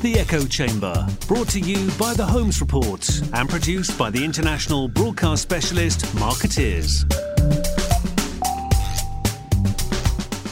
The 0.00 0.14
Echo 0.20 0.46
Chamber, 0.46 1.04
brought 1.26 1.48
to 1.48 1.58
you 1.58 1.90
by 1.98 2.14
the 2.14 2.24
Holmes 2.24 2.60
Report 2.60 3.04
and 3.34 3.48
produced 3.48 3.98
by 3.98 4.10
the 4.10 4.24
international 4.24 4.86
broadcast 4.86 5.42
specialist 5.42 6.14
Markettiers. 6.14 7.04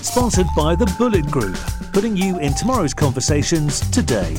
Sponsored 0.03 0.49
by 0.57 0.75
the 0.75 0.87
Bulleit 0.99 1.31
Group, 1.31 1.57
putting 1.93 2.17
you 2.17 2.41
in 2.41 2.55
tomorrow's 2.55 2.93
conversations 2.93 3.89
today. 3.91 4.37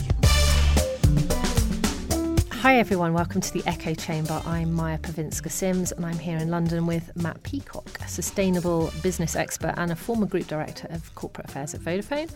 Hi 2.62 2.80
everyone, 2.80 3.14
welcome 3.14 3.40
to 3.40 3.54
the 3.54 3.62
Echo 3.68 3.94
Chamber. 3.94 4.42
I'm 4.44 4.74
Maja 4.74 4.98
Pawinska 4.98 5.52
Sims 5.52 5.92
and 5.92 6.04
I'm 6.04 6.18
here 6.18 6.40
in 6.40 6.50
London 6.50 6.88
with 6.88 7.16
Matt 7.16 7.42
Peacock, 7.44 8.00
a 8.02 8.08
sustainable 8.08 8.92
business 9.04 9.36
expert 9.36 9.76
and 9.78 9.92
a 9.92 9.96
former 9.96 10.26
group 10.26 10.48
director 10.48 10.88
of 10.90 11.14
corporate 11.14 11.48
affairs 11.48 11.76
at 11.76 11.82
Vodafone, 11.82 12.32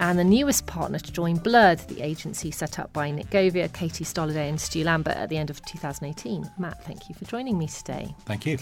and 0.00 0.18
the 0.18 0.24
newest 0.24 0.66
partner 0.66 0.98
to 0.98 1.12
join 1.12 1.36
Blurred, 1.36 1.80
the 1.88 2.00
agency 2.00 2.50
set 2.50 2.78
up 2.78 2.90
by 2.94 3.10
Nick 3.10 3.28
Govia, 3.28 3.70
Katie 3.70 4.02
Stolliday, 4.02 4.48
and 4.48 4.58
Stu 4.58 4.82
Lambert 4.82 5.14
at 5.14 5.28
the 5.28 5.36
end 5.36 5.50
of 5.50 5.62
2018. 5.66 6.50
Matt, 6.58 6.82
thank 6.84 7.10
you 7.10 7.14
for 7.14 7.26
joining 7.26 7.58
me 7.58 7.68
today. 7.68 8.14
Thank 8.24 8.46
you. 8.46 8.56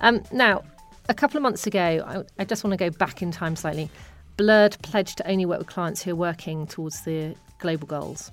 Um, 0.00 0.22
now, 0.30 0.62
a 1.08 1.14
couple 1.14 1.38
of 1.38 1.42
months 1.42 1.66
ago, 1.66 2.04
I, 2.06 2.22
I 2.40 2.44
just 2.44 2.62
want 2.62 2.72
to 2.72 2.78
go 2.78 2.96
back 2.96 3.20
in 3.20 3.32
time 3.32 3.56
slightly. 3.56 3.90
Blurred 4.36 4.76
pledged 4.82 5.18
to 5.18 5.28
only 5.28 5.44
work 5.44 5.58
with 5.58 5.68
clients 5.68 6.02
who 6.02 6.12
are 6.12 6.16
working 6.16 6.68
towards 6.68 7.02
the 7.02 7.34
global 7.58 7.88
goals. 7.88 8.30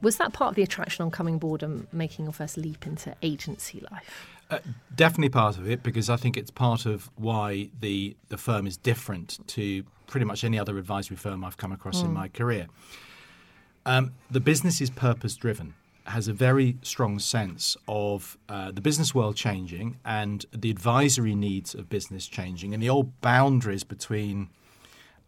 Was 0.00 0.16
that 0.16 0.32
part 0.32 0.50
of 0.50 0.54
the 0.54 0.62
attraction 0.62 1.04
on 1.04 1.10
coming 1.10 1.38
board 1.38 1.62
and 1.62 1.86
making 1.92 2.24
your 2.26 2.32
first 2.32 2.56
leap 2.56 2.86
into 2.86 3.14
agency 3.22 3.84
life? 3.90 4.28
Uh, 4.50 4.58
definitely 4.94 5.30
part 5.30 5.56
of 5.56 5.68
it 5.68 5.82
because 5.82 6.10
I 6.10 6.16
think 6.16 6.36
it's 6.36 6.50
part 6.50 6.84
of 6.84 7.10
why 7.16 7.70
the 7.80 8.16
the 8.28 8.36
firm 8.36 8.66
is 8.66 8.76
different 8.76 9.38
to 9.48 9.84
pretty 10.06 10.26
much 10.26 10.44
any 10.44 10.58
other 10.58 10.76
advisory 10.76 11.16
firm 11.16 11.42
I've 11.42 11.56
come 11.56 11.72
across 11.72 12.02
mm. 12.02 12.06
in 12.06 12.12
my 12.12 12.28
career. 12.28 12.66
Um, 13.86 14.12
the 14.30 14.40
business 14.40 14.80
is 14.80 14.90
purpose 14.90 15.36
driven, 15.36 15.74
has 16.04 16.28
a 16.28 16.32
very 16.32 16.76
strong 16.82 17.18
sense 17.18 17.76
of 17.88 18.36
uh, 18.48 18.70
the 18.70 18.82
business 18.82 19.14
world 19.14 19.36
changing 19.36 19.96
and 20.04 20.44
the 20.52 20.70
advisory 20.70 21.34
needs 21.34 21.74
of 21.74 21.88
business 21.88 22.26
changing, 22.26 22.74
and 22.74 22.82
the 22.82 22.90
old 22.90 23.20
boundaries 23.22 23.84
between 23.84 24.50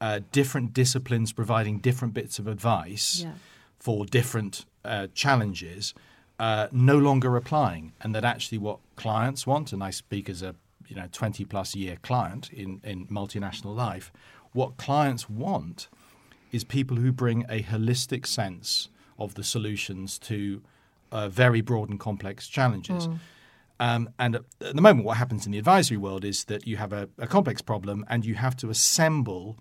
uh, 0.01 0.21
different 0.33 0.75
disciplines 0.75 1.33
providing 1.33 1.79
different 1.79 2.13
bits 2.13 2.39
of 2.39 2.47
advice. 2.47 3.23
Yeah 3.23 3.33
for 3.79 4.07
different 4.07 4.65
uh, 4.85 5.09
challenges 5.15 5.95
uh, 6.39 6.69
no 6.73 6.99
longer 6.99 7.37
applying, 7.37 7.93
and 8.01 8.15
that 8.15 8.25
actually 8.25 8.59
what 8.59 8.79
clients 8.97 9.47
want, 9.47 9.73
and 9.73 9.83
I 9.83 9.91
speak 9.91 10.29
as 10.29 10.43
a 10.43 10.55
you 10.89 10.97
know 10.97 11.09
20 11.13 11.45
plus 11.45 11.75
year 11.75 11.97
client 12.03 12.53
in, 12.53 12.81
in 12.85 13.07
multinational 13.07 13.75
life, 13.75 14.13
what 14.53 14.77
clients 14.77 15.29
want 15.29 15.89
is 16.53 16.65
people 16.65 16.97
who 16.97 17.13
bring 17.13 17.45
a 17.49 17.63
holistic 17.63 18.27
sense 18.27 18.89
of 19.19 19.35
the 19.35 19.45
solutions 19.45 20.19
to 20.19 20.63
uh, 21.13 21.29
very 21.29 21.61
broad 21.61 21.89
and 21.89 21.99
complex 22.01 22.49
challenges. 22.49 23.09
Mm. 23.09 23.19
Um, 23.81 24.11
and 24.19 24.37
at, 24.37 24.43
at, 24.61 24.77
the 24.77 24.83
moment, 24.83 25.05
what 25.05 25.17
happens 25.17 25.47
in 25.47 25.53
the 25.53 25.59
advisory 25.59 25.97
world 25.97 26.25
is 26.25 26.45
that 26.45 26.67
you 26.67 26.77
have 26.77 26.93
a, 26.93 27.09
a 27.19 27.27
complex 27.27 27.61
problem 27.61 28.05
and 28.09 28.25
you 28.25 28.35
have 28.35 28.57
to 28.59 28.71
assemble 28.71 29.59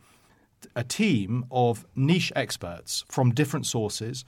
a 0.76 0.84
team 0.84 1.46
of 1.52 1.86
niche 1.96 2.32
experts 2.36 3.04
from 3.08 3.34
different 3.34 3.66
sources, 3.66 4.26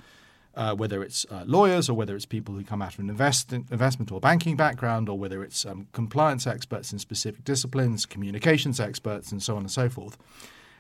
uh, 0.55 0.73
whether 0.75 1.03
it's 1.03 1.25
uh, 1.29 1.43
lawyers 1.45 1.89
or 1.89 1.93
whether 1.95 2.15
it's 2.15 2.25
people 2.25 2.55
who 2.55 2.63
come 2.63 2.81
out 2.81 2.93
of 2.93 2.99
an 2.99 3.09
invest- 3.09 3.51
investment 3.51 4.11
or 4.11 4.19
banking 4.19 4.55
background, 4.55 5.09
or 5.09 5.17
whether 5.17 5.43
it's 5.43 5.65
um, 5.65 5.87
compliance 5.91 6.47
experts 6.47 6.93
in 6.93 6.99
specific 6.99 7.43
disciplines, 7.43 8.05
communications 8.05 8.79
experts, 8.79 9.31
and 9.31 9.43
so 9.43 9.55
on 9.55 9.63
and 9.63 9.71
so 9.71 9.89
forth. 9.89 10.17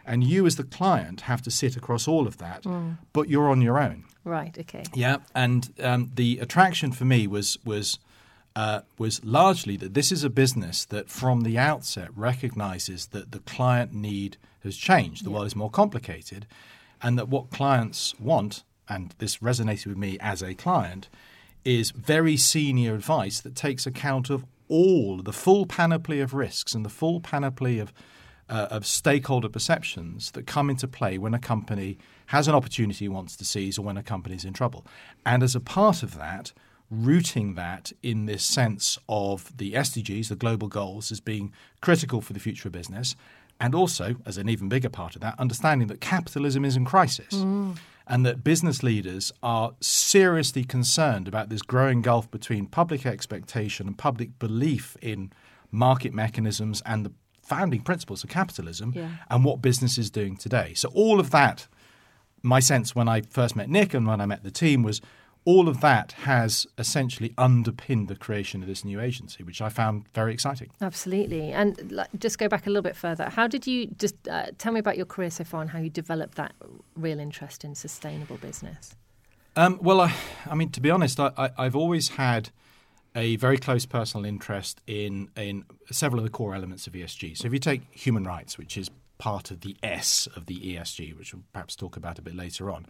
And 0.05 0.23
you, 0.23 0.45
as 0.45 0.55
the 0.55 0.63
client, 0.63 1.21
have 1.21 1.41
to 1.41 1.51
sit 1.51 1.75
across 1.75 2.07
all 2.07 2.27
of 2.27 2.37
that, 2.37 2.63
mm. 2.63 2.97
but 3.11 3.27
you're 3.27 3.49
on 3.49 3.61
your 3.61 3.79
own. 3.79 4.05
Right. 4.23 4.55
Okay. 4.57 4.83
Yeah. 4.93 5.17
And 5.33 5.73
um, 5.81 6.11
the 6.15 6.39
attraction 6.39 6.91
for 6.91 7.05
me 7.05 7.27
was 7.27 7.57
was 7.65 7.99
uh, 8.55 8.81
was 8.97 9.23
largely 9.23 9.75
that 9.77 9.93
this 9.93 10.11
is 10.11 10.23
a 10.23 10.29
business 10.29 10.85
that 10.85 11.09
from 11.09 11.41
the 11.41 11.57
outset 11.57 12.09
recognizes 12.15 13.07
that 13.07 13.31
the 13.31 13.39
client 13.39 13.93
need 13.93 14.37
has 14.63 14.77
changed. 14.77 15.25
The 15.25 15.29
yeah. 15.29 15.35
world 15.35 15.47
is 15.47 15.55
more 15.55 15.69
complicated, 15.69 16.47
and 17.01 17.17
that 17.17 17.27
what 17.27 17.51
clients 17.51 18.17
want, 18.19 18.63
and 18.87 19.13
this 19.17 19.37
resonated 19.37 19.87
with 19.87 19.97
me 19.97 20.17
as 20.19 20.41
a 20.41 20.53
client, 20.53 21.09
is 21.65 21.91
very 21.91 22.37
senior 22.37 22.95
advice 22.95 23.41
that 23.41 23.55
takes 23.55 23.85
account 23.85 24.29
of 24.29 24.45
all 24.67 25.17
the 25.21 25.33
full 25.33 25.65
panoply 25.65 26.21
of 26.21 26.33
risks 26.33 26.73
and 26.73 26.85
the 26.85 26.89
full 26.89 27.19
panoply 27.19 27.79
of 27.79 27.91
uh, 28.47 28.67
of 28.69 28.85
stakeholder 28.85 29.49
perceptions 29.49 30.31
that 30.31 30.45
come 30.45 30.69
into 30.69 30.87
play 30.87 31.17
when 31.17 31.33
a 31.33 31.39
company 31.39 31.97
has 32.27 32.47
an 32.47 32.53
opportunity 32.53 33.05
it 33.05 33.09
wants 33.09 33.35
to 33.35 33.43
seize 33.43 33.79
or 33.79 33.81
when 33.81 33.97
a 33.97 34.03
company 34.03 34.35
is 34.35 34.45
in 34.45 34.53
trouble. 34.53 34.85
And 35.25 35.41
as 35.41 35.55
a 35.55 35.59
part 35.59 36.03
of 36.03 36.15
that, 36.17 36.53
rooting 36.89 37.55
that 37.55 37.91
in 38.03 38.25
this 38.25 38.43
sense 38.43 38.97
of 39.09 39.55
the 39.57 39.73
SDGs, 39.73 40.29
the 40.29 40.35
global 40.35 40.67
goals, 40.67 41.11
as 41.11 41.19
being 41.19 41.51
critical 41.81 42.21
for 42.21 42.33
the 42.33 42.39
future 42.39 42.67
of 42.67 42.73
business, 42.73 43.15
and 43.59 43.73
also, 43.73 44.15
as 44.25 44.37
an 44.37 44.49
even 44.49 44.67
bigger 44.67 44.89
part 44.89 45.15
of 45.15 45.21
that, 45.21 45.39
understanding 45.39 45.87
that 45.87 46.01
capitalism 46.01 46.65
is 46.65 46.75
in 46.75 46.85
crisis. 46.85 47.33
Mm. 47.33 47.77
And 48.07 48.23
that 48.23 48.43
business 48.43 48.83
leaders 48.83 49.31
are 49.41 49.73
seriously 49.79 50.63
concerned 50.63 51.27
about 51.27 51.49
this 51.49 51.63
growing 51.63 52.03
gulf 52.03 52.29
between 52.29 52.67
public 52.67 53.03
expectation 53.03 53.87
and 53.87 53.97
public 53.97 54.37
belief 54.37 54.95
in 55.01 55.31
market 55.71 56.13
mechanisms 56.13 56.83
and 56.85 57.03
the 57.03 57.11
founding 57.41 57.81
principles 57.81 58.23
of 58.23 58.29
capitalism 58.29 58.91
yeah. 58.95 59.09
and 59.29 59.43
what 59.43 59.61
business 59.61 59.97
is 59.97 60.11
doing 60.11 60.37
today. 60.37 60.73
So, 60.75 60.89
all 60.93 61.19
of 61.19 61.31
that, 61.31 61.67
my 62.43 62.59
sense 62.59 62.93
when 62.93 63.07
I 63.07 63.21
first 63.21 63.55
met 63.55 63.69
Nick 63.69 63.93
and 63.93 64.05
when 64.05 64.21
I 64.21 64.27
met 64.27 64.43
the 64.43 64.51
team 64.51 64.83
was 64.83 65.01
all 65.45 65.69
of 65.69 65.79
that 65.81 66.11
has 66.13 66.65
essentially 66.79 67.33
underpinned 67.37 68.07
the 68.07 68.15
creation 68.15 68.63
of 68.63 68.67
this 68.67 68.83
new 68.83 68.99
agency, 68.99 69.43
which 69.43 69.61
I 69.61 69.69
found 69.69 70.05
very 70.13 70.33
exciting. 70.33 70.71
Absolutely. 70.81 71.51
And 71.51 72.01
just 72.17 72.39
go 72.39 72.47
back 72.47 72.65
a 72.65 72.69
little 72.69 72.81
bit 72.81 72.95
further. 72.95 73.29
How 73.29 73.47
did 73.47 73.67
you 73.67 73.87
just 73.99 74.15
uh, 74.27 74.47
tell 74.57 74.73
me 74.73 74.79
about 74.79 74.97
your 74.97 75.05
career 75.05 75.29
so 75.29 75.43
far 75.43 75.61
and 75.61 75.69
how 75.69 75.79
you 75.79 75.91
developed 75.91 76.35
that 76.35 76.53
real 76.95 77.19
interest 77.19 77.63
in 77.63 77.75
sustainable 77.75 78.37
business? 78.37 78.95
Um, 79.55 79.79
well, 79.81 80.01
I, 80.01 80.13
I, 80.49 80.55
mean, 80.55 80.69
to 80.71 80.81
be 80.81 80.89
honest, 80.89 81.19
I, 81.19 81.51
have 81.57 81.75
always 81.75 82.09
had 82.09 82.49
a 83.15 83.35
very 83.37 83.57
close 83.57 83.85
personal 83.85 84.25
interest 84.25 84.81
in 84.85 85.29
in 85.37 85.63
several 85.91 86.19
of 86.19 86.25
the 86.25 86.29
core 86.29 86.53
elements 86.53 86.87
of 86.87 86.93
ESG. 86.93 87.37
So, 87.37 87.45
if 87.47 87.53
you 87.53 87.59
take 87.59 87.83
human 87.91 88.25
rights, 88.25 88.57
which 88.57 88.75
is 88.75 88.89
part 89.17 89.51
of 89.51 89.61
the 89.61 89.77
S 89.81 90.27
of 90.35 90.47
the 90.47 90.59
ESG, 90.59 91.17
which 91.17 91.33
we'll 91.33 91.43
perhaps 91.53 91.75
talk 91.75 91.95
about 91.95 92.19
a 92.19 92.21
bit 92.21 92.35
later 92.35 92.69
on 92.69 92.85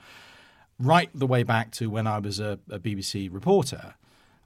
right 0.80 1.10
the 1.14 1.28
way 1.28 1.44
back 1.44 1.72
to 1.72 1.90
when 1.90 2.08
I 2.08 2.20
was 2.20 2.40
a, 2.40 2.60
a 2.70 2.80
BBC 2.80 3.34
reporter, 3.34 3.96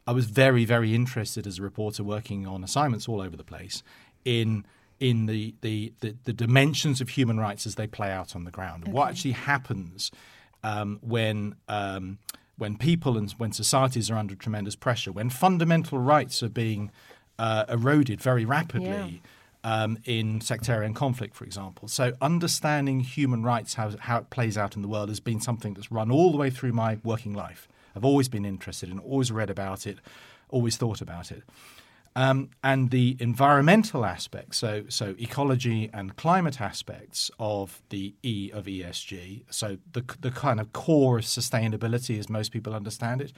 I 0.07 0.11
was 0.11 0.25
very, 0.25 0.65
very 0.65 0.95
interested 0.95 1.45
as 1.45 1.59
a 1.59 1.61
reporter 1.61 2.03
working 2.03 2.47
on 2.47 2.63
assignments 2.63 3.07
all 3.07 3.21
over 3.21 3.35
the 3.35 3.43
place 3.43 3.83
in 4.25 4.65
in 4.99 5.27
the, 5.27 5.55
the, 5.61 5.93
the, 6.01 6.13
the 6.25 6.33
dimensions 6.33 6.99
of 6.99 7.07
human 7.07 7.39
rights 7.39 7.65
as 7.65 7.75
they 7.75 7.87
play 7.87 8.11
out 8.11 8.35
on 8.35 8.43
the 8.43 8.51
ground. 8.51 8.83
Okay. 8.83 8.91
What 8.91 9.09
actually 9.09 9.31
happens 9.31 10.11
um, 10.61 10.99
when 11.01 11.55
um, 11.69 12.17
when 12.57 12.75
people 12.75 13.17
and 13.17 13.31
when 13.33 13.53
societies 13.53 14.11
are 14.11 14.17
under 14.17 14.35
tremendous 14.35 14.75
pressure, 14.75 15.13
when 15.13 15.29
fundamental 15.29 15.99
rights 15.99 16.43
are 16.43 16.49
being 16.49 16.91
uh, 17.37 17.65
eroded 17.69 18.21
very 18.21 18.45
rapidly. 18.45 19.21
Yeah 19.23 19.29
um, 19.63 19.97
in 20.05 20.41
sectarian 20.41 20.93
conflict, 20.93 21.35
for 21.35 21.43
example. 21.43 21.87
So, 21.87 22.13
understanding 22.21 23.01
human 23.01 23.43
rights, 23.43 23.73
how, 23.73 23.91
how 23.99 24.19
it 24.19 24.29
plays 24.29 24.57
out 24.57 24.75
in 24.75 24.81
the 24.81 24.87
world, 24.87 25.09
has 25.09 25.19
been 25.19 25.41
something 25.41 25.73
that's 25.73 25.91
run 25.91 26.11
all 26.11 26.31
the 26.31 26.37
way 26.37 26.49
through 26.49 26.73
my 26.73 26.99
working 27.03 27.33
life. 27.33 27.67
I've 27.95 28.05
always 28.05 28.29
been 28.29 28.45
interested 28.45 28.89
in, 28.89 28.99
always 28.99 29.31
read 29.31 29.49
about 29.49 29.85
it, 29.85 29.97
always 30.49 30.77
thought 30.77 31.01
about 31.01 31.31
it. 31.31 31.43
Um, 32.15 32.49
and 32.63 32.89
the 32.89 33.17
environmental 33.19 34.03
aspects, 34.03 34.57
so 34.57 34.83
so 34.89 35.15
ecology 35.19 35.89
and 35.93 36.15
climate 36.15 36.59
aspects 36.59 37.29
of 37.39 37.81
the 37.89 38.13
E 38.23 38.49
of 38.51 38.65
ESG, 38.65 39.43
so 39.49 39.77
the 39.93 40.03
the 40.19 40.31
kind 40.31 40.59
of 40.59 40.73
core 40.73 41.19
of 41.19 41.25
sustainability 41.25 42.17
as 42.17 42.27
most 42.29 42.51
people 42.51 42.73
understand 42.73 43.21
it. 43.21 43.31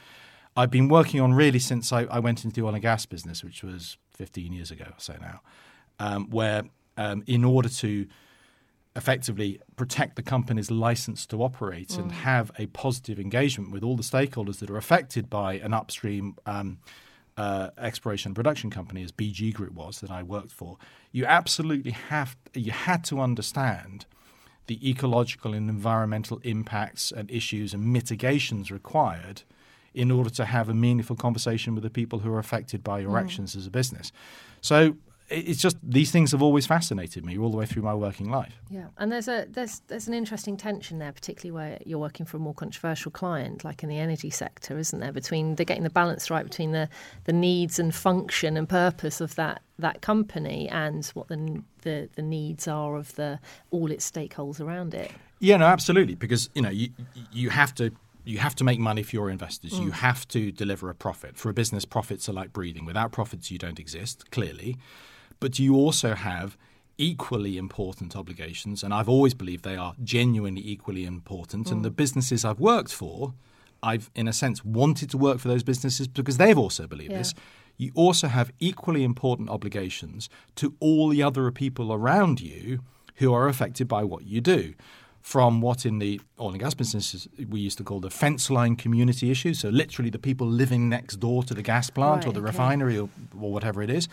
I've 0.55 0.71
been 0.71 0.87
working 0.87 1.19
on 1.21 1.33
really 1.33 1.59
since 1.59 1.91
I, 1.93 2.03
I 2.03 2.19
went 2.19 2.43
into 2.43 2.61
the 2.61 2.65
oil 2.65 2.73
and 2.73 2.81
gas 2.81 3.05
business, 3.05 3.43
which 3.43 3.63
was 3.63 3.97
15 4.11 4.51
years 4.51 4.71
ago 4.71 4.85
or 4.85 4.95
so 4.97 5.15
now 5.21 5.41
um, 6.01 6.29
where 6.31 6.63
um, 6.97 7.23
in 7.27 7.45
order 7.45 7.69
to 7.69 8.07
effectively 8.95 9.61
protect 9.77 10.15
the 10.15 10.23
company's 10.23 10.69
license 10.69 11.25
to 11.27 11.41
operate 11.41 11.89
mm. 11.89 11.99
and 11.99 12.11
have 12.11 12.51
a 12.57 12.65
positive 12.67 13.19
engagement 13.19 13.71
with 13.71 13.83
all 13.83 13.95
the 13.95 14.03
stakeholders 14.03 14.59
that 14.59 14.69
are 14.69 14.77
affected 14.77 15.29
by 15.29 15.53
an 15.53 15.73
upstream 15.73 16.35
um, 16.45 16.79
uh, 17.37 17.69
exploration 17.77 18.29
and 18.29 18.35
production 18.35 18.69
company, 18.69 19.03
as 19.03 19.11
BG 19.11 19.53
Group 19.53 19.73
was 19.73 20.01
that 20.01 20.11
I 20.11 20.23
worked 20.23 20.51
for, 20.51 20.77
you 21.11 21.25
absolutely 21.25 21.91
have 21.91 22.35
you 22.53 22.71
had 22.71 23.03
to 23.05 23.21
understand 23.21 24.05
the 24.67 24.89
ecological 24.89 25.53
and 25.53 25.69
environmental 25.69 26.39
impacts 26.43 27.11
and 27.11 27.29
issues 27.31 27.73
and 27.73 27.93
mitigations 27.93 28.71
required 28.71 29.43
in 29.93 30.09
order 30.09 30.29
to 30.31 30.45
have 30.45 30.67
a 30.67 30.73
meaningful 30.73 31.15
conversation 31.15 31.75
with 31.75 31.83
the 31.83 31.89
people 31.89 32.19
who 32.19 32.33
are 32.33 32.39
affected 32.39 32.83
by 32.83 32.99
your 32.99 33.11
mm. 33.11 33.21
actions 33.21 33.55
as 33.55 33.67
a 33.67 33.71
business. 33.71 34.11
So 34.61 34.97
it's 35.31 35.61
just 35.61 35.77
these 35.81 36.11
things 36.11 36.31
have 36.31 36.41
always 36.41 36.65
fascinated 36.65 37.25
me 37.25 37.37
all 37.37 37.49
the 37.49 37.57
way 37.57 37.65
through 37.65 37.83
my 37.83 37.93
working 37.93 38.29
life. 38.29 38.61
Yeah, 38.69 38.87
and 38.97 39.11
there's 39.11 39.27
a 39.27 39.45
there's 39.49 39.81
there's 39.87 40.07
an 40.07 40.13
interesting 40.13 40.57
tension 40.57 40.99
there, 40.99 41.11
particularly 41.11 41.51
where 41.51 41.79
you're 41.85 41.99
working 41.99 42.25
for 42.25 42.37
a 42.37 42.39
more 42.39 42.53
controversial 42.53 43.11
client, 43.11 43.63
like 43.63 43.83
in 43.83 43.89
the 43.89 43.97
energy 43.97 44.29
sector, 44.29 44.77
isn't 44.77 44.99
there? 44.99 45.11
Between 45.11 45.55
they're 45.55 45.65
getting 45.65 45.83
the 45.83 45.89
balance 45.89 46.29
right 46.29 46.43
between 46.43 46.71
the 46.71 46.89
the 47.23 47.33
needs 47.33 47.79
and 47.79 47.95
function 47.95 48.57
and 48.57 48.67
purpose 48.67 49.21
of 49.21 49.35
that 49.35 49.61
that 49.79 50.01
company 50.01 50.67
and 50.69 51.05
what 51.13 51.27
the 51.29 51.63
the, 51.83 52.09
the 52.15 52.21
needs 52.21 52.67
are 52.67 52.95
of 52.97 53.15
the 53.15 53.39
all 53.71 53.91
its 53.91 54.09
stakeholders 54.09 54.59
around 54.59 54.93
it. 54.93 55.11
Yeah, 55.39 55.57
no, 55.57 55.65
absolutely, 55.65 56.15
because 56.15 56.49
you 56.53 56.61
know 56.61 56.69
you 56.69 56.89
you 57.31 57.49
have 57.49 57.73
to 57.75 57.91
you 58.23 58.37
have 58.37 58.55
to 58.55 58.63
make 58.63 58.79
money 58.79 59.03
for 59.03 59.15
your 59.15 59.29
investors. 59.29 59.73
Mm. 59.73 59.85
You 59.85 59.91
have 59.91 60.27
to 60.29 60.51
deliver 60.51 60.89
a 60.89 60.95
profit. 60.95 61.37
For 61.37 61.49
a 61.49 61.53
business, 61.53 61.85
profits 61.85 62.29
are 62.29 62.33
like 62.33 62.53
breathing. 62.53 62.85
Without 62.85 63.11
profits, 63.11 63.49
you 63.49 63.57
don't 63.57 63.79
exist, 63.79 64.29
clearly. 64.31 64.77
But 65.41 65.59
you 65.59 65.75
also 65.75 66.15
have 66.15 66.57
equally 66.97 67.57
important 67.57 68.15
obligations, 68.15 68.83
and 68.83 68.93
I've 68.93 69.09
always 69.09 69.33
believed 69.33 69.65
they 69.65 69.75
are 69.75 69.95
genuinely 70.03 70.61
equally 70.65 71.03
important. 71.03 71.67
Mm. 71.67 71.71
And 71.71 71.85
the 71.85 71.91
businesses 71.91 72.45
I've 72.45 72.59
worked 72.59 72.93
for, 72.93 73.33
I've, 73.83 74.09
in 74.15 74.29
a 74.29 74.33
sense, 74.33 74.63
wanted 74.63 75.09
to 75.09 75.17
work 75.17 75.39
for 75.39 75.49
those 75.49 75.63
businesses 75.63 76.07
because 76.07 76.37
they've 76.37 76.57
also 76.57 76.87
believed 76.87 77.11
yeah. 77.11 77.17
this. 77.17 77.33
You 77.77 77.91
also 77.95 78.27
have 78.27 78.51
equally 78.59 79.03
important 79.03 79.49
obligations 79.49 80.29
to 80.55 80.75
all 80.79 81.09
the 81.09 81.23
other 81.23 81.51
people 81.51 81.91
around 81.91 82.39
you 82.39 82.83
who 83.15 83.33
are 83.33 83.47
affected 83.47 83.87
by 83.87 84.03
what 84.03 84.23
you 84.23 84.39
do 84.39 84.75
from 85.21 85.61
what 85.61 85.85
in 85.85 85.99
the 85.99 86.19
oil 86.39 86.49
and 86.49 86.59
gas 86.59 86.73
business 86.73 87.27
we 87.47 87.59
used 87.59 87.77
to 87.77 87.83
call 87.83 87.99
the 87.99 88.09
fence 88.09 88.49
line 88.49 88.75
community 88.75 89.29
issue. 89.31 89.53
So 89.53 89.69
literally 89.69 90.09
the 90.09 90.19
people 90.19 90.47
living 90.47 90.89
next 90.89 91.17
door 91.17 91.43
to 91.43 91.53
the 91.53 91.61
gas 91.61 91.89
plant 91.89 92.25
right, 92.25 92.27
or 92.27 92.33
the 92.33 92.39
okay. 92.39 92.47
refinery 92.47 92.97
or, 92.97 93.09
or, 93.39 93.51
whatever 93.51 93.81
it 93.83 93.89
is, 93.89 94.07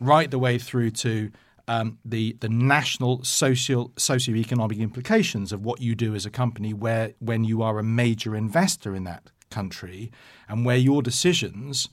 right 0.00 0.30
the 0.30 0.38
way 0.38 0.58
through 0.58 0.90
to 0.90 1.30
um, 1.66 1.98
the 2.04 2.36
the 2.40 2.48
national 2.48 3.24
social 3.24 3.90
socioeconomic 3.90 4.78
implications 4.78 5.52
of 5.52 5.64
what 5.64 5.80
you 5.80 5.94
do 5.94 6.14
as 6.14 6.24
a 6.24 6.30
company, 6.30 6.72
where 6.72 7.12
when 7.18 7.44
you 7.44 7.62
are 7.62 7.78
a 7.78 7.84
major 7.84 8.34
investor 8.34 8.94
in 8.94 9.04
that 9.04 9.30
country, 9.50 10.10
and 10.48 10.64
where 10.64 10.76
your 10.76 11.02
decisions 11.02 11.88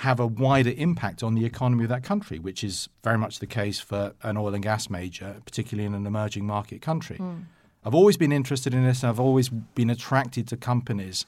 have 0.00 0.20
a 0.20 0.26
wider 0.26 0.72
impact 0.76 1.22
on 1.22 1.34
the 1.34 1.46
economy 1.46 1.84
of 1.84 1.88
that 1.88 2.02
country, 2.02 2.38
which 2.38 2.62
is 2.62 2.88
very 3.02 3.16
much 3.16 3.38
the 3.38 3.46
case 3.46 3.80
for 3.80 4.12
an 4.22 4.36
oil 4.36 4.54
and 4.54 4.62
gas 4.62 4.90
major, 4.90 5.40
particularly 5.46 5.86
in 5.86 5.94
an 5.94 6.06
emerging 6.06 6.46
market 6.46 6.82
country. 6.82 7.16
Mm. 7.16 7.44
I've 7.82 7.94
always 7.94 8.16
been 8.16 8.32
interested 8.32 8.74
in 8.74 8.84
this. 8.84 9.02
And 9.02 9.10
I've 9.10 9.20
always 9.20 9.48
been 9.48 9.88
attracted 9.88 10.48
to 10.48 10.56
companies 10.56 11.24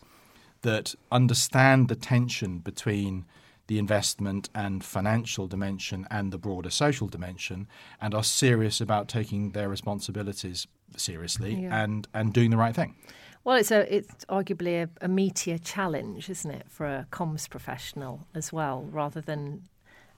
that 0.62 0.94
understand 1.10 1.88
the 1.88 1.94
tension 1.94 2.58
between 2.58 3.24
the 3.68 3.78
investment 3.78 4.48
and 4.54 4.82
financial 4.82 5.46
dimension 5.46 6.06
and 6.10 6.32
the 6.32 6.38
broader 6.38 6.70
social 6.70 7.06
dimension 7.06 7.68
and 8.00 8.14
are 8.14 8.24
serious 8.24 8.80
about 8.80 9.08
taking 9.08 9.52
their 9.52 9.68
responsibilities 9.68 10.66
seriously 10.96 11.54
yeah. 11.54 11.82
and, 11.82 12.08
and 12.12 12.32
doing 12.32 12.50
the 12.50 12.56
right 12.56 12.74
thing. 12.74 12.96
Well, 13.44 13.56
it's 13.56 13.70
a 13.70 13.94
it's 13.94 14.24
arguably 14.26 14.82
a, 14.82 14.90
a 15.04 15.08
meatier 15.08 15.58
challenge, 15.62 16.28
isn't 16.28 16.50
it, 16.50 16.66
for 16.68 16.86
a 16.86 17.06
comms 17.10 17.48
professional 17.48 18.26
as 18.34 18.52
well, 18.52 18.86
rather 18.90 19.20
than 19.20 19.62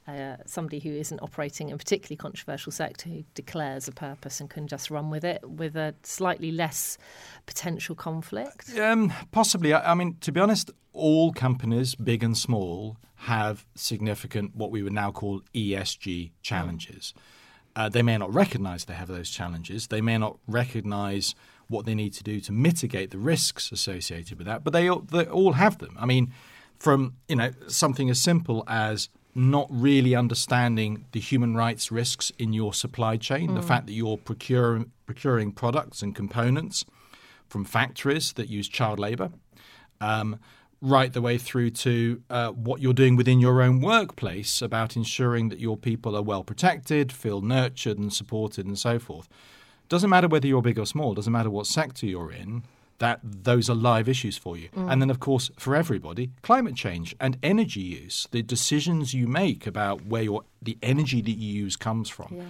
uh, 0.07 0.37
somebody 0.47 0.79
who 0.79 0.91
isn't 0.91 1.21
operating 1.21 1.69
in 1.69 1.75
a 1.75 1.79
particularly 1.79 2.17
controversial 2.17 2.73
sector 2.73 3.09
who 3.09 3.25
declares 3.35 3.87
a 3.87 3.93
purpose 3.93 4.41
and 4.41 4.51
can 4.51 4.67
just 4.67 4.91
run 4.91 5.11
with 5.11 5.25
it 5.25 5.49
with 5.49 5.77
a 5.77 5.95
slightly 6.03 6.51
less 6.51 6.99
potential 7.47 7.95
conflict? 7.95 8.77
Um, 8.79 9.13
possibly. 9.31 9.73
I, 9.73 9.93
I, 9.93 9.95
mean, 9.95 10.17
to 10.21 10.33
be 10.33 10.41
honest, 10.41 10.71
all 10.93 11.33
companies, 11.33 11.95
big 11.95 12.25
and 12.25 12.37
small, 12.37 12.97
have 13.17 13.67
significant 13.75 14.57
what 14.57 14.71
we 14.71 14.83
would 14.83 14.93
now 14.93 15.11
call 15.11 15.43
ESG 15.55 16.33
challenges. 16.43 17.15
Uh, 17.77 17.89
they 17.89 18.03
may 18.03 18.17
not 18.17 18.33
recognize 18.35 18.87
they 18.87 18.95
have 18.95 19.09
those 19.09 19.31
challenges. 19.31 19.89
They 19.89 20.01
may 20.01 20.19
not 20.19 20.39
recognize 20.49 21.35
what 21.69 21.87
they 21.87 21.95
need 21.95 22.13
to 22.15 22.25
do 22.25 22.41
to 22.41 22.53
mitigate 22.53 23.11
the 23.13 23.19
risks 23.19 23.71
associated 23.71 24.39
with 24.39 24.47
that, 24.47 24.65
but 24.65 24.73
they, 24.73 24.89
they 24.89 25.27
all 25.27 25.53
have 25.53 25.79
them. 25.79 25.97
I 26.01 26.07
mean, 26.07 26.33
from 26.81 27.15
you 27.29 27.37
know 27.37 27.53
something 27.69 28.11
as 28.11 28.21
simple 28.21 28.65
as 28.67 29.09
not 29.35 29.67
really 29.71 30.15
understanding 30.15 31.05
the 31.13 31.21
human 31.21 31.55
rights 31.55 31.93
risks 31.93 32.33
in 32.39 32.53
your 32.53 32.75
supply 32.75 33.17
chain, 33.17 33.51
mm. 33.51 33.55
the 33.55 33.63
fact 33.63 33.87
that 33.87 33.93
you're 33.93 34.17
procuring, 34.17 34.91
procuring 35.07 35.53
products 35.53 36.03
and 36.03 36.15
components 36.15 36.85
from 37.49 37.65
factories 37.65 38.33
that 38.35 38.49
use 38.49 38.69
child 38.69 38.99
labor, 38.99 39.31
um, 40.01 40.39
right 40.81 41.13
the 41.13 41.21
way 41.21 41.37
through 41.37 41.71
to 41.71 42.23
uh, 42.31 42.51
what 42.51 42.81
you're 42.81 42.93
doing 42.95 43.17
within 43.17 43.39
your 43.39 43.61
own 43.61 43.81
workplace 43.81 44.63
about 44.63 44.97
ensuring 44.97 45.49
that 45.49 45.61
your 45.61 45.77
people 45.77 46.17
are 46.17 46.23
well 46.23 46.43
protected, 46.43 47.13
feel 47.13 47.41
nurtured 47.41 47.99
and 47.99 48.13
supported, 48.13 48.67
and 48.67 48.79
so 48.79 48.99
forth. 48.99 49.29
Doesn't 49.89 50.11
matter 50.11 50.29
whether 50.29 50.47
you're 50.47 50.63
big 50.63 50.79
or 50.79 50.87
small, 50.87 51.15
doesn't 51.15 51.33
matter 51.33 51.51
what 51.51 51.67
sector 51.67 52.07
you're 52.07 52.33
in 52.33 52.63
that 53.01 53.19
those 53.25 53.69
are 53.69 53.75
live 53.75 54.09
issues 54.09 54.39
for 54.39 54.57
you. 54.57 54.69
Mm. 54.69 54.93
And 54.93 55.03
then, 55.03 55.11
of 55.11 55.21
course, 55.21 55.51
for 55.59 55.75
everybody, 55.75 56.31
climate 56.43 56.77
change 56.77 57.17
and 57.19 57.37
energy 57.43 57.81
use, 57.81 58.29
the 58.31 58.43
decisions 58.43 59.13
you 59.13 59.27
make 59.27 59.67
about 59.67 60.07
where 60.07 60.23
your 60.23 60.45
the 60.63 60.79
energy 60.83 61.21
that 61.23 61.37
you 61.37 61.53
use 61.65 61.77
comes 61.77 62.09
from, 62.09 62.29
yeah. 62.31 62.45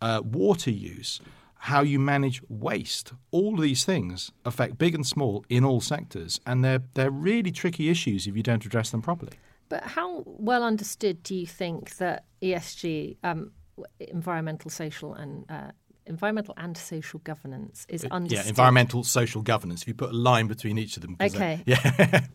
uh, 0.00 0.20
water 0.20 0.70
use, 0.70 1.20
how 1.54 1.80
you 1.82 2.00
manage 2.00 2.42
waste, 2.48 3.12
all 3.30 3.56
these 3.56 3.84
things 3.84 4.32
affect 4.44 4.76
big 4.76 4.94
and 4.94 5.06
small 5.06 5.44
in 5.48 5.64
all 5.64 5.80
sectors, 5.80 6.40
and 6.44 6.64
they're 6.64 6.82
they're 6.94 7.10
really 7.10 7.52
tricky 7.52 7.88
issues 7.88 8.26
if 8.26 8.36
you 8.36 8.42
don't 8.42 8.66
address 8.66 8.90
them 8.90 9.02
properly. 9.02 9.32
But 9.68 9.84
how 9.84 10.24
well 10.26 10.64
understood 10.64 11.22
do 11.22 11.34
you 11.34 11.46
think 11.46 11.96
that 11.96 12.24
ESG, 12.42 13.16
um, 13.22 13.52
environmental, 14.00 14.70
social, 14.70 15.14
and 15.14 15.46
uh, 15.48 15.70
environmental 16.06 16.54
and 16.56 16.76
social 16.76 17.20
governance 17.24 17.86
is 17.88 18.04
uh, 18.04 18.08
understood. 18.10 18.44
Yeah, 18.44 18.48
environmental, 18.48 19.04
social 19.04 19.42
governance. 19.42 19.82
If 19.82 19.88
you 19.88 19.94
put 19.94 20.10
a 20.10 20.16
line 20.16 20.46
between 20.46 20.78
each 20.78 20.96
of 20.96 21.02
them. 21.02 21.16
Uh, 21.20 21.24
okay. 21.24 21.62
yeah. 21.66 22.26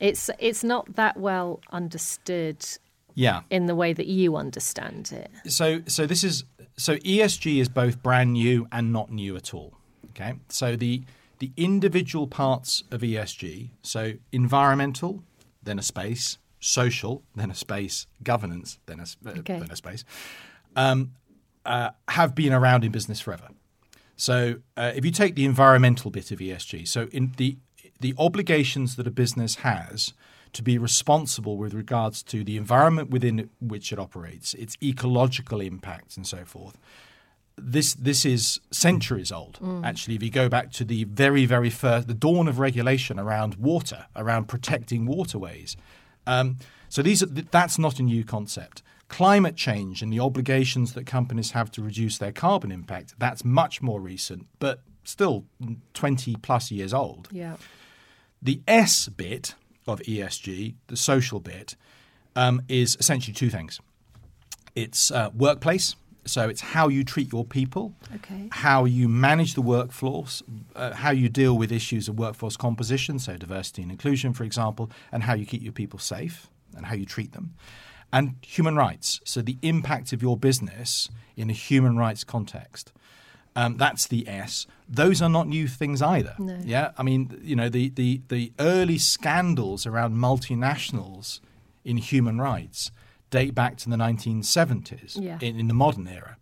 it's 0.00 0.30
it's 0.38 0.64
not 0.64 0.96
that 0.96 1.16
well 1.16 1.60
understood. 1.70 2.64
Yeah. 3.14 3.42
In 3.50 3.66
the 3.66 3.74
way 3.74 3.92
that 3.92 4.06
you 4.06 4.36
understand 4.36 5.12
it. 5.12 5.30
So 5.50 5.82
so 5.86 6.06
this 6.06 6.22
is 6.22 6.44
so 6.76 6.96
ESG 6.96 7.60
is 7.60 7.68
both 7.68 8.02
brand 8.02 8.32
new 8.32 8.68
and 8.70 8.92
not 8.92 9.10
new 9.10 9.36
at 9.36 9.52
all. 9.52 9.74
Okay. 10.10 10.34
So 10.48 10.76
the 10.76 11.02
the 11.38 11.52
individual 11.56 12.26
parts 12.26 12.82
of 12.90 13.00
ESG, 13.02 13.70
so 13.82 14.14
environmental, 14.32 15.22
then 15.62 15.78
a 15.78 15.82
space, 15.82 16.38
social, 16.60 17.22
then 17.36 17.50
a 17.50 17.54
space, 17.54 18.06
governance, 18.22 18.78
then 18.86 19.00
a, 19.00 19.28
uh, 19.28 19.38
okay. 19.38 19.58
then 19.58 19.70
a 19.70 19.76
space. 19.76 20.04
Um, 20.74 21.12
uh, 21.68 21.90
have 22.08 22.34
been 22.34 22.52
around 22.52 22.82
in 22.82 22.90
business 22.90 23.20
forever. 23.20 23.48
So 24.16 24.56
uh, 24.76 24.92
if 24.96 25.04
you 25.04 25.12
take 25.12 25.36
the 25.36 25.44
environmental 25.44 26.10
bit 26.10 26.32
of 26.32 26.40
ESG, 26.40 26.88
so 26.88 27.08
in 27.12 27.34
the 27.36 27.58
the 28.00 28.14
obligations 28.16 28.94
that 28.96 29.06
a 29.06 29.10
business 29.10 29.56
has 29.56 30.12
to 30.52 30.62
be 30.62 30.78
responsible 30.78 31.56
with 31.56 31.74
regards 31.74 32.22
to 32.22 32.44
the 32.44 32.56
environment 32.56 33.10
within 33.10 33.50
which 33.60 33.92
it 33.92 33.98
operates, 33.98 34.54
its 34.54 34.76
ecological 34.82 35.60
impacts, 35.60 36.16
and 36.16 36.26
so 36.26 36.44
forth. 36.44 36.78
This 37.56 37.94
this 37.94 38.24
is 38.24 38.60
centuries 38.70 39.30
old. 39.30 39.58
Mm. 39.60 39.84
Actually, 39.84 40.16
if 40.16 40.22
you 40.22 40.30
go 40.30 40.48
back 40.48 40.72
to 40.72 40.84
the 40.84 41.04
very 41.04 41.44
very 41.44 41.70
first, 41.70 42.08
the 42.08 42.14
dawn 42.14 42.48
of 42.48 42.58
regulation 42.58 43.18
around 43.18 43.56
water, 43.56 44.06
around 44.16 44.48
protecting 44.48 45.06
waterways. 45.06 45.76
Um, 46.26 46.56
so 46.88 47.02
these 47.02 47.22
are, 47.22 47.26
that's 47.26 47.78
not 47.78 47.98
a 47.98 48.02
new 48.02 48.24
concept 48.24 48.82
climate 49.08 49.56
change 49.56 50.02
and 50.02 50.12
the 50.12 50.20
obligations 50.20 50.92
that 50.92 51.06
companies 51.06 51.52
have 51.52 51.70
to 51.72 51.82
reduce 51.82 52.18
their 52.18 52.32
carbon 52.32 52.70
impact, 52.70 53.14
that's 53.18 53.44
much 53.44 53.82
more 53.82 54.00
recent, 54.00 54.46
but 54.58 54.82
still 55.04 55.44
20 55.94 56.36
plus 56.36 56.70
years 56.70 56.92
old. 56.92 57.28
Yeah. 57.32 57.56
The 58.40 58.60
S 58.68 59.08
bit 59.08 59.54
of 59.86 60.00
ESG, 60.00 60.74
the 60.86 60.96
social 60.96 61.40
bit, 61.40 61.74
um, 62.36 62.62
is 62.68 62.96
essentially 63.00 63.34
two 63.34 63.50
things 63.50 63.80
it's 64.74 65.10
uh, 65.10 65.30
workplace. 65.34 65.96
So 66.24 66.46
it's 66.46 66.60
how 66.60 66.88
you 66.88 67.04
treat 67.04 67.32
your 67.32 67.44
people, 67.46 67.94
okay. 68.16 68.50
how 68.52 68.84
you 68.84 69.08
manage 69.08 69.54
the 69.54 69.62
workforce, 69.62 70.42
uh, 70.76 70.92
how 70.92 71.10
you 71.10 71.30
deal 71.30 71.56
with 71.56 71.72
issues 71.72 72.06
of 72.06 72.18
workforce 72.18 72.54
composition, 72.54 73.18
so 73.18 73.38
diversity 73.38 73.80
and 73.80 73.90
inclusion, 73.90 74.34
for 74.34 74.44
example, 74.44 74.90
and 75.10 75.22
how 75.22 75.32
you 75.32 75.46
keep 75.46 75.62
your 75.62 75.72
people 75.72 75.98
safe 75.98 76.48
and 76.76 76.84
how 76.84 76.94
you 76.94 77.06
treat 77.06 77.32
them 77.32 77.54
and 78.12 78.36
human 78.42 78.76
rights. 78.76 79.20
So 79.24 79.42
the 79.42 79.58
impact 79.62 80.12
of 80.12 80.22
your 80.22 80.36
business 80.36 81.08
in 81.36 81.50
a 81.50 81.52
human 81.52 81.96
rights 81.96 82.24
context. 82.24 82.92
Um, 83.54 83.76
that's 83.76 84.06
the 84.06 84.28
S. 84.28 84.66
Those 84.88 85.20
are 85.20 85.28
not 85.28 85.48
new 85.48 85.66
things 85.66 86.00
either. 86.00 86.34
No. 86.38 86.58
Yeah, 86.64 86.92
I 86.96 87.02
mean, 87.02 87.40
you 87.42 87.56
know, 87.56 87.68
the, 87.68 87.88
the, 87.90 88.22
the 88.28 88.52
early 88.58 88.98
scandals 88.98 89.84
around 89.86 90.14
multinationals 90.14 91.40
in 91.84 91.96
human 91.96 92.40
rights 92.40 92.90
date 93.30 93.54
back 93.54 93.76
to 93.78 93.90
the 93.90 93.96
1970s 93.96 95.20
yeah. 95.20 95.38
in, 95.40 95.58
in, 95.58 95.68
the 95.68 95.74
modern 95.74 96.06
era. 96.06 96.36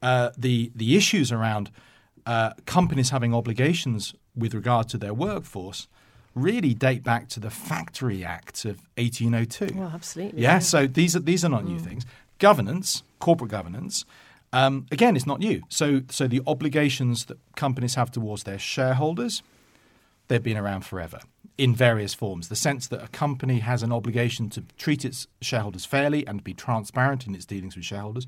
Uh, 0.00 0.30
the 0.36 0.72
the 0.74 0.96
issues 0.96 1.30
around 1.30 1.70
uh, 2.26 2.52
companies 2.66 3.10
having 3.10 3.34
obligations 3.34 4.14
with 4.36 4.54
regard 4.54 4.88
to 4.88 4.98
their 4.98 5.14
workforce 5.14 5.88
really 6.34 6.74
date 6.74 7.02
back 7.02 7.28
to 7.30 7.40
the 7.40 7.50
Factory 7.50 8.24
Act 8.24 8.64
of 8.64 8.78
1802. 8.96 9.78
Well, 9.78 9.90
absolutely. 9.94 10.40
Yeah, 10.40 10.54
yeah. 10.54 10.58
so 10.58 10.86
these 10.86 11.14
are 11.16 11.20
these 11.20 11.44
are 11.44 11.48
not 11.48 11.64
mm. 11.64 11.68
new 11.68 11.78
things. 11.78 12.04
governance, 12.38 13.02
corporate 13.20 13.50
governance, 13.50 14.04
um, 14.52 14.86
again, 14.92 15.16
it's 15.16 15.26
not 15.26 15.40
new. 15.40 15.62
So, 15.68 16.02
so 16.10 16.26
the 16.26 16.42
obligations 16.46 17.24
that 17.26 17.38
companies 17.56 17.94
have 17.94 18.10
towards 18.10 18.42
their 18.42 18.58
shareholders, 18.58 19.42
they've 20.28 20.42
been 20.42 20.58
around 20.58 20.84
forever 20.84 21.20
in 21.56 21.74
various 21.74 22.12
forms. 22.12 22.48
The 22.48 22.56
sense 22.56 22.86
that 22.88 23.02
a 23.02 23.08
company 23.08 23.60
has 23.60 23.82
an 23.82 23.92
obligation 23.92 24.50
to 24.50 24.64
treat 24.76 25.04
its 25.04 25.26
shareholders 25.40 25.84
fairly 25.84 26.26
and 26.26 26.44
be 26.44 26.52
transparent 26.52 27.26
in 27.26 27.34
its 27.34 27.46
dealings 27.46 27.76
with 27.76 27.84
shareholders, 27.84 28.26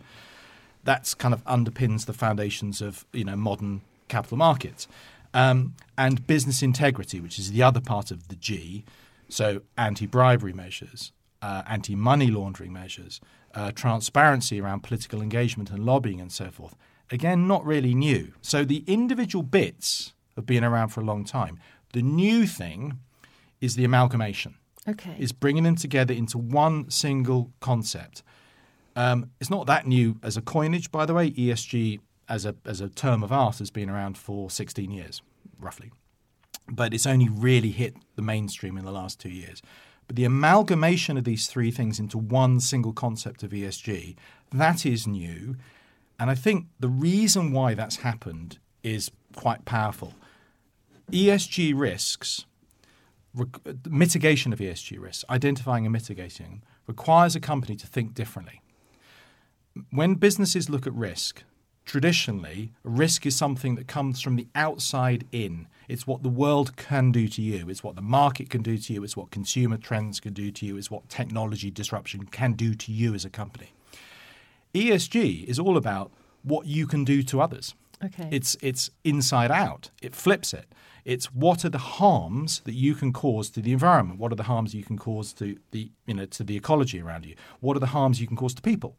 that's 0.82 1.14
kind 1.14 1.34
of 1.34 1.44
underpins 1.44 2.06
the 2.06 2.12
foundations 2.12 2.80
of 2.80 3.04
you 3.12 3.24
know 3.24 3.36
modern 3.36 3.82
capital 4.08 4.36
markets. 4.36 4.86
Um, 5.34 5.74
and 5.98 6.26
business 6.26 6.62
integrity, 6.62 7.20
which 7.20 7.38
is 7.38 7.52
the 7.52 7.62
other 7.62 7.80
part 7.80 8.10
of 8.10 8.28
the 8.28 8.36
G, 8.36 8.84
so 9.28 9.62
anti-bribery 9.76 10.52
measures, 10.52 11.12
uh, 11.42 11.62
anti-money 11.66 12.28
laundering 12.28 12.72
measures, 12.72 13.20
uh, 13.54 13.72
transparency 13.72 14.60
around 14.60 14.82
political 14.82 15.20
engagement 15.20 15.70
and 15.70 15.84
lobbying 15.84 16.20
and 16.20 16.32
so 16.32 16.50
forth. 16.50 16.76
Again, 17.10 17.46
not 17.46 17.64
really 17.64 17.94
new. 17.94 18.32
So 18.40 18.64
the 18.64 18.82
individual 18.86 19.42
bits 19.42 20.14
have 20.36 20.46
been 20.46 20.64
around 20.64 20.88
for 20.88 21.00
a 21.00 21.04
long 21.04 21.24
time. 21.24 21.58
The 21.92 22.02
new 22.02 22.46
thing 22.46 22.98
is 23.60 23.76
the 23.76 23.84
amalgamation. 23.84 24.56
Okay. 24.86 25.16
Is 25.18 25.32
bringing 25.32 25.62
them 25.62 25.76
together 25.76 26.12
into 26.12 26.36
one 26.36 26.90
single 26.90 27.50
concept. 27.60 28.22
Um, 28.96 29.30
it's 29.40 29.50
not 29.50 29.66
that 29.66 29.86
new 29.86 30.18
as 30.22 30.36
a 30.36 30.42
coinage, 30.42 30.92
by 30.92 31.06
the 31.06 31.14
way. 31.14 31.30
ESG 31.30 32.00
as 32.28 32.44
a 32.44 32.54
as 32.64 32.80
a 32.80 32.88
term 32.88 33.22
of 33.22 33.32
art 33.32 33.58
has 33.58 33.70
been 33.70 33.90
around 33.90 34.18
for 34.18 34.50
16 34.50 34.90
years, 34.90 35.22
roughly, 35.58 35.92
but 36.68 36.94
it's 36.94 37.06
only 37.06 37.28
really 37.28 37.70
hit 37.70 37.96
the 38.16 38.22
mainstream 38.22 38.76
in 38.76 38.84
the 38.84 38.92
last 38.92 39.20
two 39.20 39.30
years. 39.30 39.62
But 40.06 40.16
the 40.16 40.24
amalgamation 40.24 41.16
of 41.16 41.24
these 41.24 41.46
three 41.46 41.70
things 41.70 41.98
into 41.98 42.18
one 42.18 42.60
single 42.60 42.92
concept 42.92 43.42
of 43.42 43.50
ESG 43.50 44.16
that 44.52 44.84
is 44.86 45.06
new, 45.06 45.56
and 46.18 46.30
I 46.30 46.34
think 46.34 46.66
the 46.78 46.88
reason 46.88 47.52
why 47.52 47.74
that's 47.74 47.96
happened 47.96 48.58
is 48.82 49.10
quite 49.34 49.64
powerful. 49.64 50.14
ESG 51.10 51.72
risks 51.74 52.44
mitigation 53.88 54.52
of 54.52 54.58
ESG 54.58 55.00
risks, 55.00 55.24
identifying 55.28 55.84
and 55.84 55.92
mitigating 55.92 56.46
them, 56.46 56.62
requires 56.86 57.34
a 57.34 57.40
company 57.40 57.76
to 57.76 57.86
think 57.86 58.14
differently. 58.14 58.60
When 59.90 60.14
businesses 60.14 60.70
look 60.70 60.86
at 60.86 60.94
risk, 60.94 61.42
traditionally, 61.84 62.72
risk 62.82 63.26
is 63.26 63.36
something 63.36 63.74
that 63.74 63.86
comes 63.86 64.20
from 64.20 64.36
the 64.36 64.46
outside 64.54 65.26
in. 65.32 65.66
It's 65.88 66.06
what 66.06 66.22
the 66.22 66.28
world 66.28 66.76
can 66.76 67.12
do 67.12 67.28
to 67.28 67.42
you, 67.42 67.68
it's 67.68 67.84
what 67.84 67.96
the 67.96 68.02
market 68.02 68.50
can 68.50 68.62
do 68.62 68.78
to 68.78 68.92
you, 68.92 69.04
it's 69.04 69.16
what 69.16 69.30
consumer 69.30 69.76
trends 69.76 70.20
can 70.20 70.32
do 70.32 70.50
to 70.50 70.66
you, 70.66 70.76
it's 70.76 70.90
what 70.90 71.08
technology 71.08 71.70
disruption 71.70 72.24
can 72.26 72.52
do 72.52 72.74
to 72.74 72.92
you 72.92 73.14
as 73.14 73.24
a 73.24 73.30
company. 73.30 73.72
ESG 74.74 75.44
is 75.44 75.58
all 75.58 75.76
about 75.76 76.10
what 76.42 76.66
you 76.66 76.86
can 76.86 77.04
do 77.04 77.22
to 77.22 77.40
others. 77.40 77.74
Okay. 78.02 78.28
It's 78.30 78.56
it's 78.60 78.90
inside 79.04 79.50
out. 79.50 79.90
It 80.02 80.14
flips 80.14 80.52
it. 80.52 80.66
It's 81.04 81.26
what 81.26 81.64
are 81.64 81.70
the 81.70 81.78
harms 81.78 82.60
that 82.64 82.74
you 82.74 82.94
can 82.94 83.12
cause 83.12 83.50
to 83.50 83.60
the 83.60 83.72
environment? 83.72 84.18
What 84.18 84.32
are 84.32 84.36
the 84.36 84.44
harms 84.44 84.74
you 84.74 84.82
can 84.82 84.98
cause 84.98 85.32
to 85.34 85.56
the 85.70 85.90
you 86.06 86.14
know 86.14 86.26
to 86.26 86.44
the 86.44 86.56
ecology 86.56 87.00
around 87.00 87.24
you? 87.24 87.34
What 87.60 87.76
are 87.76 87.80
the 87.80 87.86
harms 87.86 88.20
you 88.20 88.26
can 88.26 88.36
cause 88.36 88.54
to 88.54 88.62
people? 88.62 88.96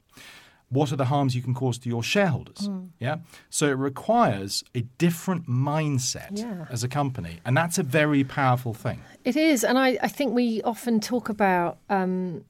What 0.69 0.91
are 0.91 0.95
the 0.95 1.05
harms 1.05 1.35
you 1.35 1.41
can 1.41 1.53
cause 1.53 1.77
to 1.79 1.89
your 1.89 2.03
shareholders? 2.03 2.67
Mm. 2.67 2.89
Yeah. 2.99 3.17
So 3.49 3.67
it 3.67 3.77
requires 3.77 4.63
a 4.73 4.81
different 4.97 5.47
mindset 5.47 6.37
Yeah. 6.39 6.65
as 6.69 6.83
a 6.83 6.87
company, 6.87 7.39
and 7.45 7.55
that's 7.55 7.77
a 7.77 7.83
very 7.83 8.23
powerful 8.23 8.73
thing. 8.73 9.01
It 9.23 9.35
is, 9.35 9.63
and 9.63 9.77
I, 9.77 9.97
I 10.01 10.07
think 10.07 10.33
we 10.33 10.61
often 10.63 10.99
talk 10.99 11.29
about 11.29 11.77
um, 11.89 12.43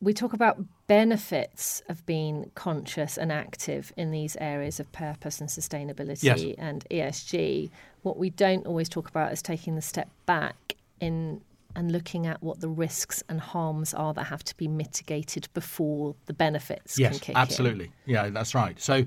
we 0.00 0.14
talk 0.14 0.32
about 0.32 0.58
benefits 0.86 1.82
of 1.88 2.04
being 2.06 2.50
conscious 2.54 3.18
and 3.18 3.30
active 3.32 3.92
in 3.96 4.10
these 4.10 4.36
areas 4.40 4.80
of 4.80 4.90
purpose 4.92 5.40
and 5.40 5.48
sustainability 5.50 6.22
Yes. 6.22 6.42
and 6.58 6.84
ESG. 6.90 7.70
What 8.02 8.16
we 8.16 8.30
don't 8.30 8.66
always 8.66 8.88
talk 8.88 9.08
about 9.08 9.32
is 9.32 9.42
taking 9.42 9.74
the 9.74 9.82
step 9.82 10.08
back 10.24 10.74
in 11.00 11.40
and 11.76 11.92
looking 11.92 12.26
at 12.26 12.42
what 12.42 12.60
the 12.60 12.68
risks 12.68 13.22
and 13.28 13.40
harms 13.40 13.94
are 13.94 14.14
that 14.14 14.24
have 14.24 14.42
to 14.44 14.56
be 14.56 14.68
mitigated 14.68 15.48
before 15.54 16.14
the 16.26 16.32
benefits 16.32 16.96
can 16.96 17.02
Yes, 17.04 17.18
kick 17.20 17.28
in. 17.30 17.36
absolutely. 17.36 17.92
Yeah, 18.06 18.28
that's 18.30 18.54
right. 18.54 18.80
So, 18.80 19.04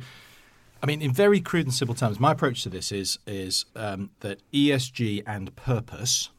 I 0.82 0.86
mean, 0.86 1.02
in 1.02 1.12
very 1.14 1.42
crude 1.42 1.66
and 1.66 1.74
simple 1.74 1.96
terms, 1.96 2.20
my 2.20 2.32
approach 2.32 2.64
to 2.64 2.70
this 2.70 2.92
is 2.92 3.20
is 3.28 3.66
um, 3.76 4.12
that 4.22 4.42
ESG 4.52 5.24
and 5.26 5.56
purpose, 5.56 6.30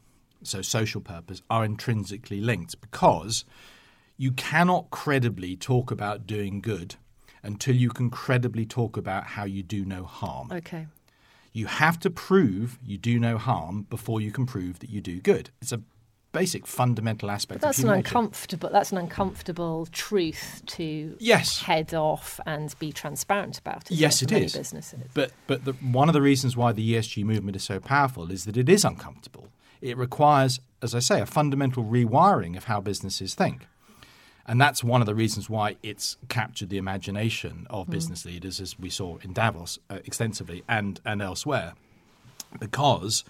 so 0.43 0.61
social 0.61 1.01
purpose, 1.01 1.41
are 1.49 1.63
intrinsically 1.65 2.41
linked 2.41 2.79
because 2.81 3.45
you 4.17 4.31
cannot 4.31 4.89
credibly 4.91 5.55
talk 5.55 5.91
about 5.91 6.25
doing 6.27 6.61
good 6.61 6.95
until 7.41 7.75
you 7.75 7.89
can 7.89 8.09
credibly 8.09 8.65
talk 8.65 8.95
about 8.95 9.25
how 9.25 9.43
you 9.43 9.61
do 9.63 9.83
no 9.83 10.03
harm. 10.03 10.49
Okay. 10.51 10.87
You 11.51 11.67
have 11.67 11.99
to 11.99 12.09
prove 12.09 12.79
you 12.83 12.97
do 12.97 13.19
no 13.19 13.37
harm 13.37 13.85
before 13.89 14.19
you 14.21 14.31
can 14.31 14.45
prove 14.45 14.79
that 14.79 14.89
you 14.89 15.01
do 15.01 15.19
good. 15.19 15.51
It's 15.61 15.71
a 15.71 15.81
basic 16.33 16.67
fundamental 16.67 17.31
aspect 17.31 17.61
That's 17.61 17.79
of 17.79 17.85
an 17.85 17.91
uncomfortable. 17.91 18.69
That's 18.69 18.91
an 18.91 18.97
uncomfortable 18.97 19.87
truth 19.91 20.61
to 20.65 21.15
Yes. 21.19 21.61
head 21.61 21.93
off 21.93 22.39
and 22.45 22.75
be 22.79 22.91
transparent 22.91 23.57
about. 23.59 23.89
Isn't 23.89 24.01
Yes, 24.01 24.21
it, 24.21 24.31
it 24.33 24.43
is. 24.43 24.53
Businesses. 24.55 25.09
But 25.13 25.31
but 25.47 25.63
the, 25.63 25.73
one 25.73 26.09
of 26.09 26.13
the 26.13 26.21
reasons 26.21 26.57
why 26.57 26.73
the 26.73 26.93
ESG 26.93 27.23
movement 27.23 27.55
is 27.55 27.63
so 27.63 27.79
powerful 27.79 28.31
is 28.31 28.43
that 28.45 28.57
it 28.57 28.67
is 28.67 28.83
uncomfortable. 28.83 29.47
It 29.79 29.97
requires, 29.97 30.59
as 30.81 30.93
I 30.95 30.99
say, 30.99 31.21
a 31.21 31.25
fundamental 31.25 31.83
rewiring 31.83 32.57
of 32.57 32.65
how 32.65 32.81
businesses 32.81 33.35
think. 33.35 33.67
And 34.45 34.59
that's 34.59 34.83
one 34.83 35.01
of 35.01 35.07
the 35.07 35.15
reasons 35.15 35.49
why 35.49 35.77
it's 35.81 36.17
captured 36.27 36.69
the 36.69 36.77
imagination 36.77 37.65
of 37.69 37.89
business 37.89 38.25
leaders, 38.25 38.59
as 38.59 38.77
we 38.77 38.89
saw 38.89 39.17
in 39.21 39.31
Davos 39.31 39.79
uh, 39.89 39.99
extensively 40.03 40.63
and, 40.67 40.99
and 41.05 41.21
elsewhere, 41.21 41.75
because 42.59 43.23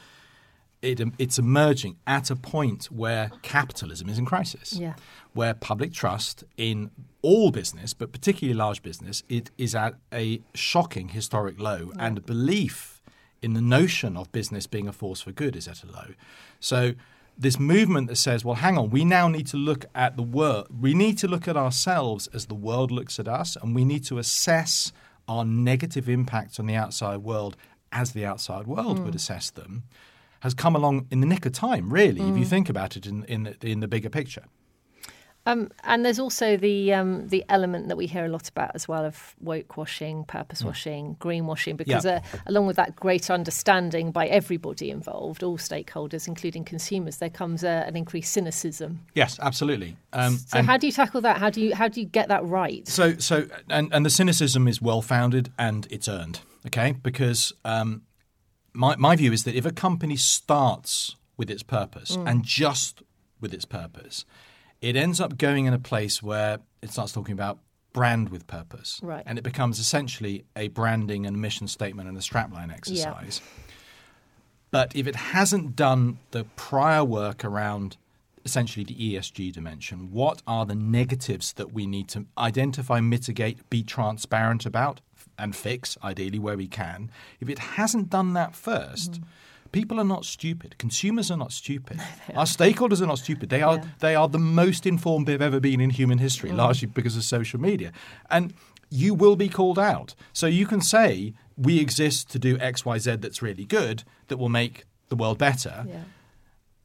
it, 0.83 1.01
um, 1.01 1.13
it's 1.17 1.39
emerging 1.39 1.95
at 2.05 2.29
a 2.29 2.35
point 2.35 2.85
where 2.85 3.31
capitalism 3.41 4.09
is 4.09 4.19
in 4.19 4.25
crisis 4.25 4.73
Yeah. 4.73 4.95
where 5.33 5.53
public 5.53 5.93
trust 5.93 6.43
in 6.57 6.91
all 7.21 7.51
business, 7.51 7.93
but 7.93 8.11
particularly 8.11 8.53
large 8.53 8.83
business, 8.83 9.23
it 9.29 9.49
is 9.57 9.73
at 9.73 9.95
a 10.11 10.41
shocking 10.53 11.09
historic 11.09 11.59
low, 11.59 11.91
and 11.97 12.25
belief 12.25 13.01
in 13.41 13.53
the 13.53 13.61
notion 13.61 14.15
of 14.17 14.31
business 14.31 14.67
being 14.67 14.87
a 14.87 14.93
force 14.93 15.21
for 15.21 15.31
good 15.31 15.55
is 15.55 15.67
at 15.67 15.83
a 15.83 15.87
low. 15.87 16.13
So 16.59 16.93
this 17.37 17.59
movement 17.59 18.07
that 18.09 18.17
says, 18.17 18.45
well, 18.45 18.55
hang 18.55 18.77
on, 18.77 18.89
we 18.89 19.05
now 19.05 19.27
need 19.27 19.47
to 19.47 19.57
look 19.57 19.85
at 19.95 20.15
the 20.17 20.23
world. 20.23 20.67
We 20.81 20.93
need 20.93 21.17
to 21.19 21.27
look 21.27 21.47
at 21.47 21.57
ourselves 21.57 22.27
as 22.27 22.45
the 22.45 22.55
world 22.55 22.91
looks 22.91 23.19
at 23.19 23.27
us, 23.27 23.55
and 23.55 23.73
we 23.73 23.85
need 23.85 24.03
to 24.05 24.17
assess 24.17 24.91
our 25.27 25.45
negative 25.45 26.09
impacts 26.09 26.59
on 26.59 26.65
the 26.65 26.75
outside 26.75 27.17
world 27.17 27.55
as 27.91 28.11
the 28.11 28.25
outside 28.25 28.67
world 28.67 28.99
would 28.99 29.13
mm. 29.13 29.15
assess 29.15 29.49
them, 29.49 29.83
has 30.43 30.53
come 30.53 30.75
along 30.75 31.07
in 31.09 31.21
the 31.21 31.25
nick 31.25 31.45
of 31.45 31.53
time, 31.53 31.89
really, 31.89 32.21
if 32.29 32.37
you 32.37 32.45
think 32.45 32.69
about 32.69 32.97
it 32.97 33.05
in, 33.05 33.23
in, 33.25 33.43
the, 33.43 33.55
in 33.61 33.79
the 33.79 33.87
bigger 33.87 34.09
picture. 34.09 34.43
Um, 35.45 35.71
and 35.83 36.05
there's 36.05 36.19
also 36.19 36.55
the 36.55 36.93
um, 36.93 37.27
the 37.27 37.43
element 37.49 37.89
that 37.89 37.97
we 37.97 38.07
hear 38.07 38.25
a 38.25 38.29
lot 38.29 38.47
about 38.47 38.71
as 38.75 38.87
well 38.87 39.03
of 39.03 39.35
woke 39.41 39.75
washing, 39.75 40.23
purpose 40.23 40.63
washing, 40.63 41.17
greenwashing, 41.19 41.75
because 41.75 42.05
Yeah. 42.05 42.21
uh, 42.33 42.37
along 42.45 42.67
with 42.67 42.77
that 42.77 42.95
greater 42.95 43.33
understanding 43.33 44.11
by 44.11 44.27
everybody 44.27 44.89
involved, 44.89 45.43
all 45.43 45.57
stakeholders, 45.57 46.27
including 46.27 46.63
consumers, 46.63 47.17
there 47.17 47.29
comes 47.29 47.63
uh, 47.63 47.83
an 47.85 47.97
increased 47.97 48.31
cynicism. 48.31 49.01
Yes, 49.15 49.37
absolutely. 49.41 49.97
Um, 50.13 50.37
So 50.37 50.61
how 50.61 50.77
do 50.77 50.87
you 50.87 50.93
tackle 50.93 51.19
that? 51.21 51.37
How 51.39 51.49
do 51.49 51.59
you 51.61 51.75
how 51.75 51.89
do 51.89 51.99
you 51.99 52.07
get 52.07 52.27
that 52.29 52.43
right? 52.45 52.87
so, 52.87 53.17
so, 53.17 53.35
and, 53.69 53.93
and 53.93 54.05
the 54.05 54.09
cynicism 54.09 54.67
is 54.67 54.81
well 54.81 55.01
founded 55.01 55.51
and 55.57 55.87
it's 55.89 56.07
earned. 56.07 56.39
Okay, 56.67 56.93
because 57.03 57.53
um, 57.65 58.03
my 58.73 58.95
my 58.97 59.15
view 59.15 59.31
is 59.31 59.43
that 59.43 59.55
if 59.55 59.65
a 59.65 59.71
company 59.71 60.15
starts 60.15 61.15
with 61.37 61.49
its 61.49 61.63
purpose 61.63 62.15
Mm. 62.17 62.29
and 62.29 62.43
just 62.43 63.01
with 63.39 63.53
its 63.53 63.65
purpose, 63.65 64.25
it 64.81 64.95
ends 64.95 65.19
up 65.19 65.37
going 65.37 65.65
in 65.65 65.73
a 65.73 65.79
place 65.79 66.21
where 66.23 66.59
it 66.81 66.91
starts 66.91 67.11
talking 67.13 67.33
about 67.33 67.59
brand 67.93 68.29
with 68.29 68.47
purpose, 68.47 68.99
Right. 69.03 69.23
And 69.25 69.37
it 69.37 69.43
becomes 69.43 69.77
essentially 69.79 70.45
a 70.55 70.67
branding 70.69 71.25
and 71.27 71.39
mission 71.39 71.67
statement 71.67 72.09
and 72.09 72.17
a 72.17 72.21
strapline 72.21 72.71
exercise. 72.73 73.39
But 74.71 74.95
if 74.95 75.05
it 75.05 75.15
hasn't 75.15 75.75
done 75.75 76.17
the 76.31 76.45
prior 76.55 77.03
work 77.05 77.45
around 77.45 77.97
essentially 78.45 78.83
the 78.83 78.95
ESG 78.95 79.51
dimension, 79.51 80.11
what 80.11 80.41
are 80.45 80.65
the 80.65 80.75
negatives 80.75 81.53
that 81.53 81.73
we 81.73 81.85
need 81.85 82.07
to 82.09 82.25
identify, 82.37 82.99
mitigate, 82.99 83.69
be 83.69 83.83
transparent 83.83 84.65
about, 84.65 85.01
and 85.37 85.55
fix, 85.55 85.97
ideally, 86.03 86.39
where 86.39 86.57
we 86.57 86.67
can? 86.67 87.09
If 87.39 87.49
it 87.49 87.59
hasn't 87.59 88.09
done 88.09 88.33
that 88.33 88.53
1st 88.53 89.23
people 89.73 89.99
are 89.99 90.05
not 90.05 90.23
stupid. 90.23 90.77
Consumers 90.77 91.29
are 91.29 91.35
not 91.35 91.51
stupid. 91.51 91.99
Our 92.35 92.45
stakeholders 92.45 93.01
are 93.01 93.07
not 93.07 93.17
stupid. 93.17 93.49
They 93.49 93.61
are 93.61 93.77
Yeah. 93.77 93.85
they 93.99 94.15
are 94.15 94.29
the 94.29 94.39
most 94.39 94.85
informed 94.85 95.27
they've 95.27 95.41
ever 95.41 95.59
been 95.59 95.81
in 95.81 95.89
human 95.89 96.19
history, 96.19 96.51
mm. 96.51 96.55
largely 96.55 96.87
because 96.87 97.17
of 97.17 97.23
social 97.23 97.59
media. 97.59 97.91
And 98.29 98.53
you 98.89 99.13
will 99.13 99.35
be 99.35 99.49
called 99.49 99.79
out. 99.79 100.15
So 100.31 100.45
you 100.45 100.65
can 100.67 100.79
say 100.79 101.33
we 101.57 101.79
exist 101.79 102.29
to 102.31 102.39
do 102.39 102.57
X, 102.59 102.85
Y, 102.85 102.97
Z 102.99 103.17
that's 103.17 103.41
really 103.41 103.65
good, 103.65 104.03
that 104.27 104.37
will 104.37 104.49
make 104.49 104.85
the 105.09 105.15
world 105.15 105.37
better. 105.39 105.85
Yeah. 105.87 106.03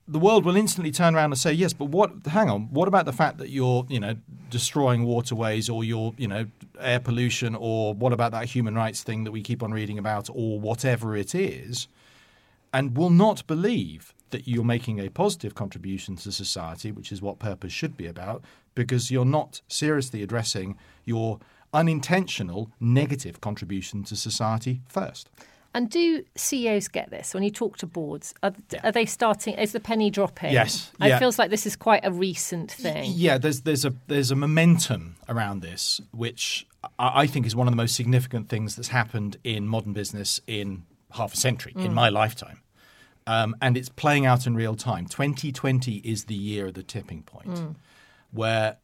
The 0.08 0.18
world 0.18 0.44
will 0.44 0.56
instantly 0.56 0.90
turn 0.90 1.14
around 1.14 1.32
and 1.32 1.38
say, 1.38 1.52
yes, 1.52 1.72
but 1.74 1.86
what? 1.86 2.10
Hang 2.26 2.48
on, 2.48 2.62
what 2.72 2.88
about 2.88 3.04
the 3.04 3.12
fact 3.12 3.38
that 3.38 3.50
you're, 3.50 3.86
you 3.88 4.00
know, 4.00 4.16
destroying 4.48 5.04
waterways 5.04 5.68
or 5.68 5.84
you're, 5.84 6.14
you 6.16 6.26
know, 6.26 6.46
air 6.80 6.98
pollution, 6.98 7.54
or 7.54 7.92
what 7.94 8.12
about 8.12 8.32
that 8.32 8.46
human 8.46 8.74
rights 8.74 9.02
thing 9.02 9.24
that 9.24 9.32
we 9.32 9.42
keep 9.42 9.62
on 9.62 9.72
reading 9.72 9.98
about, 9.98 10.30
or 10.32 10.58
whatever 10.58 11.14
it 11.14 11.34
is, 11.34 11.88
and 12.72 12.96
will 12.96 13.10
not 13.10 13.46
believe 13.46 14.14
that 14.30 14.48
you're 14.48 14.64
making 14.64 14.98
a 14.98 15.08
positive 15.08 15.54
contribution 15.54 16.16
to 16.16 16.32
society, 16.32 16.90
which 16.90 17.12
is 17.12 17.22
what 17.22 17.38
purpose 17.38 17.72
should 17.72 17.96
be 17.96 18.06
about, 18.06 18.42
because 18.74 19.10
you're 19.10 19.24
not 19.24 19.60
seriously 19.68 20.22
addressing 20.22 20.76
your 21.04 21.38
unintentional 21.72 22.70
negative 22.80 23.40
contribution 23.40 24.02
to 24.04 24.16
society 24.16 24.80
first. 24.88 25.28
And 25.74 25.90
do 25.90 26.24
CEOs 26.34 26.88
get 26.88 27.10
this 27.10 27.34
when 27.34 27.42
you 27.42 27.50
talk 27.50 27.76
to 27.78 27.86
boards? 27.86 28.34
Are, 28.42 28.52
are 28.82 28.90
they 28.90 29.04
starting? 29.04 29.54
Is 29.54 29.72
the 29.72 29.80
penny 29.80 30.10
dropping? 30.10 30.52
Yes. 30.52 30.90
It 31.00 31.18
feels 31.18 31.38
like 31.38 31.50
this 31.50 31.66
is 31.66 31.76
quite 31.76 32.04
a 32.04 32.10
recent 32.10 32.72
thing. 32.72 33.12
Yeah, 33.14 33.38
there's 33.38 33.60
there's 33.62 33.84
a 33.84 33.94
there's 34.06 34.30
a 34.30 34.34
momentum 34.36 35.16
around 35.28 35.60
this, 35.60 36.00
which 36.12 36.66
I 36.98 37.22
I 37.22 37.26
think 37.26 37.46
is 37.46 37.54
one 37.54 37.68
of 37.68 37.72
the 37.72 37.76
most 37.76 37.94
significant 37.94 38.48
things 38.48 38.76
that's 38.76 38.88
happened 38.88 39.36
in 39.44 39.68
modern 39.68 39.92
business 39.92 40.40
in 40.46 40.84
half 41.12 41.34
a 41.34 41.36
century, 41.36 41.74
in 41.76 41.92
my 41.94 42.08
lifetime. 42.08 42.60
Um, 43.26 43.54
and 43.60 43.76
it's 43.76 43.90
playing 43.90 44.24
out 44.24 44.46
in 44.46 44.54
real 44.54 44.74
time. 44.74 45.04
2020 45.06 45.96
is 45.96 46.24
the 46.24 46.34
year 46.34 46.68
of 46.68 46.74
the 46.74 46.82
tipping 46.82 47.22
point, 47.24 47.60
where 48.32 48.78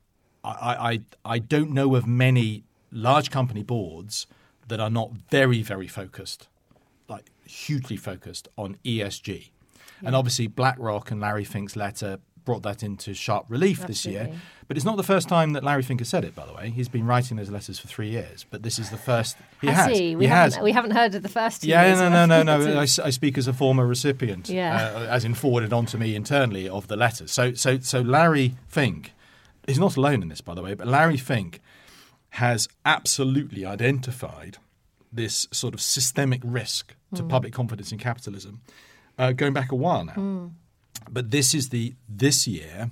I, 0.45 1.01
I 1.25 1.35
I 1.35 1.39
don't 1.39 1.71
know 1.71 1.95
of 1.97 2.07
many 2.07 2.65
large 2.93 3.31
company 3.31 3.63
boards 3.63 4.27
that 4.69 4.81
are 4.81 4.91
not 4.91 5.13
very 5.31 5.63
very 5.63 5.89
focused, 5.89 6.49
hugely 7.47 7.97
focused 7.97 8.49
on 8.57 8.77
ESG. 8.85 9.51
And 10.05 10.15
obviously, 10.15 10.47
BlackRock 10.49 11.11
and 11.11 11.21
Larry 11.21 11.45
Fink's 11.45 11.77
letter 11.77 12.19
brought 12.45 12.63
that 12.63 12.83
into 12.83 13.15
sharp 13.15 13.47
relief 13.49 13.87
this 13.87 14.05
year. 14.05 14.31
But 14.69 14.77
it's 14.77 14.85
not 14.85 14.99
the 14.99 15.03
first 15.03 15.29
time 15.31 15.55
that 15.55 15.65
Larry 15.65 15.83
Fink 15.83 16.01
has 16.01 16.09
said 16.11 16.25
it, 16.25 16.35
by 16.35 16.45
the 16.45 16.53
way. 16.53 16.69
He's 16.71 16.89
been 16.89 17.07
writing 17.07 17.39
those 17.39 17.49
letters 17.51 17.79
for 17.79 17.87
three 17.89 18.11
years, 18.11 18.45
but 18.51 18.63
this 18.63 18.79
is 18.79 18.91
the 18.91 18.99
first 18.99 19.37
he 19.63 19.69
Has 19.69 19.77
has. 19.89 19.99
he? 19.99 20.15
We 20.17 20.25
he 20.25 20.29
haven't, 20.29 20.55
has. 20.55 20.63
we 20.63 20.73
haven't 20.73 20.91
heard 20.91 21.15
of 21.15 21.23
the 21.23 21.29
first 21.31 21.63
two. 21.63 21.69
Yeah, 21.69 21.95
no, 21.95 22.09
no, 22.27 22.27
no, 22.43 22.61
it. 22.61 22.65
no. 22.75 22.79
I, 22.79 22.83
I 22.83 22.87
speak 23.11 23.39
as 23.39 23.47
a 23.49 23.53
former 23.55 23.87
recipient, 23.87 24.49
Yeah. 24.51 24.77
uh, 24.95 25.07
as 25.09 25.25
in 25.25 25.33
forwarded 25.35 25.73
on 25.73 25.87
to 25.87 25.97
me 25.99 26.15
internally 26.15 26.69
of 26.69 26.89
the 26.89 26.97
letters. 26.97 27.33
So, 27.33 27.55
so, 27.55 27.79
so 27.79 28.01
Larry 28.03 28.57
Fink 28.69 29.13
is 29.67 29.79
not 29.79 29.97
alone 29.97 30.21
in 30.23 30.29
this, 30.29 30.43
by 30.43 30.55
the 30.55 30.63
way. 30.63 30.75
But 30.75 30.87
Larry 30.87 31.17
Fink 31.17 31.61
has 32.31 32.69
absolutely 32.85 33.65
identified 33.65 34.59
this 35.15 35.47
sort 35.53 35.75
of 35.75 35.81
systemic 35.81 36.41
risk 36.45 36.95
to 37.15 37.23
Hmm. 37.23 37.29
public 37.29 37.53
confidence 37.53 37.93
in 37.93 37.99
capitalism, 37.99 38.61
uh, 39.19 39.33
going 39.33 39.53
back 39.53 39.71
a 39.73 39.77
while 39.77 40.05
now. 40.05 40.13
Hmm. 40.15 40.47
But 41.11 41.31
this 41.31 41.55
is 41.55 41.69
the 41.69 41.95
this 42.09 42.47
year. 42.47 42.91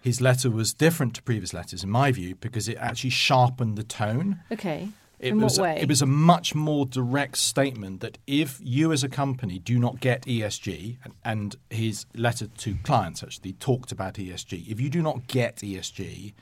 His 0.00 0.20
letter 0.20 0.50
was 0.50 0.72
different 0.72 1.14
to 1.14 1.22
previous 1.22 1.52
letters, 1.52 1.82
in 1.82 1.90
my 1.90 2.12
view, 2.12 2.36
because 2.36 2.68
it 2.68 2.76
actually 2.78 3.10
sharpened 3.10 3.76
the 3.76 3.82
tone. 3.82 4.40
Okay. 4.52 4.88
It 5.18 5.30
In 5.30 5.40
was 5.40 5.58
what 5.58 5.64
way? 5.64 5.78
it 5.80 5.88
was 5.88 6.02
a 6.02 6.06
much 6.06 6.54
more 6.54 6.84
direct 6.86 7.38
statement 7.38 8.00
that 8.02 8.18
if 8.26 8.60
you 8.62 8.92
as 8.92 9.02
a 9.02 9.08
company 9.08 9.58
do 9.58 9.78
not 9.78 9.98
get 10.00 10.22
ESG, 10.26 10.98
and, 11.02 11.14
and 11.24 11.56
his 11.70 12.04
letter 12.14 12.46
to 12.46 12.76
clients 12.84 13.22
actually 13.22 13.54
talked 13.54 13.90
about 13.90 14.14
ESG. 14.14 14.68
If 14.68 14.78
you 14.80 14.90
do 14.90 15.02
not 15.02 15.26
get 15.26 15.56
ESG, 15.56 16.34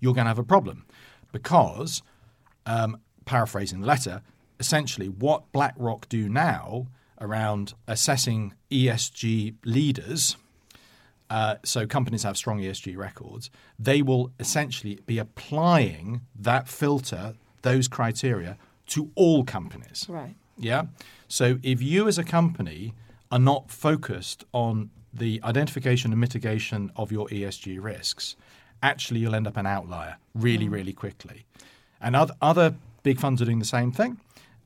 you're 0.00 0.14
going 0.14 0.24
to 0.24 0.30
have 0.30 0.38
a 0.38 0.44
problem 0.44 0.86
because, 1.30 2.02
um, 2.66 2.96
paraphrasing 3.26 3.82
the 3.82 3.86
letter, 3.86 4.22
essentially 4.62 5.08
what 5.08 5.50
BlackRock 5.52 6.08
do 6.08 6.28
now 6.28 6.86
around 7.20 7.74
assessing 7.88 8.54
ESG 8.70 9.56
leaders 9.64 10.36
uh, 11.32 11.56
so 11.64 11.86
companies 11.86 12.24
have 12.24 12.36
strong 12.36 12.60
ESG 12.60 12.94
records, 12.94 13.48
they 13.78 14.02
will 14.02 14.30
essentially 14.38 14.98
be 15.06 15.16
applying 15.16 16.20
that 16.38 16.68
filter, 16.68 17.34
those 17.62 17.88
criteria, 17.88 18.58
to 18.86 19.10
all 19.14 19.42
companies. 19.42 20.04
Right. 20.10 20.34
Yeah. 20.58 20.82
So 21.28 21.58
if 21.62 21.80
you 21.80 22.06
as 22.06 22.18
a 22.18 22.24
company 22.24 22.92
are 23.30 23.38
not 23.38 23.70
focused 23.70 24.44
on 24.52 24.90
the 25.10 25.40
identification 25.42 26.12
and 26.12 26.20
mitigation 26.20 26.92
of 26.96 27.10
your 27.10 27.26
ESG 27.28 27.82
risks, 27.82 28.36
actually 28.82 29.20
you'll 29.20 29.34
end 29.34 29.46
up 29.46 29.56
an 29.56 29.64
outlier 29.64 30.18
really, 30.34 30.68
really 30.68 30.92
quickly. 30.92 31.46
And 31.98 32.14
other, 32.14 32.34
other 32.42 32.74
big 33.04 33.18
funds 33.18 33.40
are 33.40 33.46
doing 33.46 33.58
the 33.58 33.64
same 33.64 33.90
thing. 33.90 34.20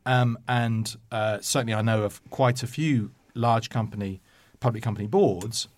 Um, 0.06 0.38
and 0.48 0.96
uh, 1.12 1.38
certainly 1.40 1.74
I 1.74 1.82
know 1.82 2.04
of 2.04 2.20
quite 2.30 2.62
a 2.62 2.66
few 2.66 3.10
large 3.34 3.68
company, 3.70 4.20
public 4.60 4.82
company 4.82 5.06
boards 5.06 5.68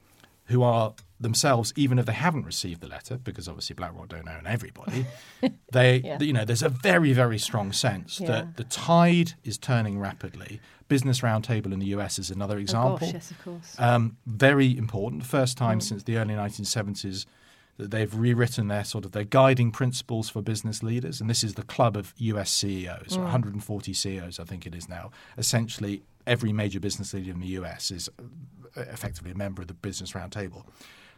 who 0.46 0.62
are 0.62 0.94
themselves, 1.20 1.72
even 1.76 1.98
if 1.98 2.06
they 2.06 2.12
haven't 2.12 2.44
received 2.44 2.80
the 2.80 2.86
letter, 2.86 3.18
because 3.18 3.48
obviously 3.48 3.74
BlackRock 3.74 4.08
don't 4.08 4.28
own 4.28 4.46
everybody, 4.46 5.04
they, 5.72 5.98
Yeah. 5.98 6.18
you 6.20 6.32
know, 6.32 6.44
there's 6.44 6.62
a 6.62 6.68
very, 6.68 7.12
very 7.12 7.38
strong 7.38 7.72
sense 7.72 8.20
Yeah. 8.20 8.28
that 8.28 8.56
the 8.56 8.64
tide 8.64 9.32
is 9.44 9.58
turning 9.58 9.98
rapidly. 9.98 10.60
Business 10.86 11.20
Roundtable 11.20 11.72
in 11.72 11.80
the 11.80 11.86
US 11.86 12.18
is 12.18 12.30
another 12.30 12.56
Oh, 12.56 12.60
example. 12.60 12.98
gosh, 12.98 13.12
yes, 13.12 13.30
of 13.30 13.42
course. 13.42 13.74
Um, 13.78 14.16
very 14.26 14.76
important. 14.76 15.24
First 15.26 15.56
Mm. 15.56 15.60
time 15.60 15.80
since 15.80 16.04
the 16.04 16.16
early 16.18 16.34
1970s 16.34 17.26
that 17.78 17.90
they've 17.90 18.14
rewritten 18.14 18.68
their 18.68 18.84
sort 18.84 19.04
of 19.04 19.12
their 19.12 19.24
guiding 19.24 19.70
principles 19.70 20.28
for 20.28 20.42
business 20.42 20.82
leaders, 20.82 21.20
and 21.20 21.30
this 21.30 21.42
is 21.42 21.54
the 21.54 21.62
club 21.62 21.96
of 21.96 22.12
US 22.18 22.50
CEOs, 22.50 23.16
Mm. 23.16 23.22
140 23.22 23.92
CEOs, 23.94 24.38
I 24.38 24.44
think 24.44 24.66
it 24.66 24.74
is 24.74 24.88
now. 24.88 25.10
Essentially, 25.38 26.02
every 26.26 26.52
major 26.52 26.80
business 26.80 27.14
leader 27.14 27.30
in 27.30 27.40
the 27.40 27.46
US 27.58 27.90
is 27.90 28.08
uh, 28.18 28.80
effectively 28.82 29.30
a 29.30 29.36
member 29.36 29.62
of 29.62 29.68
the 29.68 29.74
Business 29.74 30.12
Roundtable. 30.12 30.64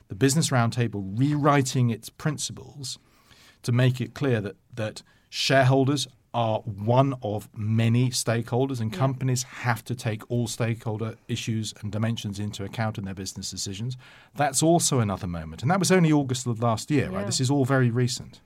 The 0.08 0.14
Business 0.14 0.50
Roundtable 0.50 1.18
rewriting 1.18 1.90
its 1.90 2.08
principles 2.10 2.98
to 3.62 3.72
make 3.72 4.00
it 4.00 4.14
clear 4.14 4.40
that 4.40 4.56
that 4.74 5.02
shareholders 5.28 6.08
are 6.32 6.60
one 6.60 7.14
of 7.22 7.48
many 7.56 8.10
stakeholders, 8.10 8.80
and 8.80 8.92
companies 8.92 9.42
have 9.42 9.84
to 9.84 9.94
take 9.94 10.22
all 10.30 10.46
stakeholder 10.46 11.16
issues 11.28 11.74
and 11.80 11.90
dimensions 11.90 12.38
into 12.38 12.64
account 12.64 12.98
in 12.98 13.04
their 13.04 13.14
business 13.14 13.50
decisions. 13.50 13.96
That's 14.36 14.62
also 14.62 15.00
another 15.00 15.26
moment, 15.26 15.62
and 15.62 15.70
that 15.70 15.78
was 15.78 15.90
only 15.90 16.12
August 16.12 16.46
of 16.46 16.62
last 16.62 16.90
year, 16.90 17.08
Yeah. 17.10 17.16
right? 17.18 17.26
This 17.26 17.40
is 17.40 17.50
all 17.50 17.64
very 17.64 17.90
recent. 17.90 18.40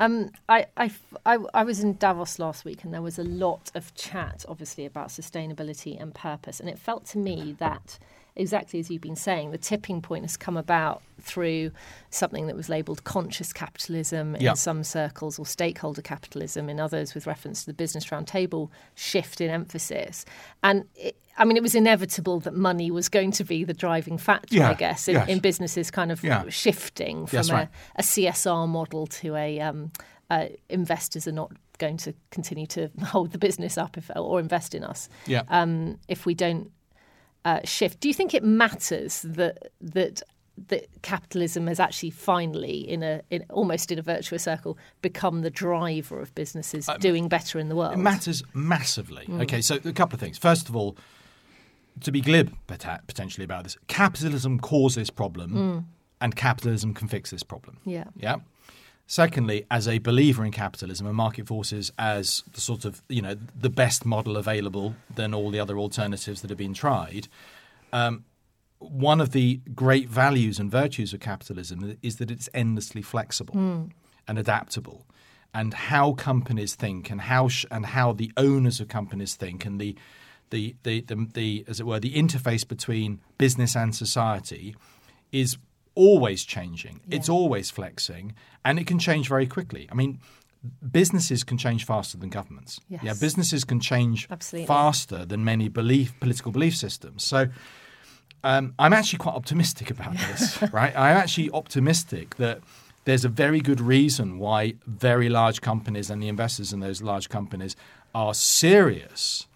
Um, 0.00 0.30
I, 0.48 0.66
I, 0.76 0.92
I, 1.26 1.38
I 1.52 1.64
was 1.64 1.80
in 1.80 1.94
Davos 1.96 2.38
last 2.38 2.64
week 2.64 2.84
and 2.84 2.94
there 2.94 3.02
was 3.02 3.18
a 3.18 3.24
lot 3.24 3.72
of 3.74 3.92
chat, 3.96 4.44
obviously, 4.48 4.86
about 4.86 5.08
sustainability 5.08 6.00
and 6.00 6.14
purpose. 6.14 6.60
And 6.60 6.68
it 6.68 6.78
felt 6.78 7.04
to 7.06 7.18
me 7.18 7.56
that, 7.58 7.98
exactly 8.38 8.78
as 8.80 8.90
you've 8.90 9.02
been 9.02 9.16
saying, 9.16 9.50
the 9.50 9.58
tipping 9.58 10.00
point 10.00 10.24
has 10.24 10.36
come 10.36 10.56
about 10.56 11.02
through 11.20 11.72
something 12.10 12.46
that 12.46 12.56
was 12.56 12.68
labelled 12.68 13.04
conscious 13.04 13.52
capitalism 13.52 14.34
in 14.36 14.40
Yeah. 14.42 14.54
some 14.54 14.84
circles 14.84 15.38
or 15.38 15.44
stakeholder 15.46 16.00
capitalism 16.02 16.68
in 16.68 16.78
others, 16.80 17.14
with 17.14 17.26
reference 17.26 17.60
to 17.60 17.66
the 17.66 17.74
Business 17.74 18.06
Roundtable 18.06 18.70
shift 18.94 19.40
in 19.40 19.50
emphasis. 19.50 20.24
And 20.62 20.84
it, 20.94 21.16
I 21.36 21.44
mean, 21.44 21.56
it 21.56 21.62
was 21.62 21.74
inevitable 21.74 22.40
that 22.40 22.54
money 22.54 22.90
was 22.90 23.08
going 23.08 23.30
to 23.32 23.44
be 23.44 23.62
the 23.64 23.74
driving 23.74 24.18
factor, 24.18 24.56
Yeah, 24.56 24.70
I 24.70 24.74
guess, 24.74 25.06
in, 25.08 25.14
yes. 25.14 25.28
in 25.28 25.38
businesses 25.40 25.90
kind 25.90 26.10
of 26.10 26.22
Yeah. 26.24 26.44
shifting 26.48 27.26
from 27.26 27.36
Yes, 27.36 27.48
a, 27.50 27.52
right. 27.54 27.68
a 27.96 28.02
CSR 28.02 28.66
model 28.68 29.06
to 29.06 29.36
a 29.36 29.60
um, 29.60 29.92
uh, 30.30 30.46
investors 30.68 31.26
are 31.28 31.32
not 31.32 31.52
going 31.78 31.96
to 31.96 32.12
continue 32.30 32.66
to 32.66 32.90
hold 33.04 33.30
the 33.32 33.38
business 33.38 33.78
up 33.78 33.96
if, 33.96 34.10
or 34.16 34.40
invest 34.40 34.74
in 34.74 34.82
us 34.84 35.08
Yeah. 35.26 35.42
um, 35.48 35.98
if 36.08 36.26
we 36.26 36.34
don't 36.34 36.70
uh, 37.48 37.60
shift. 37.64 38.00
Do 38.00 38.08
you 38.08 38.14
think 38.14 38.34
it 38.34 38.44
matters 38.44 39.22
that 39.22 39.70
that 39.80 40.22
that 40.68 40.88
capitalism 41.02 41.68
has 41.68 41.78
actually 41.78 42.10
finally, 42.10 42.78
in 42.88 43.02
a 43.02 43.22
in, 43.30 43.44
almost 43.50 43.90
in 43.92 43.98
a 43.98 44.02
virtuous 44.02 44.42
circle, 44.42 44.76
become 45.02 45.42
the 45.42 45.50
driver 45.50 46.20
of 46.20 46.34
businesses 46.34 46.88
doing 47.00 47.28
better 47.28 47.58
in 47.58 47.68
the 47.68 47.76
world? 47.76 47.94
It 47.94 47.98
matters 47.98 48.42
massively. 48.54 49.24
Mm. 49.26 49.42
Okay, 49.42 49.60
so 49.60 49.76
a 49.76 49.92
couple 49.92 50.16
of 50.16 50.20
things. 50.20 50.38
First 50.38 50.68
of 50.68 50.76
all, 50.76 50.96
to 52.00 52.12
be 52.12 52.20
glib 52.20 52.54
potentially 52.66 53.44
about 53.44 53.64
this, 53.64 53.76
capitalism 53.86 54.58
caused 54.58 54.96
this 54.96 55.10
problem, 55.10 55.86
and 56.20 56.36
capitalism 56.36 56.94
can 56.94 57.08
fix 57.08 57.30
this 57.30 57.42
problem. 57.42 57.76
Mm. 57.86 57.92
Yeah. 57.92 58.04
Yeah. 58.16 58.36
Secondly, 59.10 59.64
as 59.70 59.88
a 59.88 59.96
believer 60.00 60.44
in 60.44 60.52
capitalism 60.52 61.06
and 61.06 61.16
market 61.16 61.46
forces 61.46 61.90
as 61.98 62.44
the 62.52 62.60
sort 62.60 62.84
of 62.84 63.02
you 63.08 63.22
know 63.22 63.36
the 63.58 63.70
best 63.70 64.04
model 64.04 64.36
available 64.36 64.94
than 65.14 65.32
all 65.32 65.50
the 65.50 65.58
other 65.58 65.78
alternatives 65.78 66.42
that 66.42 66.50
have 66.50 66.58
been 66.58 66.74
tried, 66.74 67.26
um, 67.94 68.26
one 68.80 69.18
of 69.18 69.32
the 69.32 69.62
great 69.74 70.10
values 70.10 70.58
and 70.58 70.70
virtues 70.70 71.14
of 71.14 71.20
capitalism 71.20 71.96
is 72.02 72.16
that 72.16 72.30
it's 72.30 72.50
endlessly 72.52 73.00
flexible 73.00 73.56
and 74.28 74.38
adaptable, 74.38 75.06
and 75.54 75.72
how 75.72 76.12
companies 76.12 76.74
think 76.74 77.10
and 77.10 77.22
how 77.22 77.48
sh- 77.48 77.64
and 77.70 77.86
how 77.86 78.12
the 78.12 78.30
owners 78.36 78.78
of 78.78 78.88
companies 78.88 79.36
think 79.36 79.64
and 79.64 79.80
the 79.80 79.96
the, 80.50 80.76
the 80.82 81.00
the 81.00 81.26
the 81.32 81.64
as 81.66 81.80
it 81.80 81.86
were 81.86 81.98
the 81.98 82.12
interface 82.12 82.68
between 82.68 83.20
business 83.38 83.74
and 83.74 83.96
society 83.96 84.76
is 85.32 85.56
always 85.98 86.44
changing. 86.44 87.00
It's 87.10 87.28
always 87.28 87.70
flexing, 87.70 88.34
and 88.64 88.78
it 88.78 88.86
can 88.86 88.98
change 88.98 89.28
very 89.28 89.46
quickly. 89.46 89.88
I 89.90 89.94
mean, 89.94 90.20
businesses 90.90 91.44
can 91.44 91.58
change 91.58 91.84
faster 91.84 92.16
than 92.16 92.30
governments. 92.30 92.80
Yes. 92.88 93.02
Yeah, 93.02 93.14
businesses 93.20 93.64
can 93.64 93.80
change 93.80 94.28
Absolutely. 94.30 94.66
faster 94.66 95.24
than 95.24 95.44
many 95.44 95.68
belief 95.68 96.18
political 96.20 96.52
belief 96.52 96.76
systems. 96.76 97.24
So 97.24 97.48
um, 98.44 98.74
I'm 98.78 98.92
actually 98.92 99.18
quite 99.18 99.34
optimistic 99.34 99.90
about 99.90 100.12
this, 100.28 100.62
right? 100.72 100.96
I'm 100.96 101.16
actually 101.16 101.50
optimistic 101.50 102.36
that 102.36 102.60
there's 103.04 103.24
a 103.24 103.28
very 103.28 103.60
good 103.60 103.80
reason 103.80 104.38
why 104.38 104.74
very 104.86 105.28
large 105.28 105.60
companies 105.60 106.10
and 106.10 106.22
the 106.22 106.28
investors 106.28 106.72
in 106.72 106.80
those 106.80 107.02
large 107.02 107.28
companies 107.28 107.74
are 108.14 108.34
serious 108.34 109.46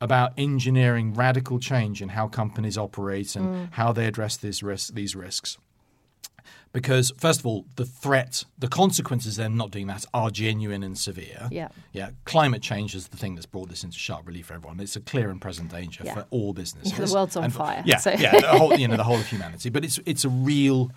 about 0.00 0.32
engineering 0.38 1.12
radical 1.12 1.58
change 1.58 2.00
in 2.00 2.10
how 2.10 2.26
companies 2.26 2.78
operate 2.78 3.36
and 3.36 3.46
mm. 3.46 3.68
how 3.72 3.92
they 3.92 4.06
address 4.06 4.36
these 4.36 4.62
risks. 4.62 4.90
These 4.90 5.14
risks. 5.14 5.58
Because 6.72 7.12
first 7.18 7.40
of 7.40 7.46
all, 7.46 7.66
the 7.74 7.84
threat, 7.84 8.44
the 8.58 8.68
consequences 8.68 9.38
of 9.38 9.44
them 9.44 9.56
not 9.56 9.72
doing 9.72 9.88
that 9.88 10.04
are 10.14 10.30
genuine 10.30 10.84
and 10.84 10.96
severe. 10.96 11.48
Yeah, 11.50 11.68
yeah. 11.92 12.10
Climate 12.24 12.62
change 12.62 12.94
is 12.94 13.08
the 13.08 13.16
thing 13.16 13.34
that's 13.34 13.46
brought 13.46 13.68
this 13.68 13.82
into 13.82 13.98
sharp 13.98 14.26
relief 14.26 14.46
for 14.46 14.54
everyone. 14.54 14.78
It's 14.78 14.94
a 14.94 15.00
clear 15.00 15.30
and 15.30 15.40
present 15.40 15.72
danger 15.72 16.04
yeah. 16.04 16.14
for 16.14 16.26
all 16.30 16.52
businesses. 16.52 16.92
Yeah, 16.92 17.04
the 17.04 17.12
world's 17.12 17.34
on 17.34 17.44
and, 17.44 17.52
fire. 17.52 17.82
Yeah, 17.84 17.96
so. 17.96 18.12
yeah. 18.12 18.40
The 18.40 18.46
whole, 18.46 18.74
you 18.76 18.86
know, 18.86 18.96
the 18.96 19.02
whole 19.02 19.18
of 19.18 19.26
humanity. 19.26 19.68
But 19.68 19.84
it's 19.84 19.98
it's 20.06 20.24
a 20.24 20.28
real 20.28 20.92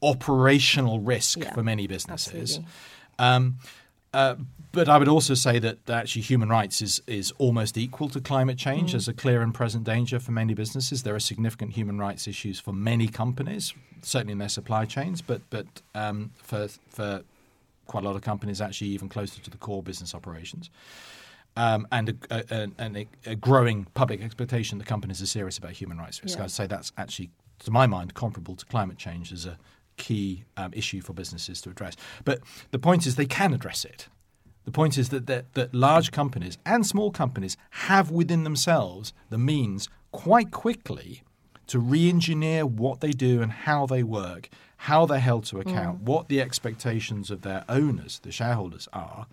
operational 0.00 1.00
risk 1.00 1.38
yeah, 1.38 1.52
for 1.52 1.64
many 1.64 1.88
businesses. 1.88 2.60
Um, 3.18 3.56
uh, 4.16 4.34
but 4.72 4.88
I 4.88 4.96
would 4.96 5.08
also 5.08 5.34
say 5.34 5.58
that 5.58 5.88
actually 5.90 6.22
human 6.22 6.48
rights 6.48 6.80
is 6.80 7.02
is 7.06 7.32
almost 7.38 7.76
equal 7.76 8.08
to 8.10 8.20
climate 8.20 8.56
change 8.56 8.92
mm. 8.92 8.96
as 8.96 9.08
a 9.08 9.12
clear 9.12 9.42
and 9.42 9.52
present 9.52 9.84
danger 9.84 10.18
for 10.18 10.32
many 10.32 10.54
businesses. 10.54 11.02
There 11.02 11.14
are 11.14 11.20
significant 11.20 11.72
human 11.72 11.98
rights 11.98 12.26
issues 12.26 12.58
for 12.58 12.72
many 12.72 13.08
companies, 13.08 13.74
certainly 14.02 14.32
in 14.32 14.38
their 14.38 14.48
supply 14.48 14.86
chains, 14.86 15.20
but 15.20 15.42
but 15.50 15.66
um, 15.94 16.30
for 16.42 16.68
for 16.88 17.22
quite 17.86 18.04
a 18.04 18.06
lot 18.06 18.16
of 18.16 18.22
companies, 18.22 18.60
actually 18.60 18.88
even 18.88 19.08
closer 19.08 19.40
to 19.42 19.50
the 19.50 19.58
core 19.58 19.82
business 19.82 20.14
operations. 20.14 20.70
Um, 21.58 21.86
and 21.90 22.18
a, 22.30 22.70
a, 22.78 23.06
a, 23.24 23.34
growing 23.34 23.86
public 23.94 24.20
expectation 24.20 24.76
that 24.76 24.86
companies 24.86 25.22
are 25.22 25.26
serious 25.26 25.56
about 25.56 25.72
human 25.72 25.96
rights 25.96 26.22
risk. 26.22 26.36
Yeah. 26.36 26.44
I'd 26.44 26.50
say 26.50 26.66
that's 26.66 26.92
actually, 26.98 27.30
to 27.60 27.70
my 27.70 27.86
mind, 27.86 28.12
comparable 28.12 28.56
to 28.56 28.66
climate 28.66 28.98
change 28.98 29.32
as 29.32 29.46
a 29.46 29.56
key 29.96 30.44
um, 30.56 30.72
issue 30.74 31.00
for 31.00 31.12
businesses 31.12 31.60
to 31.62 31.70
address. 31.70 31.96
But 32.24 32.40
the 32.70 32.78
point 32.78 33.06
is, 33.06 33.16
they 33.16 33.26
can 33.26 33.54
address 33.54 33.84
it. 33.84 34.08
The 34.64 34.72
point 34.72 34.98
is 34.98 35.10
that, 35.10 35.26
that, 35.26 35.54
that 35.54 35.74
large 35.74 36.10
companies 36.10 36.58
and 36.66 36.84
small 36.84 37.10
companies 37.10 37.56
have 37.70 38.10
within 38.10 38.42
themselves 38.42 39.12
the 39.30 39.38
means 39.38 39.88
quite 40.10 40.50
quickly 40.50 41.22
to 41.68 41.78
re 41.78 42.08
engineer 42.08 42.66
what 42.66 43.00
they 43.00 43.10
do 43.10 43.42
and 43.42 43.52
how 43.52 43.86
they 43.86 44.02
work, 44.02 44.48
how 44.78 45.06
they're 45.06 45.18
held 45.18 45.44
to 45.46 45.60
account, 45.60 46.00
mm. 46.00 46.02
what 46.02 46.28
the 46.28 46.40
expectations 46.40 47.30
of 47.30 47.42
their 47.42 47.64
owners, 47.68 48.20
the 48.20 48.32
shareholders, 48.32 48.88
are, 48.92 49.26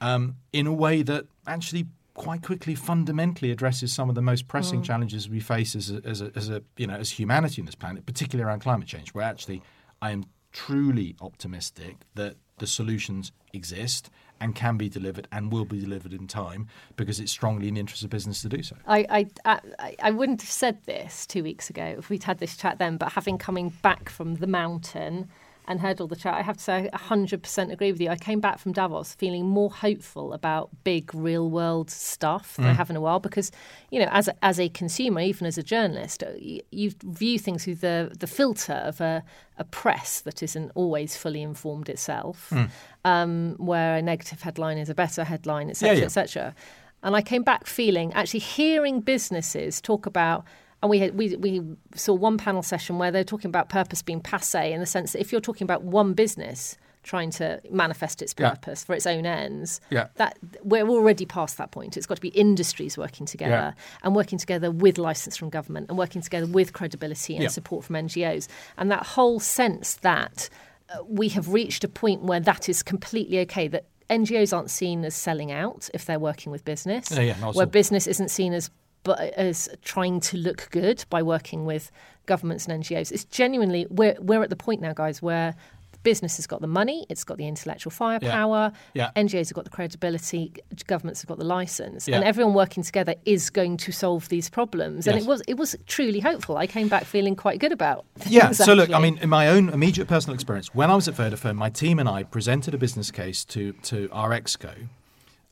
um, 0.00 0.36
in 0.52 0.66
a 0.66 0.72
way 0.72 1.02
that 1.02 1.26
actually 1.46 1.86
quite 2.14 2.42
quickly 2.42 2.74
fundamentally 2.74 3.50
addresses 3.50 3.92
some 3.92 4.08
of 4.08 4.14
the 4.14 4.22
most 4.22 4.48
pressing 4.48 4.80
mm. 4.80 4.84
challenges 4.84 5.28
we 5.28 5.40
face 5.40 5.76
as 5.76 5.90
a, 5.90 6.00
as, 6.04 6.22
a, 6.22 6.30
as 6.34 6.48
a 6.48 6.62
you 6.78 6.86
know 6.86 6.94
as 6.94 7.10
humanity 7.10 7.60
on 7.60 7.66
this 7.66 7.74
planet, 7.74 8.06
particularly 8.06 8.46
around 8.46 8.60
climate 8.60 8.88
change, 8.88 9.12
where 9.14 9.24
actually 9.24 9.62
I 10.00 10.10
am 10.12 10.24
truly 10.52 11.16
optimistic 11.20 11.96
that 12.14 12.36
the 12.58 12.66
solutions 12.66 13.32
exist 13.52 14.10
and 14.40 14.54
can 14.54 14.76
be 14.76 14.88
delivered 14.88 15.28
and 15.32 15.50
will 15.50 15.64
be 15.64 15.80
delivered 15.80 16.12
in 16.12 16.26
time 16.26 16.68
because 16.96 17.20
it's 17.20 17.32
strongly 17.32 17.68
in 17.68 17.74
the 17.74 17.80
interest 17.80 18.04
of 18.04 18.10
business 18.10 18.42
to 18.42 18.48
do 18.48 18.62
so. 18.62 18.76
I, 18.86 19.26
I, 19.44 19.60
I, 19.78 19.96
I 20.02 20.10
wouldn't 20.10 20.42
have 20.42 20.50
said 20.50 20.84
this 20.84 21.26
two 21.26 21.42
weeks 21.42 21.70
ago 21.70 21.96
if 21.98 22.10
we'd 22.10 22.24
had 22.24 22.38
this 22.38 22.56
chat 22.56 22.78
then, 22.78 22.96
but 22.96 23.12
having 23.12 23.38
coming 23.38 23.70
back 23.82 24.08
from 24.08 24.36
the 24.36 24.46
mountain 24.46 25.28
and 25.68 25.80
heard 25.80 26.00
all 26.00 26.06
the 26.06 26.16
chat, 26.16 26.34
I 26.34 26.42
have 26.42 26.56
to 26.56 26.62
say 26.62 26.88
I 26.92 26.96
100% 26.96 27.72
agree 27.72 27.92
with 27.92 28.00
you. 28.00 28.08
I 28.08 28.16
came 28.16 28.40
back 28.40 28.58
from 28.58 28.72
Davos 28.72 29.14
feeling 29.14 29.46
more 29.46 29.70
hopeful 29.70 30.32
about 30.32 30.70
big 30.84 31.14
real 31.14 31.50
world 31.50 31.90
stuff 31.90 32.56
than 32.56 32.66
mm. 32.66 32.70
I 32.70 32.72
have 32.72 32.90
in 32.90 32.96
a 32.96 33.00
while 33.00 33.20
because, 33.20 33.50
you 33.90 34.00
know, 34.00 34.08
as 34.10 34.28
a, 34.28 34.44
as 34.44 34.60
a 34.60 34.68
consumer, 34.68 35.20
even 35.20 35.46
as 35.46 35.58
a 35.58 35.62
journalist, 35.62 36.22
uh, 36.22 36.30
you, 36.38 36.60
you 36.70 36.92
view 37.04 37.38
things 37.38 37.64
through 37.64 37.76
the, 37.76 38.14
the 38.18 38.26
filter 38.26 38.74
of 38.74 39.00
a, 39.00 39.24
a 39.58 39.64
press 39.64 40.20
that 40.20 40.42
isn't 40.42 40.70
always 40.74 41.16
fully 41.16 41.42
informed 41.42 41.88
itself, 41.88 42.50
mm. 42.50 42.70
um, 43.04 43.54
where 43.58 43.96
a 43.96 44.02
negative 44.02 44.42
headline 44.42 44.78
is 44.78 44.88
a 44.88 44.94
better 44.94 45.24
headline, 45.24 45.70
etc., 45.70 45.94
yeah, 45.94 46.00
yeah. 46.00 46.04
etc. 46.04 46.54
And 47.02 47.14
I 47.14 47.22
came 47.22 47.42
back 47.42 47.66
feeling 47.66 48.12
actually 48.14 48.40
hearing 48.40 49.00
businesses 49.00 49.80
talk 49.80 50.06
about 50.06 50.44
and 50.82 50.90
we, 50.90 50.98
had, 50.98 51.16
we, 51.16 51.36
we 51.36 51.62
saw 51.94 52.14
one 52.14 52.38
panel 52.38 52.62
session 52.62 52.98
where 52.98 53.10
they're 53.10 53.24
talking 53.24 53.48
about 53.48 53.68
purpose 53.68 54.02
being 54.02 54.20
passe 54.20 54.72
in 54.72 54.80
the 54.80 54.86
sense 54.86 55.12
that 55.12 55.20
if 55.20 55.32
you're 55.32 55.40
talking 55.40 55.64
about 55.64 55.82
one 55.82 56.12
business 56.12 56.76
trying 57.02 57.30
to 57.30 57.60
manifest 57.70 58.20
its 58.20 58.34
purpose 58.34 58.82
yeah. 58.82 58.86
for 58.86 58.94
its 58.94 59.06
own 59.06 59.24
ends, 59.24 59.80
yeah. 59.90 60.08
that 60.16 60.36
we're 60.62 60.88
already 60.88 61.24
past 61.24 61.56
that 61.56 61.70
point. 61.70 61.96
It's 61.96 62.04
got 62.04 62.16
to 62.16 62.20
be 62.20 62.28
industries 62.30 62.98
working 62.98 63.26
together 63.26 63.74
yeah. 63.76 63.82
and 64.02 64.14
working 64.14 64.38
together 64.38 64.70
with 64.70 64.98
license 64.98 65.36
from 65.36 65.48
government 65.48 65.88
and 65.88 65.96
working 65.96 66.20
together 66.20 66.46
with 66.46 66.72
credibility 66.72 67.36
and 67.36 67.50
support 67.50 67.84
from 67.84 67.94
NGOs. 67.94 68.48
And 68.76 68.90
that 68.90 69.06
whole 69.06 69.38
sense 69.38 69.94
that 69.94 70.50
uh, 70.90 71.04
we 71.06 71.28
have 71.30 71.52
reached 71.52 71.84
a 71.84 71.88
point 71.88 72.22
where 72.22 72.40
that 72.40 72.68
is 72.68 72.82
completely 72.82 73.38
okay, 73.40 73.68
that 73.68 73.86
NGOs 74.10 74.54
aren't 74.54 74.70
seen 74.70 75.04
as 75.04 75.14
selling 75.14 75.50
out 75.50 75.88
if 75.94 76.04
they're 76.04 76.18
working 76.18 76.52
with 76.52 76.64
business, 76.64 77.10
yeah, 77.10 77.34
where 77.52 77.66
business 77.66 78.06
isn't 78.06 78.30
seen 78.30 78.52
as 78.52 78.70
but 79.06 79.20
as 79.20 79.68
trying 79.82 80.18
to 80.18 80.36
look 80.36 80.68
good 80.70 81.04
by 81.08 81.22
working 81.22 81.64
with 81.64 81.92
governments 82.26 82.66
and 82.66 82.82
NGOs. 82.82 83.12
It's 83.12 83.24
genuinely 83.24 83.86
we're 83.88 84.16
we're 84.20 84.42
at 84.42 84.50
the 84.50 84.56
point 84.56 84.80
now, 84.80 84.92
guys, 84.92 85.22
where 85.22 85.54
business 86.02 86.36
has 86.36 86.46
got 86.46 86.60
the 86.60 86.68
money, 86.68 87.04
it's 87.08 87.24
got 87.24 87.36
the 87.36 87.48
intellectual 87.48 87.90
firepower, 87.90 88.70
yeah. 88.94 89.10
Yeah. 89.16 89.22
NGOs 89.24 89.48
have 89.48 89.54
got 89.54 89.64
the 89.64 89.70
credibility, 89.70 90.52
governments 90.86 91.20
have 91.22 91.28
got 91.28 91.38
the 91.38 91.44
license, 91.44 92.06
yeah. 92.06 92.16
and 92.16 92.24
everyone 92.24 92.54
working 92.54 92.84
together 92.84 93.14
is 93.24 93.50
going 93.50 93.76
to 93.78 93.92
solve 93.92 94.28
these 94.28 94.48
problems. 94.48 95.06
Yes. 95.06 95.14
And 95.14 95.22
it 95.22 95.28
was 95.28 95.42
it 95.46 95.54
was 95.54 95.76
truly 95.86 96.20
hopeful. 96.20 96.56
I 96.56 96.66
came 96.66 96.88
back 96.88 97.04
feeling 97.04 97.36
quite 97.36 97.60
good 97.60 97.72
about. 97.72 98.04
Yeah. 98.26 98.50
so 98.50 98.74
look, 98.74 98.92
I 98.92 98.98
mean, 98.98 99.18
in 99.18 99.28
my 99.28 99.48
own 99.48 99.68
immediate 99.68 100.08
personal 100.08 100.34
experience, 100.34 100.74
when 100.74 100.90
I 100.90 100.96
was 100.96 101.06
at 101.06 101.14
Vodafone, 101.14 101.54
my 101.54 101.70
team 101.70 102.00
and 102.00 102.08
I 102.08 102.24
presented 102.24 102.74
a 102.74 102.78
business 102.78 103.12
case 103.12 103.44
to 103.46 103.72
to 103.72 104.08
our 104.10 104.30
exco 104.30 104.88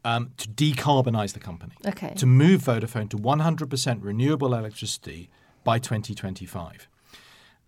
um, 0.04 0.32
to 0.36 0.48
decarbonize 0.48 1.32
the 1.32 1.40
company. 1.40 1.74
Okay. 1.86 2.12
To 2.16 2.26
move 2.26 2.62
Vodafone 2.62 3.08
to 3.10 3.16
100% 3.16 3.98
renewable 4.02 4.54
electricity 4.54 5.30
by 5.64 5.78
2025. 5.78 6.88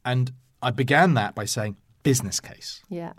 And 0.05 0.33
I 0.62 0.70
began 0.70 1.14
that 1.14 1.35
by 1.35 1.46
saying 1.46 1.77
business 2.03 2.40
case. 2.40 2.83
Yeah. 2.88 3.14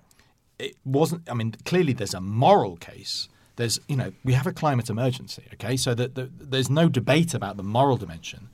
It 0.60 0.76
wasn't, 0.86 1.30
I 1.30 1.34
mean, 1.34 1.56
clearly 1.66 1.94
there's 1.94 2.14
a 2.14 2.22
moral 2.22 2.78
case. 2.78 3.28
There's, 3.58 3.80
you 3.88 3.96
know, 3.96 4.14
we 4.24 4.34
have 4.34 4.48
a 4.48 4.54
climate 4.54 4.90
emergency, 4.90 5.44
okay? 5.56 5.78
So 5.78 5.94
that 5.96 6.16
the, 6.16 6.30
there's 6.38 6.70
no 6.70 6.88
debate 6.88 7.34
about 7.34 7.58
the 7.58 7.64
moral 7.64 7.98
dimension. 7.98 8.50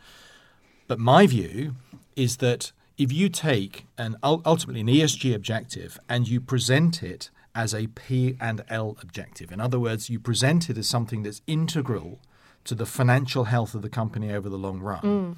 But 0.88 1.00
my 1.00 1.28
view 1.28 1.76
is 2.16 2.38
that 2.38 2.72
if 2.98 3.12
you 3.12 3.28
take 3.28 3.86
an 3.98 4.18
ultimately 4.24 4.82
an 4.82 4.88
ESG 4.88 5.34
objective 5.34 6.00
and 6.08 6.28
you 6.28 6.40
present 6.40 7.04
it 7.04 7.30
as 7.56 7.74
a 7.74 7.88
P 7.88 8.36
and 8.40 8.64
L 8.70 8.98
objective. 9.02 9.52
In 9.52 9.60
other 9.60 9.80
words, 9.80 10.10
you 10.10 10.20
present 10.20 10.70
it 10.70 10.78
as 10.78 10.88
something 10.88 11.24
that's 11.24 11.42
integral 11.48 12.20
to 12.66 12.76
the 12.76 12.86
financial 12.86 13.46
health 13.46 13.76
of 13.76 13.82
the 13.82 13.90
company 13.90 14.32
over 14.32 14.50
the 14.50 14.58
long 14.58 14.80
run. 14.80 15.02
Mm. 15.02 15.38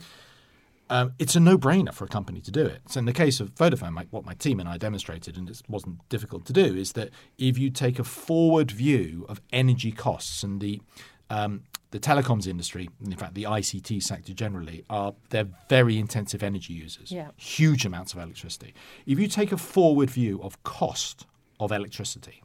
Um, 0.88 1.14
it's 1.18 1.36
a 1.36 1.40
no-brainer 1.40 1.92
for 1.92 2.06
a 2.06 2.08
company 2.08 2.42
to 2.42 2.52
do 2.52 2.64
it. 2.64 2.82
So 2.88 3.00
in 3.00 3.06
the 3.06 3.14
case 3.14 3.40
of 3.40 3.56
Vodafone, 3.56 3.92
my, 3.92 4.06
what 4.12 4.24
my 4.24 4.36
team 4.36 4.60
and 4.60 4.70
I 4.70 4.78
demonstrated, 4.78 5.36
and 5.36 5.50
it 5.50 5.62
wasn't 5.68 6.08
difficult 6.10 6.46
to 6.46 6.54
do, 6.54 6.76
is 6.76 6.92
that 6.92 7.10
if 7.40 7.58
you 7.58 7.72
take 7.72 7.98
a 7.98 8.04
forward 8.04 8.70
view 8.70 9.26
of 9.28 9.42
energy 9.52 9.92
costs 9.92 10.44
and 10.44 10.62
the 10.62 10.82
um, 11.30 11.64
the 11.90 12.00
telecoms 12.00 12.46
industry, 12.46 12.90
in 13.04 13.16
fact 13.16 13.36
the 13.36 13.44
ICT 13.44 14.04
sector 14.04 14.34
generally, 14.34 14.84
are 14.90 15.16
they're 15.30 15.48
very 15.70 15.98
intensive 15.98 16.44
energy 16.44 16.74
users, 16.74 17.12
yeah. 17.12 17.30
huge 17.38 17.86
amounts 17.86 18.14
of 18.14 18.20
electricity. 18.20 18.74
If 19.06 19.18
you 19.18 19.28
take 19.28 19.52
a 19.52 19.58
forward 19.58 20.10
view 20.10 20.42
of 20.44 20.62
cost 20.64 21.26
of 21.60 21.72
electricity, 21.72 22.44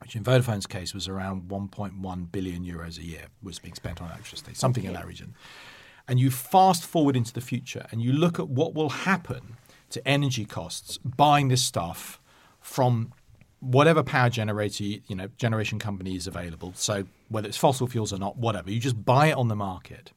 which 0.00 0.16
in 0.16 0.24
Vodafone's 0.24 0.66
case 0.66 0.94
was 0.94 1.08
around 1.08 1.48
1.1 1.48 2.32
billion 2.32 2.64
euros 2.64 2.98
a 2.98 3.04
year 3.04 3.26
was 3.42 3.58
being 3.58 3.74
spent 3.74 4.00
on 4.00 4.08
electricity, 4.10 4.54
something 4.54 4.84
in 4.84 4.92
that 4.94 5.06
region. 5.06 5.34
And 6.08 6.18
you 6.18 6.30
fast 6.30 6.84
forward 6.84 7.16
into 7.16 7.32
the 7.32 7.40
future 7.40 7.86
and 7.90 8.02
you 8.02 8.12
look 8.12 8.38
at 8.38 8.48
what 8.48 8.74
will 8.74 8.90
happen 8.90 9.56
to 9.90 10.06
energy 10.06 10.44
costs 10.44 10.98
buying 10.98 11.48
this 11.48 11.64
stuff 11.64 12.20
from 12.60 13.12
whatever 13.60 14.02
power 14.02 14.30
generator 14.30 14.84
you 14.84 15.14
know 15.14 15.28
generation 15.36 15.78
company 15.78 16.16
is 16.16 16.26
available. 16.26 16.72
So 16.74 17.04
whether 17.28 17.46
it's 17.48 17.56
fossil 17.56 17.86
fuels 17.86 18.12
or 18.12 18.18
not, 18.18 18.36
whatever, 18.36 18.70
you 18.70 18.80
just 18.80 19.04
buy 19.04 19.28
it 19.28 19.36
on 19.36 19.48
the 19.48 19.56
market. 19.56 20.12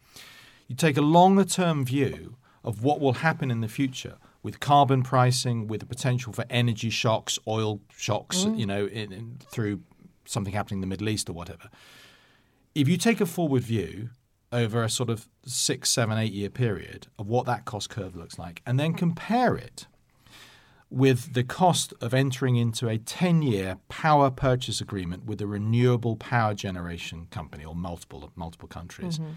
You 0.67 0.75
take 0.75 0.97
a 0.97 1.01
longer 1.01 1.43
term 1.43 1.85
view 1.85 2.37
of 2.63 2.83
what 2.83 2.99
will 2.99 3.13
happen 3.13 3.51
in 3.51 3.61
the 3.61 3.67
future 3.67 4.15
with 4.43 4.59
carbon 4.59 5.01
pricing, 5.01 5.67
with 5.67 5.79
the 5.79 5.85
potential 5.85 6.33
for 6.33 6.45
energy 6.49 6.89
shocks, 6.89 7.39
oil 7.47 7.81
shocks, 7.95 8.39
mm. 8.39 8.59
you 8.59 8.65
know, 8.65 8.85
in, 8.85 9.11
in, 9.11 9.37
through 9.49 9.79
something 10.25 10.53
happening 10.53 10.77
in 10.77 10.81
the 10.81 10.87
Middle 10.87 11.09
East 11.09 11.29
or 11.29 11.33
whatever. 11.33 11.69
If 12.75 12.87
you 12.87 12.97
take 12.97 13.21
a 13.21 13.25
forward 13.25 13.63
view 13.63 14.09
over 14.51 14.83
a 14.83 14.89
sort 14.89 15.09
of 15.09 15.27
six, 15.45 15.89
seven, 15.89 16.17
eight 16.17 16.33
year 16.33 16.49
period 16.49 17.07
of 17.17 17.27
what 17.27 17.45
that 17.45 17.65
cost 17.65 17.89
curve 17.89 18.15
looks 18.15 18.37
like, 18.37 18.61
and 18.65 18.79
then 18.79 18.93
compare 18.93 19.55
it 19.55 19.87
with 20.89 21.33
the 21.33 21.43
cost 21.43 21.91
of 22.01 22.13
entering 22.13 22.55
into 22.55 22.87
a 22.87 22.99
10 22.99 23.41
year 23.41 23.77
power 23.89 24.29
purchase 24.29 24.79
agreement 24.79 25.25
with 25.25 25.41
a 25.41 25.47
renewable 25.47 26.15
power 26.15 26.53
generation 26.53 27.27
company 27.31 27.65
or 27.65 27.73
multiple 27.73 28.31
multiple 28.35 28.67
countries, 28.67 29.17
mm-hmm. 29.17 29.31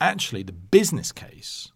actually 0.00 0.42
the 0.42 0.52
business 0.52 1.12
case 1.12 1.70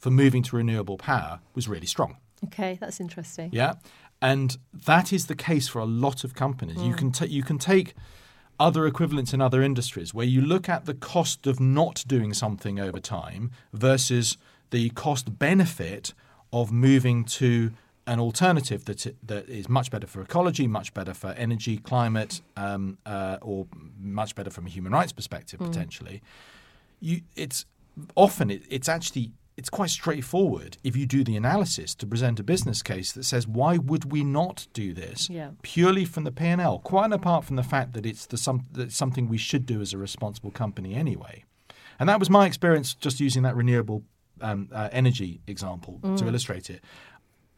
for 0.00 0.10
moving 0.10 0.42
to 0.44 0.56
renewable 0.56 0.98
power 0.98 1.40
was 1.54 1.68
really 1.68 1.86
strong. 1.86 2.16
Okay, 2.46 2.78
that's 2.80 3.00
interesting. 3.00 3.50
Yeah, 3.52 3.74
and 4.20 4.56
that 4.86 5.12
is 5.12 5.26
the 5.26 5.36
case 5.36 5.68
for 5.68 5.78
a 5.78 5.84
lot 5.84 6.24
of 6.24 6.34
companies. 6.34 6.78
Mm. 6.78 6.86
You 6.88 6.94
can 6.94 7.12
ta- 7.12 7.26
you 7.26 7.42
can 7.42 7.58
take 7.58 7.94
other 8.58 8.86
equivalents 8.86 9.32
in 9.32 9.40
other 9.40 9.62
industries 9.62 10.12
where 10.12 10.26
you 10.26 10.40
look 10.40 10.68
at 10.68 10.84
the 10.84 10.94
cost 10.94 11.46
of 11.46 11.60
not 11.60 12.04
doing 12.06 12.34
something 12.34 12.78
over 12.78 13.00
time 13.00 13.50
versus 13.72 14.36
the 14.70 14.90
cost 14.90 15.38
benefit 15.38 16.12
of 16.52 16.72
moving 16.72 17.24
to 17.24 17.72
an 18.06 18.18
alternative 18.18 18.84
that 18.86 19.06
that 19.22 19.48
is 19.48 19.68
much 19.68 19.90
better 19.90 20.06
for 20.06 20.20
ecology, 20.20 20.66
much 20.66 20.92
better 20.94 21.14
for 21.14 21.28
energy, 21.32 21.76
climate, 21.78 22.40
um, 22.56 22.98
uh, 23.06 23.38
or 23.40 23.66
much 23.98 24.34
better 24.34 24.50
from 24.50 24.66
a 24.66 24.68
human 24.68 24.92
rights 24.92 25.12
perspective 25.12 25.60
potentially. 25.60 26.22
You, 27.00 27.22
it's 27.36 27.66
often 28.16 28.50
it, 28.50 28.62
it's 28.68 28.88
actually 28.88 29.32
it's 29.56 29.68
quite 29.70 29.90
straightforward 29.90 30.78
if 30.82 30.96
you 30.96 31.04
do 31.06 31.22
the 31.24 31.36
analysis 31.36 31.94
to 31.96 32.06
present 32.06 32.40
a 32.40 32.42
business 32.42 32.82
case 32.82 33.12
that 33.12 33.24
says 33.24 33.46
why 33.46 33.76
would 33.76 34.10
we 34.10 34.24
not 34.24 34.66
do 34.72 34.94
this 34.94 35.28
Yeah. 35.28 35.50
purely 35.62 36.04
from 36.04 36.24
the 36.24 36.32
P&L, 36.32 36.78
quite 36.78 37.12
apart 37.12 37.44
from 37.44 37.56
the 37.56 37.62
fact 37.62 37.92
that 37.92 38.06
it's 38.06 38.26
the 38.26 38.36
some, 38.38 38.66
that 38.72 38.84
it's 38.84 38.96
something 38.96 39.28
we 39.28 39.38
should 39.38 39.66
do 39.66 39.80
as 39.80 39.92
a 39.92 39.98
responsible 39.98 40.50
company 40.50 40.94
anyway. 40.94 41.44
And 41.98 42.08
that 42.08 42.18
was 42.18 42.30
my 42.30 42.46
experience 42.46 42.94
just 42.94 43.20
using 43.20 43.42
that 43.42 43.54
renewable 43.56 44.04
um, 44.40 44.68
uh, 44.72 44.88
energy 44.92 45.42
example 45.46 46.00
to 46.16 46.26
illustrate 46.26 46.70
it. 46.70 46.82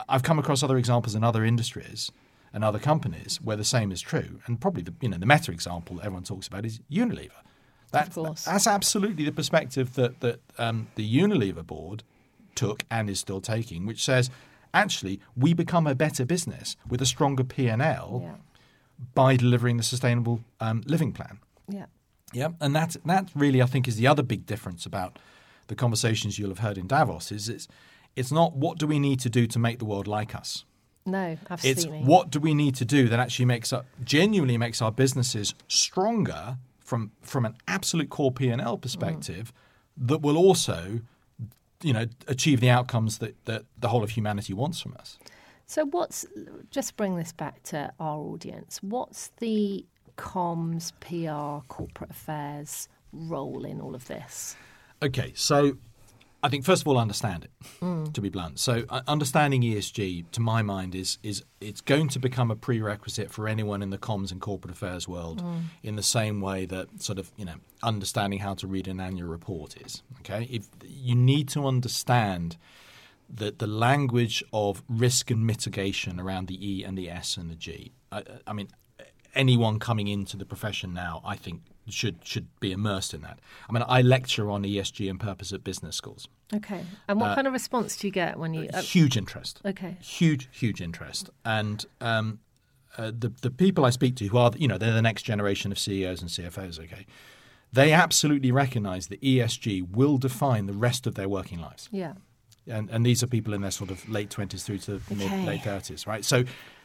I've 0.09 0.24
come 0.24 0.40
across 0.40 0.64
other 0.64 0.78
examples 0.78 1.14
in 1.14 1.22
other 1.22 1.44
industries 1.44 2.11
and 2.52 2.64
other 2.64 2.81
companies 2.81 3.40
where 3.40 3.57
the 3.57 3.64
same 3.64 3.92
is 3.92 4.00
true. 4.00 4.40
And 4.46 4.61
probably 4.61 4.83
the 4.83 4.94
you 5.00 5.09
know 5.09 5.18
the 5.18 5.26
meta 5.26 5.52
example 5.52 5.96
that 5.96 6.07
everyone 6.07 6.24
talks 6.24 6.48
about 6.48 6.66
is 6.66 6.81
Unilever. 6.90 7.31
That, 7.92 8.09
Of 8.09 8.14
course. 8.14 8.44
That's 8.44 8.66
absolutely 8.66 9.24
the 9.24 9.33
perspective 9.33 9.94
that 9.94 10.20
that 10.20 10.40
um, 10.59 10.88
the 10.96 11.18
Unilever 11.18 11.66
board 11.66 12.02
took 12.55 12.85
and 12.90 13.09
is 13.09 13.20
still 13.20 13.40
taking, 13.40 13.87
which 13.87 14.02
says 14.05 14.31
actually 14.74 15.20
we 15.37 15.55
become 15.55 15.87
a 15.87 15.94
better 15.94 16.24
business 16.24 16.76
with 16.88 17.00
a 17.02 17.07
stronger 17.07 17.44
P 17.44 17.68
and 17.68 17.81
L 17.83 18.20
Yeah. 18.24 18.35
by 19.14 19.37
delivering 19.37 19.76
the 19.76 19.83
sustainable 19.83 20.40
um, 20.61 20.83
living 20.87 21.12
plan. 21.12 21.38
Yeah. 21.68 21.87
Yeah, 22.35 22.48
and 22.61 22.74
that 22.74 22.96
that 23.05 23.28
really 23.35 23.61
I 23.61 23.66
think 23.66 23.87
is 23.87 23.96
the 23.96 24.07
other 24.07 24.22
big 24.22 24.46
difference 24.46 24.87
about 24.87 25.18
the 25.66 25.74
conversations 25.74 26.38
you'll 26.38 26.48
have 26.48 26.61
heard 26.61 26.78
in 26.78 26.87
Davos 26.87 27.31
is 27.31 27.48
it's 27.48 27.68
it's 28.16 28.33
not 28.33 28.57
what 28.57 28.78
do 28.78 28.87
we 28.87 28.98
need 28.98 29.20
to 29.20 29.28
do 29.31 29.46
to 29.46 29.59
make 29.59 29.78
the 29.78 29.85
world 29.85 30.07
like 30.07 30.35
us. 30.35 30.64
No, 31.05 31.37
absolutely. 31.50 31.98
It's 31.98 32.07
what 32.07 32.31
do 32.31 32.38
we 32.40 32.55
need 32.55 32.74
to 32.76 32.85
do 32.85 33.09
that 33.09 33.18
actually 33.20 33.44
makes 33.46 33.72
up 33.72 33.85
genuinely 34.05 34.57
makes 34.57 34.81
our 34.81 34.92
businesses 34.92 35.55
stronger 35.68 36.57
from 36.92 37.11
from 37.22 37.46
an 37.46 37.57
absolute 37.66 38.11
core 38.11 38.31
P 38.31 38.50
and 38.50 38.61
L 38.61 38.76
mm. 38.76 38.83
perspective 38.83 39.50
that 39.96 40.20
will 40.20 40.37
also 40.37 41.00
you 41.83 41.94
know 41.94 42.05
achieve 42.28 42.61
the 42.61 42.68
outcomes 42.68 43.16
that, 43.16 43.35
that 43.46 43.64
the 43.78 43.88
whole 43.88 44.05
of 44.05 44.11
humanity 44.11 44.52
wants 44.52 44.78
from 44.83 44.92
us. 44.98 45.18
So, 45.64 45.87
what's 45.87 46.26
just 46.70 46.98
bring 46.98 47.16
this 47.16 47.33
back 47.33 47.62
to 47.64 47.90
our 47.98 48.18
audience? 48.18 48.78
What's 48.83 49.28
the 49.38 49.87
comms, 50.18 50.92
PR, 51.00 51.66
corporate 51.68 52.11
affairs 52.11 52.90
role 53.11 53.64
in 53.64 53.81
all 53.81 53.94
of 53.94 54.07
this? 54.07 54.55
Okay, 55.02 55.33
so 55.35 55.78
I 56.42 56.48
think 56.48 56.64
first 56.64 56.83
of 56.83 56.88
all, 56.88 56.98
understand 56.98 57.44
it. 57.44 57.50
To 58.14 58.20
be 58.20 58.28
blunt, 58.28 58.59
so 58.59 58.85
uh, 58.88 59.02
understanding 59.07 59.62
ESG, 59.62 60.31
to 60.33 60.40
my 60.40 60.62
mind, 60.62 60.94
is 60.94 61.18
is 61.22 61.44
it's 61.61 61.81
going 61.81 62.09
to 62.09 62.18
become 62.18 62.50
a 62.50 62.57
prerequisite 62.57 63.31
for 63.31 63.46
anyone 63.46 63.83
in 63.83 63.90
the 63.90 63.98
comms 63.98 64.33
and 64.33 64.40
corporate 64.40 64.72
affairs 64.72 65.07
world, 65.07 65.42
in 65.83 65.96
the 65.96 66.02
same 66.02 66.40
way 66.40 66.66
that 66.66 67.02
sort 67.02 67.18
of 67.18 67.31
you 67.37 67.44
know 67.44 67.57
understanding 67.83 68.40
how 68.40 68.55
to 68.55 68.66
read 68.66 68.88
an 68.88 69.00
annual 69.00 69.28
report 69.28 69.76
is. 69.81 70.02
Okay, 70.20 70.48
if 70.50 70.68
you 70.85 71.14
need 71.14 71.48
to 71.50 71.66
understand 71.66 72.57
the 73.33 73.55
the 73.57 73.66
language 73.66 74.44
of 74.52 74.83
risk 74.88 75.31
and 75.31 75.46
mitigation 75.46 76.20
around 76.20 76.48
the 76.48 76.59
E 76.61 76.85
and 76.85 76.98
the 76.98 77.09
S 77.09 77.37
and 77.37 77.50
the 77.50 77.55
G. 77.55 77.92
I, 78.11 78.22
I 78.46 78.52
mean, 78.52 78.68
anyone 79.35 79.78
coming 79.78 80.09
into 80.09 80.37
the 80.37 80.44
profession 80.44 80.92
now, 80.92 81.22
I 81.24 81.37
think, 81.37 81.62
should 81.88 82.18
should 82.24 82.46
be 82.60 82.72
immersed 82.72 83.12
in 83.14 83.22
that. 83.22 83.38
I 83.68 83.72
mean, 83.72 83.84
I 83.86 84.02
lecture 84.02 84.50
on 84.50 84.62
ESG 84.62 85.08
and 85.10 85.18
purpose 85.18 85.52
at 85.52 85.64
business 85.64 85.96
schools. 85.96 86.28
Okay. 86.54 86.84
And 87.08 87.20
what 87.20 87.34
kind 87.34 87.46
of 87.46 87.52
response 87.52 87.96
do 87.96 88.06
you 88.06 88.12
get 88.12 88.38
when 88.38 88.54
you? 88.54 88.68
Uh, 88.72 88.82
Huge 88.82 89.16
interest. 89.16 89.60
okay. 89.64 89.96
Huge, 90.00 90.48
huge 90.52 90.80
interest. 90.80 91.30
And 91.44 91.84
um, 92.00 92.40
uh, 92.98 93.10
the 93.16 93.32
the 93.40 93.50
people 93.50 93.84
I 93.84 93.90
speak 93.90 94.16
to, 94.16 94.26
who 94.26 94.38
are 94.38 94.50
you 94.56 94.68
know 94.68 94.78
they're 94.78 94.92
the 94.92 95.02
next 95.02 95.22
generation 95.22 95.72
of 95.72 95.78
CEOs 95.78 96.20
and 96.20 96.30
CFOs. 96.30 96.78
Okay, 96.78 97.06
they 97.72 97.92
absolutely 97.92 98.52
recognise 98.52 99.08
that 99.08 99.20
ESG 99.22 99.90
will 99.90 100.18
define 100.18 100.66
the 100.66 100.74
rest 100.74 101.06
of 101.06 101.14
their 101.14 101.28
working 101.28 101.58
lives. 101.58 101.88
Yeah. 101.90 102.14
and, 102.68 102.88
and 102.90 103.04
these 103.04 103.22
are 103.24 103.26
people 103.26 103.54
in 103.54 103.62
their 103.62 103.70
sort 103.72 103.90
of 103.90 104.06
late 104.08 104.30
twenties 104.30 104.62
through 104.62 104.78
to 104.78 105.00
mid 105.10 105.32
late 105.46 105.62
thirties, 105.64 106.06
right? 106.06 106.24
So 106.24 106.44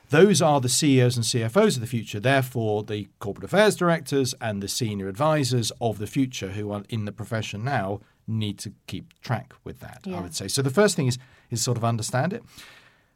those 0.10 0.42
are 0.42 0.62
the 0.62 0.70
CEOs 0.70 1.18
and 1.18 1.26
CFOs 1.26 1.76
of 1.76 1.82
the 1.82 1.88
future. 1.88 2.20
Therefore, 2.20 2.84
the 2.84 3.08
corporate 3.20 3.46
affairs 3.46 3.76
directors 3.76 4.34
and 4.40 4.64
the 4.64 4.68
senior 4.68 5.08
advisors 5.08 5.72
of 5.82 5.98
the 5.98 6.08
future 6.08 6.50
who 6.50 6.72
are 6.72 6.84
in 6.90 7.06
the 7.06 7.12
profession 7.12 7.64
now 7.64 8.00
need 8.28 8.58
to 8.60 8.74
keep 8.88 9.20
track 9.22 9.54
with 9.64 9.80
that. 9.80 10.02
I 10.06 10.20
would 10.22 10.36
say. 10.36 10.48
So 10.48 10.62
the 10.62 10.70
first 10.70 10.96
thing 10.96 11.08
is 11.08 11.18
is 11.50 11.62
sort 11.62 11.78
of 11.78 11.84
understand 11.84 12.34
it. 12.34 12.44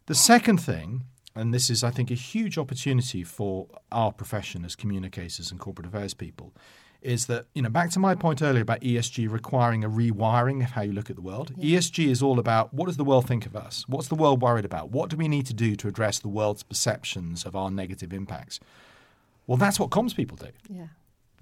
The 0.06 0.16
second 0.16 0.58
thing, 0.58 1.04
and 1.36 1.54
this 1.54 1.70
is 1.70 1.84
I 1.84 1.92
think 1.92 2.12
a 2.12 2.16
huge 2.16 2.58
opportunity 2.58 3.24
for 3.24 3.68
our 3.92 4.12
profession 4.12 4.66
as 4.66 4.76
communicators 4.76 5.52
and 5.52 5.60
corporate 5.60 5.88
affairs 5.88 6.14
people, 6.14 6.54
is 7.02 7.26
that 7.26 7.46
you 7.54 7.62
know 7.62 7.70
back 7.70 7.90
to 7.92 8.00
my 8.00 8.16
point 8.16 8.42
earlier 8.42 8.62
about 8.62 8.82
ESG 8.82 9.30
requiring 9.30 9.84
a 9.84 9.90
rewiring 9.90 10.64
of 10.64 10.72
how 10.72 10.82
you 10.82 10.94
look 10.94 11.10
at 11.10 11.16
the 11.16 11.22
world. 11.22 11.54
ESG 11.58 12.08
is 12.08 12.22
all 12.22 12.40
about 12.40 12.74
what 12.74 12.86
does 12.86 12.98
the 12.98 13.04
world 13.04 13.28
think 13.28 13.46
of 13.46 13.56
us? 13.56 13.86
What's 13.88 14.08
the 14.08 14.16
world 14.16 14.42
worried 14.42 14.66
about? 14.66 14.92
What 14.92 15.10
do 15.10 15.18
we 15.18 15.28
need 15.28 15.46
to 15.48 15.54
do 15.54 15.76
to 15.76 15.88
address 15.88 16.20
the 16.20 16.28
world's 16.28 16.64
perceptions 16.64 17.46
of 17.46 17.56
our 17.56 17.72
negative 17.72 18.14
impacts? 18.14 18.60
Well, 19.48 19.58
that's 19.58 19.80
what 19.80 19.90
comms 19.90 20.16
people 20.16 20.38
do. 20.38 20.50
Yeah. 20.70 20.88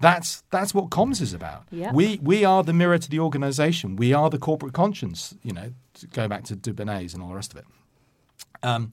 That's 0.00 0.42
that's 0.50 0.72
what 0.72 0.88
comms 0.88 1.20
is 1.20 1.34
about. 1.34 1.64
Yeah. 1.70 1.92
We 1.92 2.18
we 2.22 2.44
are 2.44 2.62
the 2.64 2.72
mirror 2.72 2.98
to 2.98 3.10
the 3.10 3.20
organisation. 3.20 3.96
We 3.96 4.14
are 4.14 4.30
the 4.30 4.38
corporate 4.38 4.72
conscience. 4.72 5.34
You 5.42 5.52
know, 5.52 5.72
to 5.94 6.06
go 6.06 6.26
back 6.26 6.44
to 6.44 6.56
Dubonnet 6.56 7.12
and 7.12 7.22
all 7.22 7.28
the 7.28 7.34
rest 7.34 7.52
of 7.52 7.58
it. 7.58 7.66
Um, 8.62 8.92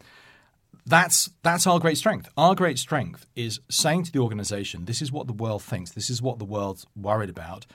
that's 0.87 1.29
that's 1.43 1.67
our 1.67 1.79
great 1.79 1.97
strength. 1.97 2.29
Our 2.37 2.55
great 2.55 2.79
strength 2.79 3.27
is 3.35 3.59
saying 3.69 4.03
to 4.03 4.11
the 4.11 4.19
organisation, 4.19 4.85
"This 4.85 5.01
is 5.01 5.11
what 5.11 5.27
the 5.27 5.33
world 5.33 5.61
thinks. 5.61 5.91
This 5.91 6.09
is 6.09 6.21
what 6.21 6.39
the 6.39 6.45
world's 6.45 6.85
worried 6.95 7.29
about, 7.29 7.65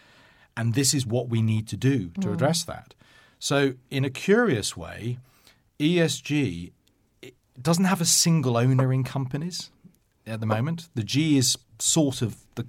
and 0.57 0.75
this 0.75 0.95
is 0.95 1.07
what 1.07 1.29
we 1.29 1.43
need 1.43 1.69
to 1.69 1.77
do 1.77 2.11
to 2.21 2.33
address 2.33 2.65
that." 2.65 2.95
So, 3.39 3.75
in 3.91 4.05
a 4.05 4.11
curious 4.11 4.77
way, 4.77 5.19
ESG 5.79 6.73
doesn't 7.61 7.85
have 7.85 8.01
a 8.01 8.07
single 8.07 8.57
owner 8.57 8.93
in 8.93 9.05
companies 9.05 9.71
at 10.27 10.41
the 10.41 10.47
moment. 10.47 10.89
The 10.95 11.05
G 11.05 11.37
is 11.37 11.59
sort 11.79 12.23
of 12.23 12.37
the 12.55 12.67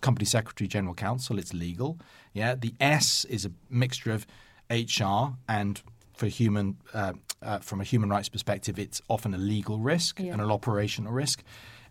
company 0.00 0.24
secretary 0.24 0.66
general 0.66 0.94
counsel. 0.94 1.38
It's 1.38 1.54
legal. 1.54 1.98
Yeah. 2.32 2.54
The 2.54 2.74
S 2.80 3.24
is 3.26 3.44
a 3.44 3.52
mixture 3.70 4.12
of 4.12 4.26
HR 4.70 5.36
and 5.48 5.82
for 6.14 6.26
human 6.26 6.78
uh, 6.92 7.12
uh, 7.42 7.58
from 7.60 7.80
a 7.80 7.84
human 7.84 8.08
rights 8.10 8.28
perspective, 8.28 8.78
it's 8.78 9.00
often 9.08 9.34
a 9.34 9.38
legal 9.38 9.78
risk 9.78 10.18
Yeah. 10.20 10.32
and 10.32 10.42
an 10.42 10.50
operational 10.50 11.12
risk. 11.12 11.42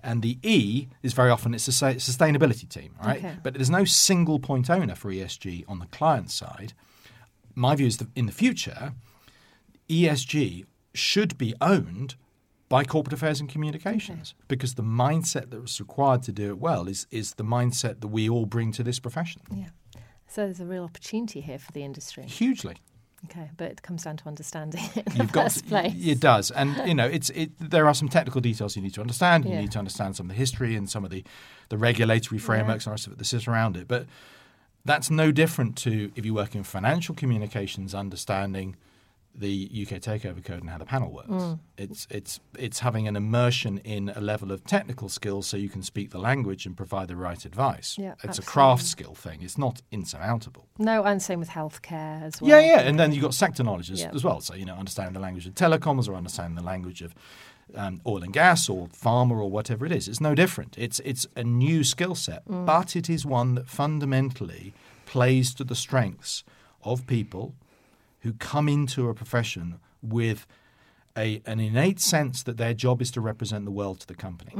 And 0.03 0.21
the 0.21 0.37
E 0.43 0.87
is 1.01 1.13
very 1.13 1.29
often 1.31 1.53
it's 1.53 1.67
a 1.67 1.71
sustainability 1.71 2.69
team, 2.69 2.95
right? 3.03 3.17
Okay. 3.17 3.35
But 3.43 3.55
there's 3.55 3.69
no 3.69 3.83
single 3.85 4.39
point 4.39 4.69
owner 4.69 4.95
for 4.95 5.11
ESG 5.11 5.63
on 5.67 5.79
the 5.79 5.87
client 5.87 6.29
side. 6.31 6.73
My 7.55 7.75
view 7.75 7.87
is 7.87 7.97
that 7.97 8.07
in 8.15 8.25
the 8.27 8.31
future, 8.31 8.93
ESG 9.89 10.65
should 10.93 11.37
be 11.37 11.53
owned 11.61 12.15
by 12.69 12.83
corporate 12.83 13.13
affairs 13.13 13.39
and 13.39 13.47
communications 13.49 14.35
because 14.47 14.75
the 14.75 14.83
mindset 14.83 15.49
that's 15.51 15.79
required 15.79 16.21
to 16.23 16.31
do 16.31 16.49
it 16.49 16.59
well 16.59 16.87
is 16.87 17.07
is 17.11 17.35
the 17.35 17.43
mindset 17.43 18.01
that 18.01 18.07
we 18.09 18.29
all 18.29 18.45
bring 18.45 18.71
to 18.73 18.83
this 18.83 18.99
profession 18.99 19.41
Yeah. 19.53 19.69
So 20.27 20.41
there's 20.43 20.59
a 20.59 20.65
real 20.65 20.83
opportunity 20.83 21.39
here 21.39 21.57
for 21.57 21.71
the 21.71 21.83
industry. 21.83 22.23
hugely. 22.25 22.75
Okay, 23.25 23.49
but 23.57 23.71
it 23.71 23.81
comes 23.81 24.03
down 24.03 24.15
to 24.17 24.27
understanding 24.27 24.81
it 24.95 25.07
You've 25.15 25.31
got 25.31 25.45
first 25.45 25.67
place. 25.67 25.93
it 25.97 26.19
does, 26.19 26.51
and 26.51 26.75
you 26.87 26.93
know 26.93 27.07
it's 27.07 27.29
it. 27.31 27.49
There 27.59 27.87
are 27.87 27.93
some 27.93 28.09
technical 28.09 28.41
details 28.41 28.75
you 28.75 28.81
need 28.81 28.93
to 28.93 29.01
understand. 29.01 29.43
You 29.45 29.51
Yeah. 29.51 29.61
need 29.61 29.71
to 29.71 29.79
understand 29.79 30.15
some 30.15 30.27
of 30.27 30.35
the 30.35 30.39
history 30.39 30.75
and 30.75 30.89
some 30.89 31.03
of 31.03 31.09
the 31.11 31.23
the 31.69 31.77
regulatory 31.77 32.39
frameworks 32.39 32.85
and 32.85 32.91
the 32.91 32.93
rest 32.93 33.07
of 33.07 33.13
it 33.13 33.17
that 33.19 33.25
sit 33.25 33.47
around 33.47 33.75
it. 33.75 33.87
But 33.87 34.05
that's 34.85 35.09
no 35.09 35.31
different 35.31 35.75
to 35.79 36.11
if 36.15 36.25
you 36.25 36.33
work 36.33 36.55
in 36.55 36.63
financial 36.63 37.15
communications, 37.15 37.93
understanding 37.95 38.75
the 39.37 39.69
UK 39.83 39.99
Takeover 40.01 40.43
Code 40.43 40.61
and 40.61 40.69
how 40.69 40.77
the 40.79 40.85
panel 40.85 41.11
works. 41.11 41.29
Mm. 41.29 41.59
It's 41.77 42.07
it's 42.09 42.39
it's 42.57 42.79
having 42.79 43.07
an 43.07 43.15
immersion 43.15 43.77
in 43.79 44.09
a 44.15 44.19
level 44.21 44.51
of 44.51 44.63
technical 44.65 45.09
skills 45.09 45.45
so 45.47 45.57
you 45.57 45.69
can 45.69 45.83
speak 45.83 46.09
the 46.09 46.17
language 46.17 46.65
and 46.65 46.75
provide 46.75 47.07
the 47.07 47.15
right 47.15 47.45
advice. 47.45 47.97
Yeah, 47.99 48.15
it's 48.23 48.39
a 48.39 48.41
craft 48.41 48.83
skill 48.85 49.13
thing. 49.13 49.41
It's 49.43 49.57
not 49.57 49.81
insurmountable. 49.91 50.67
No, 50.79 51.03
and 51.03 51.21
same 51.21 51.39
with 51.39 51.49
healthcare 51.49 52.23
as 52.23 52.41
well. 52.41 52.49
Yeah, 52.49 52.59
yeah, 52.59 52.79
and 52.81 52.99
then 52.99 53.11
you've 53.11 53.21
got 53.23 53.33
sector 53.35 53.63
knowledge 53.63 53.91
as, 53.91 54.01
Yeah. 54.01 54.11
as 54.13 54.23
well. 54.23 54.41
So 54.41 54.55
you 54.55 54.65
know, 54.65 54.75
understanding 54.75 55.13
the 55.13 55.19
language 55.19 55.45
of 55.45 55.53
telecoms 55.53 56.09
or 56.09 56.15
understanding 56.15 56.55
the 56.55 56.63
language 56.63 57.01
of 57.03 57.13
um, 57.75 58.01
oil 58.07 58.23
and 58.23 58.31
gas 58.33 58.69
or 58.69 58.87
pharma 58.87 59.31
or 59.31 59.51
whatever 59.51 59.85
it 59.85 59.91
is. 59.91 60.07
It's 60.07 60.21
no 60.21 60.33
different. 60.33 60.75
It's 60.79 60.99
it's 61.01 61.27
a 61.35 61.43
new 61.43 61.83
skill 61.83 62.15
set, 62.15 62.43
Mm. 62.47 62.65
but 62.65 62.95
it 62.95 63.09
is 63.09 63.25
one 63.25 63.55
that 63.55 63.67
fundamentally 63.67 64.73
plays 65.05 65.53
to 65.55 65.63
the 65.63 65.75
strengths 65.75 66.43
of 66.83 67.05
people 67.07 67.53
who 68.19 68.33
come 68.33 68.67
into 68.69 69.09
a 69.09 69.13
profession 69.13 69.79
with 70.01 70.47
a, 71.17 71.41
an 71.45 71.59
innate 71.59 71.99
sense 71.99 72.43
that 72.43 72.57
their 72.57 72.73
job 72.73 73.01
is 73.01 73.09
to 73.11 73.21
represent 73.21 73.65
the 73.65 73.71
world 73.71 73.99
to 74.01 74.07
the 74.07 74.13
company, 74.13 74.53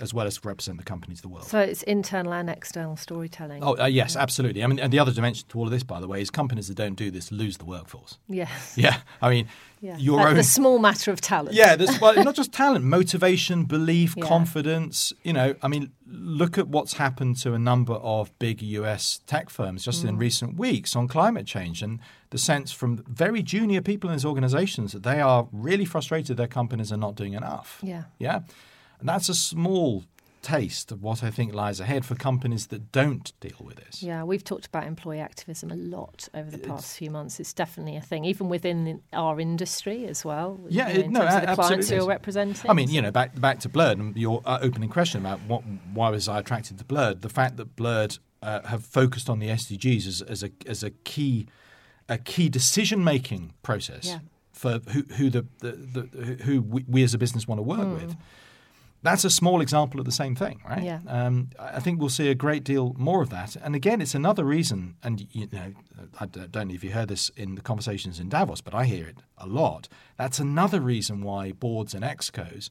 as 0.00 0.14
well 0.14 0.26
as 0.26 0.42
represent 0.44 0.78
the 0.78 0.84
company 0.84 1.16
to 1.16 1.22
the 1.22 1.28
world. 1.28 1.46
So 1.46 1.58
it's 1.58 1.82
internal 1.82 2.32
and 2.32 2.48
external 2.48 2.96
storytelling. 2.96 3.62
Oh 3.64 3.76
uh, 3.76 3.86
yes, 3.86 4.14
absolutely. 4.14 4.62
I 4.62 4.68
mean, 4.68 4.78
and 4.78 4.92
the 4.92 5.00
other 5.00 5.12
dimension 5.12 5.48
to 5.48 5.58
all 5.58 5.64
of 5.64 5.72
this, 5.72 5.82
by 5.82 6.00
the 6.00 6.06
way, 6.06 6.20
is 6.20 6.30
companies 6.30 6.68
that 6.68 6.76
don't 6.76 6.94
do 6.94 7.10
this 7.10 7.32
lose 7.32 7.56
the 7.56 7.64
workforce. 7.64 8.18
yes. 8.28 8.74
Yeah, 8.86 8.98
I 9.20 9.30
mean, 9.30 9.48
Yeah. 9.86 9.96
your 9.98 10.20
Uh, 10.20 10.30
own 10.30 10.36
the 10.36 10.42
small 10.42 10.78
matter 10.78 11.10
of 11.12 11.20
talent. 11.20 11.54
yeah, 11.54 11.76
there's 11.76 12.00
well, 12.00 12.14
not 12.28 12.34
just 12.34 12.52
talent, 12.52 12.84
motivation, 12.84 13.64
belief, 13.64 14.14
Yeah. 14.16 14.26
confidence. 14.26 15.12
You 15.22 15.32
know, 15.32 15.54
I 15.62 15.68
mean, 15.68 15.92
look 16.06 16.58
at 16.58 16.66
what's 16.68 16.94
happened 16.94 17.36
to 17.44 17.54
a 17.54 17.58
number 17.58 17.94
of 17.94 18.36
big 18.38 18.62
US 18.62 19.20
tech 19.26 19.48
firms 19.50 19.84
just 19.84 20.04
Mm. 20.04 20.08
in 20.08 20.16
recent 20.18 20.56
weeks 20.58 20.96
on 20.96 21.06
climate 21.08 21.46
change 21.46 21.82
and 21.82 22.00
the 22.30 22.38
sense 22.38 22.72
from 22.72 23.02
very 23.06 23.42
junior 23.42 23.80
people 23.80 24.10
in 24.10 24.16
these 24.16 24.24
organizations 24.24 24.92
that 24.92 25.02
they 25.04 25.20
are 25.20 25.46
really 25.52 25.84
frustrated 25.84 26.36
their 26.36 26.48
companies 26.60 26.90
are 26.92 26.96
not 27.06 27.14
doing 27.14 27.34
enough. 27.34 27.78
Yeah. 27.82 28.04
Yeah. 28.18 28.40
And 29.00 29.08
that's 29.08 29.28
a 29.28 29.34
small 29.34 30.04
taste 30.46 30.92
of 30.92 31.02
what 31.02 31.24
I 31.24 31.30
think 31.30 31.52
lies 31.52 31.80
ahead 31.80 32.04
for 32.04 32.14
companies 32.14 32.68
that 32.68 32.92
don't 32.92 33.32
deal 33.40 33.56
with 33.60 33.76
this. 33.76 34.02
Yeah, 34.02 34.22
we've 34.22 34.44
talked 34.44 34.66
about 34.66 34.84
employee 34.86 35.18
activism 35.18 35.72
a 35.72 35.76
lot 35.76 36.28
over 36.34 36.50
the 36.50 36.58
past 36.58 36.96
few 36.96 37.10
months. 37.10 37.40
It's 37.40 37.52
definitely 37.52 37.96
a 37.96 38.00
thing, 38.00 38.24
even 38.24 38.48
within 38.48 39.02
our 39.12 39.40
industry 39.40 40.06
as 40.06 40.24
well. 40.24 40.60
you 40.68 40.78
Yeah, 40.78 40.84
know, 40.84 40.90
it- 40.94 41.04
in 41.06 41.12
no, 41.12 41.20
terms 41.20 41.34
of 41.34 41.40
the 41.40 41.46
clients 41.46 41.60
absolutely 41.70 41.96
you're 41.96 42.06
representing. 42.08 42.70
I 42.70 42.74
mean, 42.74 42.88
you 42.90 43.02
know, 43.02 43.10
back 43.10 43.40
back 43.40 43.58
to 43.60 43.68
Blurred 43.68 43.98
and 43.98 44.16
your 44.16 44.40
uh, 44.44 44.58
opening 44.62 44.88
question 44.88 45.20
about 45.20 45.40
what 45.48 45.62
why 45.92 46.10
was 46.10 46.28
I 46.28 46.38
attracted 46.38 46.78
to 46.78 46.84
Blurred? 46.84 47.22
The 47.22 47.28
fact 47.28 47.56
that 47.56 47.74
Blurred 47.74 48.18
uh, 48.42 48.62
have 48.68 48.84
focused 48.84 49.28
on 49.28 49.40
the 49.40 49.48
SDGs 49.48 50.06
as, 50.06 50.22
as 50.22 50.42
a 50.44 50.50
as 50.66 50.82
a 50.84 50.90
key 50.90 51.48
a 52.08 52.18
key 52.18 52.48
decision 52.48 53.02
making 53.02 53.52
process 53.64 54.06
Yeah. 54.06 54.18
for 54.52 54.78
who 54.92 55.02
who 55.16 55.28
the, 55.30 55.44
the, 55.58 55.72
the 55.72 56.42
who 56.44 56.62
we, 56.62 56.84
we 56.86 57.02
as 57.02 57.14
a 57.14 57.18
business 57.18 57.48
want 57.48 57.58
to 57.58 57.62
work 57.64 58.00
with. 58.00 58.14
That's 59.06 59.24
a 59.24 59.30
small 59.30 59.60
example 59.60 60.00
of 60.00 60.06
the 60.06 60.12
same 60.12 60.34
thing, 60.34 60.60
right? 60.68 60.82
Yeah. 60.82 61.00
Um, 61.06 61.50
I 61.58 61.80
think 61.80 62.00
we'll 62.00 62.08
see 62.08 62.28
a 62.28 62.34
great 62.34 62.64
deal 62.64 62.94
more 62.98 63.22
of 63.22 63.30
that. 63.30 63.56
And 63.56 63.74
again, 63.74 64.00
it's 64.00 64.14
another 64.14 64.44
reason. 64.44 64.96
And 65.02 65.26
you 65.30 65.48
know, 65.52 65.72
I 66.18 66.26
don't 66.26 66.54
know 66.54 66.74
if 66.74 66.82
you 66.82 66.90
heard 66.90 67.08
this 67.08 67.28
in 67.30 67.54
the 67.54 67.62
conversations 67.62 68.18
in 68.18 68.28
Davos, 68.28 68.60
but 68.60 68.74
I 68.74 68.84
hear 68.84 69.06
it 69.06 69.18
a 69.38 69.46
lot. 69.46 69.88
That's 70.16 70.38
another 70.38 70.80
reason 70.80 71.22
why 71.22 71.52
boards 71.52 71.94
and 71.94 72.04
excos 72.04 72.70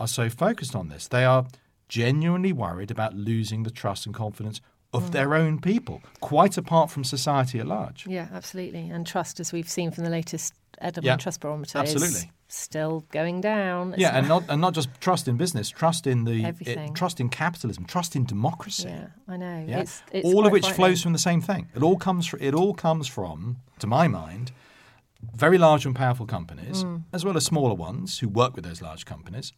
are 0.00 0.08
so 0.08 0.28
focused 0.30 0.74
on 0.74 0.88
this. 0.88 1.06
They 1.06 1.24
are 1.24 1.46
genuinely 1.88 2.52
worried 2.52 2.90
about 2.90 3.14
losing 3.14 3.62
the 3.62 3.70
trust 3.70 4.06
and 4.06 4.14
confidence 4.14 4.60
of 4.94 5.10
their 5.10 5.34
own 5.34 5.60
people, 5.60 6.00
quite 6.20 6.56
apart 6.56 6.90
from 6.90 7.02
society 7.04 7.58
at 7.58 7.66
large. 7.66 8.06
yeah, 8.06 8.28
absolutely. 8.32 8.88
And 8.88 9.06
trust, 9.06 9.40
as 9.40 9.52
we've 9.52 9.68
seen 9.68 9.90
from 9.90 10.04
the 10.04 10.10
latest 10.10 10.54
Edelman 10.80 11.04
Yeah, 11.04 11.16
Trust 11.16 11.40
Barometer, 11.40 11.78
absolutely. 11.78 12.30
Still 12.56 13.04
going 13.10 13.40
down. 13.40 13.94
Yeah, 13.98 14.16
and 14.16 14.28
not- 14.28 14.44
and 14.48 14.60
not 14.60 14.74
just 14.74 14.88
trust 15.00 15.28
in 15.28 15.36
business, 15.36 15.68
trust 15.70 16.06
in 16.06 16.24
the 16.24 16.44
Everything. 16.44 16.94
trust 16.94 17.20
in 17.20 17.28
capitalism, 17.28 17.84
trust 17.84 18.14
in 18.16 18.24
democracy. 18.24 18.88
yeah, 18.88 19.06
I 19.28 19.36
know. 19.36 19.64
Yeah? 19.68 19.80
It's, 19.80 20.02
it's 20.12 20.26
all 20.26 20.46
of 20.46 20.52
which 20.52 20.68
flows 20.70 21.02
from 21.02 21.12
the 21.12 21.18
same 21.18 21.40
thing. 21.40 21.68
It 21.74 21.82
all 21.82 21.96
comes. 21.96 22.26
from, 22.26 22.40
it 22.42 22.54
all 22.54 22.74
comes 22.74 23.06
from, 23.08 23.56
to 23.78 23.86
my 23.86 24.08
mind, 24.08 24.52
very 25.34 25.58
large 25.58 25.86
and 25.86 25.94
powerful 25.96 26.26
companies, 26.26 26.84
Mm. 26.84 27.02
as 27.12 27.24
well 27.24 27.36
as 27.36 27.44
smaller 27.44 27.74
ones 27.74 28.18
who 28.20 28.28
work 28.28 28.54
with 28.54 28.64
those 28.64 28.82
large 28.82 29.04
companies. 29.04 29.52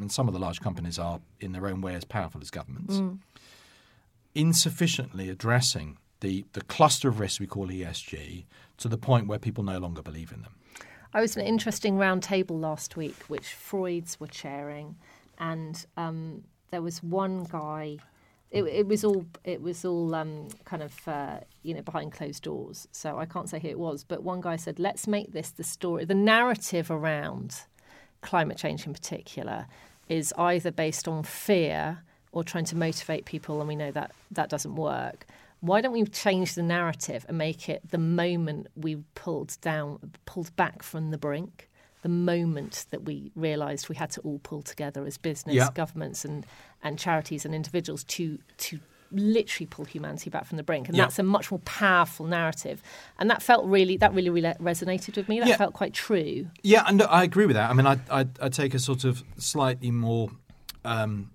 And 0.00 0.10
some 0.10 0.26
of 0.26 0.34
the 0.34 0.40
large 0.40 0.60
companies 0.60 0.98
are, 0.98 1.20
in 1.40 1.52
their 1.52 1.66
own 1.68 1.80
way, 1.80 1.94
as 1.94 2.04
powerful 2.04 2.40
as 2.40 2.50
governments. 2.50 2.96
Mm. 2.96 3.18
Insufficiently 4.34 5.28
addressing 5.28 5.98
the 6.20 6.44
the 6.54 6.62
cluster 6.62 7.08
of 7.08 7.20
risks 7.20 7.38
we 7.38 7.46
call 7.46 7.68
ESG 7.68 8.46
to 8.78 8.88
the 8.88 8.98
point 8.98 9.28
where 9.28 9.38
people 9.38 9.62
no 9.62 9.78
longer 9.78 10.02
believe 10.02 10.32
in 10.32 10.42
them. 10.42 10.56
I 11.14 11.20
was 11.20 11.36
at 11.36 11.42
an 11.42 11.48
interesting 11.48 11.96
round 11.96 12.24
table 12.24 12.58
last 12.58 12.96
week, 12.96 13.16
which 13.28 13.54
Freuds 13.54 14.18
were 14.18 14.26
chairing, 14.26 14.96
and 15.38 15.86
um, 15.96 16.42
there 16.72 16.82
was 16.82 17.04
one 17.04 17.44
guy. 17.44 17.98
It, 18.50 18.64
it 18.64 18.86
was 18.88 19.04
all 19.04 19.24
it 19.44 19.62
was 19.62 19.84
all 19.84 20.12
um, 20.16 20.48
kind 20.64 20.82
of 20.82 21.06
uh, 21.06 21.38
you 21.62 21.72
know 21.72 21.82
behind 21.82 22.12
closed 22.12 22.42
doors, 22.42 22.88
so 22.90 23.16
I 23.16 23.26
can't 23.26 23.48
say 23.48 23.60
who 23.60 23.68
it 23.68 23.78
was. 23.78 24.02
But 24.02 24.24
one 24.24 24.40
guy 24.40 24.56
said, 24.56 24.80
"Let's 24.80 25.06
make 25.06 25.32
this 25.32 25.50
the 25.50 25.62
story, 25.62 26.04
the 26.04 26.14
narrative 26.14 26.90
around 26.90 27.62
climate 28.20 28.58
change 28.58 28.84
in 28.84 28.92
particular 28.92 29.66
is 30.08 30.34
either 30.36 30.72
based 30.72 31.06
on 31.06 31.22
fear 31.22 32.02
or 32.32 32.42
trying 32.42 32.64
to 32.64 32.76
motivate 32.76 33.24
people, 33.24 33.60
and 33.60 33.68
we 33.68 33.76
know 33.76 33.92
that 33.92 34.10
that 34.32 34.48
doesn't 34.48 34.74
work." 34.74 35.26
Why 35.64 35.80
don't 35.80 35.92
we 35.92 36.04
change 36.04 36.54
the 36.54 36.62
narrative 36.62 37.24
and 37.26 37.38
make 37.38 37.70
it 37.70 37.90
the 37.90 37.96
moment 37.98 38.66
we 38.76 38.96
pulled 39.14 39.56
down, 39.62 40.12
pulled 40.26 40.54
back 40.56 40.82
from 40.82 41.10
the 41.10 41.16
brink, 41.16 41.70
the 42.02 42.10
moment 42.10 42.84
that 42.90 43.04
we 43.04 43.32
realised 43.34 43.88
we 43.88 43.96
had 43.96 44.10
to 44.10 44.20
all 44.20 44.38
pull 44.40 44.60
together 44.62 45.06
as 45.06 45.16
business, 45.16 45.54
Yeah. 45.54 45.68
governments, 45.74 46.24
and 46.24 46.44
and 46.82 46.98
charities 46.98 47.46
and 47.46 47.54
individuals 47.54 48.04
to 48.04 48.38
to 48.58 48.78
literally 49.10 49.66
pull 49.66 49.84
humanity 49.86 50.28
back 50.28 50.44
from 50.44 50.58
the 50.58 50.62
brink, 50.62 50.86
and 50.88 50.96
Yeah. 50.96 51.04
that's 51.04 51.18
a 51.18 51.22
much 51.22 51.50
more 51.50 51.60
powerful 51.60 52.26
narrative. 52.26 52.82
And 53.18 53.30
that 53.30 53.42
felt 53.42 53.64
really, 53.64 53.96
that 53.98 54.12
really, 54.12 54.28
really 54.28 54.52
resonated 54.60 55.16
with 55.16 55.28
me. 55.30 55.38
That 55.38 55.48
Yeah. 55.48 55.56
felt 55.56 55.72
quite 55.72 55.94
true. 55.94 56.48
Yeah, 56.62 56.84
and 56.86 57.00
I 57.02 57.22
agree 57.22 57.46
with 57.46 57.56
that. 57.56 57.70
I 57.70 57.72
mean, 57.72 57.86
I 57.86 57.96
I, 58.10 58.26
I 58.42 58.48
take 58.50 58.74
a 58.74 58.78
sort 58.78 59.04
of 59.04 59.22
slightly 59.38 59.90
more. 59.90 60.28
Um, 60.84 61.30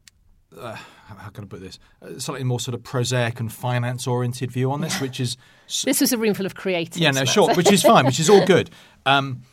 uh, 0.57 0.75
how 1.07 1.29
can 1.29 1.43
I 1.43 1.47
put 1.47 1.61
this? 1.61 1.79
Uh, 2.01 2.17
slightly 2.19 2.43
more 2.43 2.59
sort 2.59 2.75
of 2.75 2.83
prosaic 2.83 3.39
and 3.39 3.51
finance-oriented 3.51 4.51
view 4.51 4.71
on 4.71 4.81
this, 4.81 4.99
which 5.01 5.19
is 5.19 5.37
This 5.85 6.01
was 6.01 6.11
a 6.13 6.17
room 6.17 6.33
full 6.33 6.45
of 6.45 6.55
creatives. 6.55 6.99
yeah, 6.99 7.11
no, 7.11 7.25
sure, 7.25 7.53
which 7.55 7.71
is 7.71 7.83
fine, 7.83 8.05
which 8.05 8.19
is 8.19 8.29
all 8.29 8.45
good. 8.45 8.69
Um, 9.05 9.43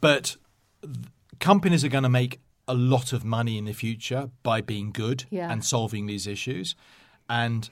but 0.00 0.36
companies 1.40 1.84
are 1.84 1.88
going 1.88 2.02
to 2.04 2.08
make 2.10 2.40
a 2.68 2.74
lot 2.74 3.12
of 3.12 3.24
money 3.24 3.58
in 3.58 3.64
the 3.64 3.72
future 3.72 4.30
by 4.42 4.60
being 4.60 4.92
good 4.92 5.24
Yeah. 5.30 5.50
and 5.50 5.64
solving 5.64 6.06
these 6.06 6.26
issues, 6.26 6.76
and 7.28 7.68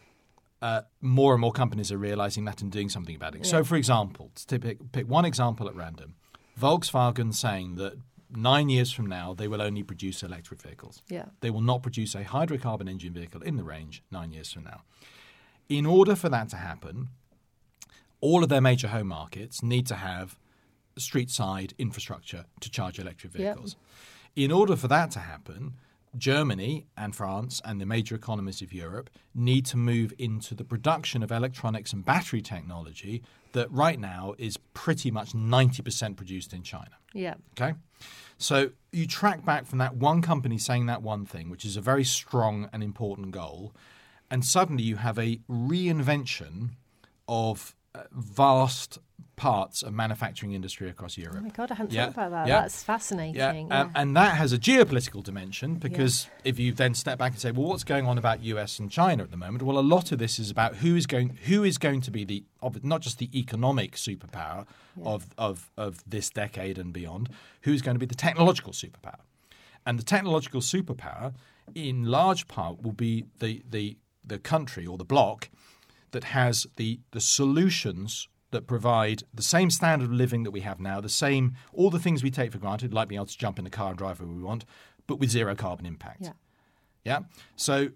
uh, 0.62 0.82
more 1.00 1.34
and 1.34 1.40
more 1.40 1.52
companies 1.52 1.92
are 1.92 1.98
realizing 1.98 2.44
that 2.46 2.62
and 2.62 2.72
doing 2.72 2.88
something 2.88 3.14
about 3.14 3.34
it. 3.36 3.46
So, 3.46 3.62
for 3.62 3.76
example, 3.76 4.30
to 4.48 4.58
pick, 4.58 4.78
pick 4.92 5.08
one 5.08 5.24
example 5.24 5.68
at 5.68 5.76
random, 5.76 6.14
Volkswagen 6.58 7.32
saying 7.34 7.76
that 7.76 7.92
nine 8.30 8.68
years 8.68 8.92
from 8.92 9.06
now 9.06 9.34
they 9.34 9.48
will 9.48 9.62
only 9.62 9.82
produce 9.82 10.22
electric 10.22 10.60
vehicles. 10.62 11.02
Yeah. 11.08 11.26
They 11.40 11.50
will 11.50 11.60
not 11.62 11.82
produce 11.82 12.14
a 12.14 12.24
hydrocarbon 12.24 12.88
engine 12.88 13.12
vehicle 13.12 13.42
in 13.42 13.56
the 13.56 13.64
range 13.64 14.02
nine 14.10 14.32
years 14.32 14.52
from 14.52 14.64
now. 14.64 14.82
In 15.68 15.86
order 15.86 16.14
for 16.16 16.28
that 16.28 16.48
to 16.50 16.56
happen, 16.56 17.08
all 18.20 18.42
of 18.42 18.48
their 18.48 18.60
major 18.60 18.88
home 18.88 19.08
markets 19.08 19.62
need 19.62 19.86
to 19.86 19.94
have 19.96 20.38
street 20.96 21.30
side 21.30 21.74
infrastructure 21.78 22.46
to 22.60 22.70
charge 22.70 22.98
electric 22.98 23.34
Yep. 23.34 23.42
vehicles. 23.42 23.76
In 24.34 24.50
order 24.50 24.76
for 24.76 24.88
that 24.88 25.10
to 25.12 25.20
happen, 25.20 25.74
Germany 26.16 26.86
and 26.96 27.14
France 27.14 27.60
and 27.64 27.80
the 27.80 27.86
major 27.86 28.14
economies 28.14 28.62
of 28.62 28.72
Europe 28.72 29.10
need 29.34 29.66
to 29.66 29.76
move 29.76 30.12
into 30.18 30.54
the 30.54 30.64
production 30.64 31.22
of 31.22 31.30
electronics 31.30 31.92
and 31.92 32.04
battery 32.04 32.42
technology 32.42 33.22
that 33.52 33.70
right 33.70 33.98
now 33.98 34.34
is 34.38 34.56
pretty 34.74 35.10
much 35.10 35.32
90% 35.32 36.16
produced 36.16 36.52
in 36.52 36.62
China. 36.62 36.90
Yeah. 37.14 37.34
Okay. 37.58 37.74
So 38.38 38.70
you 38.92 39.06
track 39.06 39.44
back 39.44 39.66
from 39.66 39.78
that 39.78 39.96
one 39.96 40.22
company 40.22 40.58
saying 40.58 40.86
that 40.86 41.02
one 41.02 41.26
thing, 41.26 41.50
which 41.50 41.64
is 41.64 41.76
a 41.76 41.80
very 41.80 42.04
strong 42.04 42.68
and 42.72 42.82
important 42.82 43.32
goal, 43.32 43.74
and 44.30 44.44
suddenly 44.44 44.82
you 44.82 44.96
have 44.96 45.18
a 45.18 45.40
reinvention 45.50 46.70
of 47.26 47.74
uh, 47.94 48.02
vast 48.12 48.98
parts 49.36 49.82
of 49.82 49.92
manufacturing 49.94 50.52
industry 50.52 50.88
across 50.90 51.16
Europe. 51.16 51.36
Oh 51.38 51.42
my 51.42 51.50
God, 51.50 51.70
I 51.70 51.74
hadn't 51.74 51.92
Yeah, 51.92 52.06
thought 52.06 52.26
about 52.26 52.30
that. 52.30 52.48
yeah. 52.48 52.60
That's 52.62 52.82
fascinating. 52.82 53.36
Yeah, 53.36 53.50
um, 53.50 53.56
Yeah. 53.68 53.80
and, 53.82 53.90
and 53.94 54.16
that 54.16 54.36
has 54.36 54.52
a 54.52 54.58
geopolitical 54.58 55.22
dimension 55.22 55.76
because 55.76 56.28
if 56.42 56.58
you 56.58 56.72
then 56.72 56.94
step 56.94 57.18
back 57.18 57.32
and 57.32 57.40
say, 57.40 57.52
well, 57.52 57.68
what's 57.68 57.84
going 57.84 58.06
on 58.06 58.18
about 58.18 58.42
US 58.42 58.80
and 58.80 58.90
China 58.90 59.22
at 59.22 59.30
the 59.30 59.36
moment? 59.36 59.62
Well, 59.62 59.78
a 59.78 59.80
lot 59.80 60.10
of 60.10 60.18
this 60.18 60.40
is 60.40 60.50
about 60.50 60.76
who 60.76 60.96
is 60.96 61.06
going 61.06 61.38
who 61.44 61.62
is 61.62 61.78
going 61.78 62.00
to 62.02 62.10
be 62.10 62.24
the 62.24 62.44
not 62.82 63.00
just 63.00 63.18
the 63.18 63.30
economic 63.38 63.92
superpower 63.94 64.66
of, 65.04 65.28
of 65.38 65.70
of 65.76 66.02
this 66.04 66.30
decade 66.30 66.76
and 66.76 66.92
beyond, 66.92 67.28
who 67.62 67.72
is 67.72 67.80
going 67.80 67.94
to 67.94 68.00
be 68.00 68.06
the 68.06 68.16
technological 68.16 68.72
superpower, 68.72 69.20
and 69.86 70.00
the 70.00 70.04
technological 70.04 70.60
superpower, 70.60 71.32
in 71.76 72.06
large 72.06 72.48
part, 72.48 72.82
will 72.82 72.92
be 72.92 73.24
the 73.38 73.62
the 73.70 73.98
the 74.24 74.40
country 74.40 74.84
or 74.84 74.98
the 74.98 75.04
bloc 75.04 75.48
that 76.10 76.24
has 76.24 76.66
the 76.74 76.98
the 77.12 77.20
solutions 77.20 78.26
that 78.50 78.66
provide 78.66 79.22
the 79.32 79.42
same 79.42 79.70
standard 79.70 80.06
of 80.06 80.12
living 80.12 80.42
that 80.42 80.50
we 80.50 80.60
have 80.60 80.80
now, 80.80 81.00
the 81.00 81.08
same 81.08 81.54
all 81.72 81.90
the 81.90 81.98
things 81.98 82.22
we 82.22 82.30
take 82.30 82.52
for 82.52 82.58
granted, 82.58 82.94
like 82.94 83.08
being 83.08 83.18
able 83.18 83.26
to 83.26 83.38
jump 83.38 83.58
in 83.58 83.66
a 83.66 83.70
car 83.70 83.90
and 83.90 83.98
drive 83.98 84.20
where 84.20 84.28
we 84.28 84.42
want, 84.42 84.64
but 85.06 85.18
with 85.18 85.30
zero 85.30 85.54
carbon 85.54 85.86
impact. 85.86 86.22
Yeah. 86.22 86.32
Yeah. 87.04 87.20
So, 87.56 87.88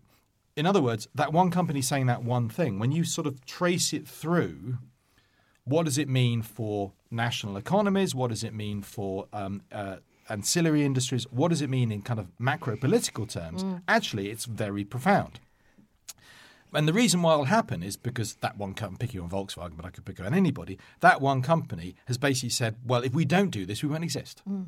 in 0.57 0.66
other 0.66 0.82
words, 0.82 1.09
that 1.14 1.32
one 1.32 1.50
company 1.50 1.82
saying 1.82 2.07
that 2.07 2.22
one 2.22 2.48
thing, 2.48 2.78
when 2.78 2.92
you 2.92 3.05
sort 3.05 3.26
of 3.26 3.44
trace 3.46 3.92
it 3.92 4.07
through, 4.07 4.78
what 5.64 5.84
does 5.84 5.98
it 5.98 6.09
mean 6.09 6.42
for 6.42 6.92
national 7.11 7.57
economies? 7.57 8.14
What 8.14 8.28
does 8.28 8.44
it 8.44 8.53
mean 8.53 8.82
for 8.82 9.26
um, 9.32 9.62
uh, 9.70 9.96
ancillary 10.28 10.84
industries? 10.84 11.24
What 11.30 11.48
does 11.48 11.62
it 11.62 11.70
mean 11.70 11.92
in 11.92 12.03
kind 12.03 12.20
of 12.20 12.28
macro 12.38 12.76
political 12.76 13.26
terms? 13.26 13.64
Actually, 13.88 14.30
it's 14.30 14.44
very 14.44 14.84
profound. 14.84 15.40
And 16.75 16.89
the 16.89 16.93
reason 16.93 17.23
why 17.23 17.33
it'll 17.33 17.45
happen 17.45 17.83
is 17.83 17.97
because 17.97 18.35
that 18.37 18.57
one 18.57 18.75
company, 18.75 18.99
pick 18.99 19.14
you 19.14 19.23
on 19.23 19.31
Volkswagen, 19.31 19.77
but 19.77 19.85
I 19.85 19.91
could 19.91 20.05
pick 20.05 20.20
on 20.20 20.35
anybody, 20.35 20.79
that 21.01 21.20
one 21.20 21.43
company 21.43 21.95
has 22.07 22.18
basically 22.18 22.51
said, 22.51 22.77
well, 22.85 23.03
if 23.03 23.12
we 23.12 23.25
don't 23.25 23.51
do 23.51 23.66
this, 23.66 23.83
we 23.83 23.89
won't 23.89 24.05
exist. 24.05 24.43
Mm. 24.49 24.66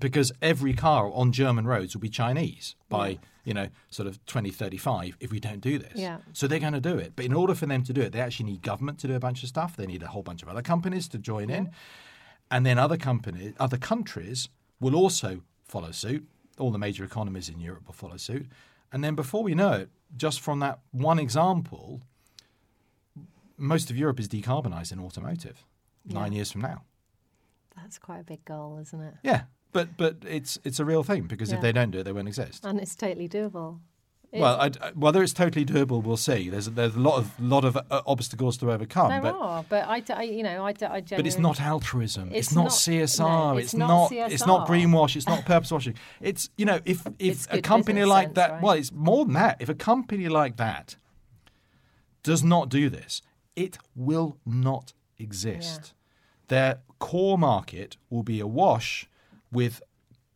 Because 0.00 0.32
every 0.42 0.72
car 0.72 1.10
on 1.12 1.30
German 1.30 1.66
roads 1.66 1.94
will 1.94 2.00
be 2.00 2.08
Chinese 2.08 2.74
by, 2.88 3.18
you 3.44 3.54
know, 3.54 3.68
sort 3.88 4.08
of 4.08 4.24
2035 4.26 5.16
if 5.20 5.30
we 5.30 5.38
don't 5.38 5.60
do 5.60 5.78
this. 5.78 5.92
Yeah. 5.94 6.18
So 6.32 6.48
they're 6.48 6.58
going 6.58 6.72
to 6.72 6.80
do 6.80 6.98
it. 6.98 7.12
But 7.14 7.24
in 7.24 7.32
order 7.32 7.54
for 7.54 7.66
them 7.66 7.84
to 7.84 7.92
do 7.92 8.00
it, 8.00 8.12
they 8.12 8.20
actually 8.20 8.46
need 8.46 8.62
government 8.62 8.98
to 9.00 9.06
do 9.06 9.14
a 9.14 9.20
bunch 9.20 9.44
of 9.44 9.48
stuff. 9.48 9.76
They 9.76 9.86
need 9.86 10.02
a 10.02 10.08
whole 10.08 10.24
bunch 10.24 10.42
of 10.42 10.48
other 10.48 10.62
companies 10.62 11.06
to 11.08 11.18
join 11.18 11.50
in. 11.50 11.70
And 12.50 12.66
then 12.66 12.78
other 12.78 12.96
companies, 12.96 13.54
other 13.60 13.76
countries 13.76 14.48
will 14.80 14.96
also 14.96 15.42
follow 15.66 15.92
suit. 15.92 16.26
All 16.58 16.72
the 16.72 16.78
major 16.78 17.04
economies 17.04 17.48
in 17.48 17.60
Europe 17.60 17.86
will 17.86 17.94
follow 17.94 18.16
suit. 18.16 18.46
And 18.92 19.02
then 19.04 19.14
before 19.14 19.42
we 19.42 19.54
know 19.54 19.72
it, 19.72 19.90
just 20.16 20.40
from 20.40 20.60
that 20.60 20.80
one 20.92 21.18
example, 21.18 22.02
most 23.56 23.90
of 23.90 23.96
Europe 23.96 24.20
is 24.20 24.28
decarbonised 24.28 24.92
in 24.92 25.00
automotive 25.00 25.64
nine 26.04 26.32
years 26.32 26.52
from 26.52 26.60
now. 26.62 26.82
That's 27.76 27.98
quite 27.98 28.20
a 28.20 28.24
big 28.24 28.44
goal, 28.44 28.78
isn't 28.80 29.00
it? 29.00 29.14
Yeah, 29.22 29.42
but 29.72 29.96
but 29.96 30.16
it's 30.26 30.58
it's 30.64 30.80
a 30.80 30.84
real 30.84 31.02
thing 31.02 31.24
because 31.24 31.50
Yeah. 31.50 31.56
if 31.56 31.62
they 31.62 31.72
don't 31.72 31.90
do 31.90 31.98
it, 31.98 32.04
they 32.04 32.12
won't 32.12 32.28
exist. 32.28 32.64
And 32.64 32.80
it's 32.80 32.94
totally 32.94 33.28
doable. 33.28 33.80
Well, 34.32 34.60
I, 34.60 34.66
I- 34.82 34.90
whether 34.94 35.22
it's 35.22 35.32
totally 35.32 35.64
doable, 35.64 36.02
we'll 36.02 36.16
see. 36.18 36.50
There's 36.50 36.66
there's 36.66 36.94
a 36.94 37.00
lot 37.00 37.16
of 37.18 37.40
lot 37.40 37.64
of 37.64 37.76
uh, 37.76 38.02
obstacles 38.06 38.58
to 38.58 38.70
overcome, 38.70 39.08
there 39.10 39.20
but 39.22 39.34
are, 39.34 39.64
but 39.68 39.86
I, 39.88 40.02
I- 40.14 40.22
you 40.24 40.42
know, 40.42 40.64
I, 40.64 40.70
I 40.70 41.00
but 41.00 41.26
it's 41.26 41.38
not 41.38 41.60
altruism. 41.60 42.28
It's, 42.32 42.48
It's 42.48 42.54
not, 42.54 42.64
not- 42.64 42.70
CSR. 42.72 43.18
no, 43.52 43.56
it's, 43.56 43.64
it's 43.66 43.74
not. 43.74 44.10
not 44.12 44.32
It's 44.32 44.46
not 44.46 44.68
greenwash. 44.68 45.16
It's 45.16 45.26
not 45.26 45.44
purpose 45.46 45.70
washing. 45.70 45.94
It's 46.20 46.50
you 46.58 46.66
know 46.66 46.80
if 46.84 47.06
if 47.18 47.46
a 47.52 47.62
company 47.62 48.04
like 48.04 48.26
sense, 48.28 48.34
that. 48.36 48.50
right? 48.52 48.62
Well, 48.62 48.72
it's 48.74 48.92
more 48.92 49.24
than 49.24 49.34
that. 49.34 49.56
If 49.60 49.68
a 49.68 49.74
company 49.74 50.28
like 50.28 50.56
that 50.56 50.96
does 52.22 52.42
not 52.42 52.68
do 52.68 52.90
this, 52.90 53.22
it 53.54 53.78
will 53.94 54.36
not 54.44 54.92
exist. 55.18 55.94
Their 56.48 56.80
core 56.98 57.38
market 57.38 57.96
will 58.10 58.22
be 58.22 58.40
awash 58.40 59.08
with 59.50 59.80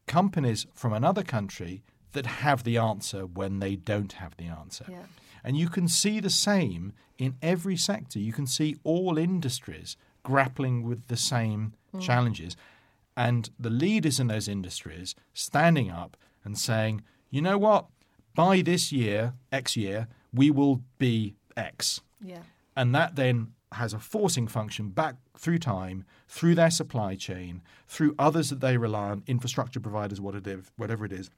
companies 0.07 0.66
from 0.74 0.93
another 0.93 1.22
country 1.22 1.82
that 2.12 2.26
have 2.26 2.64
the 2.64 2.76
answer 2.76 3.26
when 3.26 3.61
they 3.61 3.76
don't 3.76 4.12
have 4.12 4.36
the 4.36 4.46
answer. 4.46 4.84
Yeah. 4.88 5.02
And 5.42 5.56
you 5.56 5.68
can 5.68 5.88
see 5.88 6.20
the 6.20 6.30
same 6.30 6.92
in 7.18 7.36
every 7.40 7.76
sector. 7.76 8.18
You 8.18 8.32
can 8.32 8.46
see 8.46 8.76
all 8.84 9.18
industries 9.18 9.96
grappling 10.22 10.82
with 10.82 11.08
the 11.08 11.16
same 11.16 11.74
mm. 11.94 12.00
challenges. 12.00 12.56
And 13.16 13.50
the 13.58 13.70
leaders 13.70 14.20
in 14.20 14.28
those 14.28 14.48
industries 14.48 15.14
standing 15.32 15.90
up 15.90 16.16
and 16.44 16.58
saying, 16.58 17.02
you 17.30 17.42
know 17.42 17.58
what, 17.58 17.86
by 18.34 18.62
this 18.62 18.92
year, 18.92 19.34
X 19.52 19.76
year, 19.76 20.08
we 20.32 20.50
will 20.50 20.82
be 20.98 21.34
X. 21.56 22.00
Yeah. 22.22 22.42
And 22.76 22.94
that 22.94 23.16
then 23.16 23.52
has 23.72 23.92
a 23.92 23.98
forcing 23.98 24.48
function 24.48 24.88
back 24.88 25.16
through 25.36 25.58
time, 25.58 26.04
through 26.28 26.54
their 26.54 26.70
supply 26.70 27.14
chain, 27.14 27.62
through 27.86 28.14
others 28.18 28.50
that 28.50 28.61
they 28.61 28.76
rely 28.76 29.11
on, 29.11 29.22
infrastructure 29.26 29.80
providers, 29.80 30.20
what 30.20 30.34
it 30.34 30.46
is- 30.46 30.70
whatever 30.76 31.04
it 31.04 31.12
is, 31.12 31.30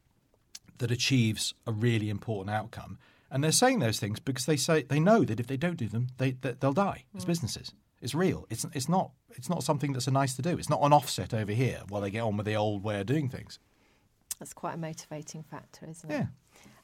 that 0.83 0.91
achieves 0.91 1.55
a 1.65 1.73
really 1.73 2.11
important 2.11 2.55
outcome. 2.55 2.99
And 3.31 3.43
they're 3.43 3.53
saying 3.53 3.79
those 3.79 4.01
things 4.01 4.19
because 4.19 4.47
they 4.47 4.57
say 4.57 4.83
they 4.83 4.99
know 4.99 5.25
that 5.25 5.39
if 5.39 5.47
they 5.47 5.57
don't 5.57 5.77
do 5.77 5.89
them, 5.89 6.09
they, 6.19 6.33
they 6.33 6.55
will 6.61 6.73
die 6.73 7.05
as 7.17 7.25
businesses. 7.25 7.73
It's 8.03 8.17
real. 8.17 8.47
It's 8.51 8.67
it's 8.75 8.89
not 8.89 9.13
it's 9.31 9.49
not 9.49 9.63
something 9.63 9.93
that's 9.93 10.09
a 10.09 10.11
nice 10.11 10.35
to 10.35 10.43
do. 10.43 10.59
It's 10.59 10.69
not 10.69 10.83
an 10.83 10.93
offset 10.93 11.33
over 11.33 11.53
here 11.53 11.83
while 11.89 12.03
they 12.03 12.11
get 12.11 12.23
on 12.23 12.37
with 12.37 12.47
the 12.47 12.57
old 12.57 12.83
way 12.83 13.01
of 13.01 13.07
doing 13.07 13.29
things. 13.29 13.61
That's 14.41 14.53
quite 14.53 14.75
a 14.75 14.77
motivating 14.77 15.45
factor, 15.45 15.87
isn't 15.89 16.11
it? 16.11 16.15
Yeah. 16.15 16.27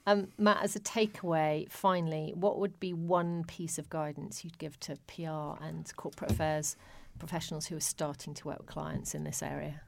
Um, 0.06 0.28
Matt, 0.38 0.62
as 0.62 0.76
a 0.76 0.80
takeaway, 0.80 1.70
finally, 1.70 2.32
what 2.36 2.60
would 2.60 2.78
be 2.78 2.92
one 2.94 3.44
piece 3.44 3.78
of 3.78 3.90
guidance 3.90 4.44
you'd 4.44 4.58
give 4.58 4.78
to 4.80 4.96
PR 5.08 5.62
and 5.62 5.90
corporate 5.96 6.30
affairs 6.30 6.76
professionals 7.18 7.66
who 7.66 7.76
are 7.76 7.80
starting 7.80 8.32
to 8.34 8.46
work 8.46 8.58
with 8.58 8.68
clients 8.68 9.12
in 9.12 9.24
this 9.24 9.42
area? 9.42 9.82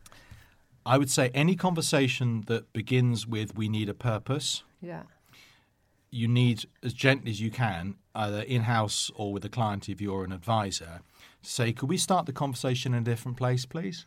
I 0.87 0.99
would 0.99 1.11
say 1.11 1.31
any 1.35 1.57
conversation 1.57 2.43
that 2.47 2.73
begins 2.73 3.27
with 3.27 3.55
"we 3.57 3.69
need 3.69 3.89
a 3.89 3.95
purpose," 3.95 4.63
Yeah. 4.81 5.03
you 6.11 6.27
need 6.27 6.65
as 6.83 6.93
gently 6.93 7.31
as 7.31 7.41
you 7.41 7.51
can, 7.51 7.97
either 8.15 8.41
in 8.43 8.63
house 8.63 9.11
or 9.15 9.33
with 9.33 9.45
a 9.45 9.49
client 9.49 9.89
if 9.89 10.01
you're 10.01 10.25
an 10.25 10.33
advisor, 10.33 11.03
to 11.43 11.51
say, 11.51 11.73
could 11.73 11.89
we 11.89 11.97
start 11.97 12.27
the 12.27 12.33
conversation 12.33 12.95
in 12.95 13.03
a 13.03 13.05
different 13.05 13.37
place, 13.37 13.65
please? 13.67 14.07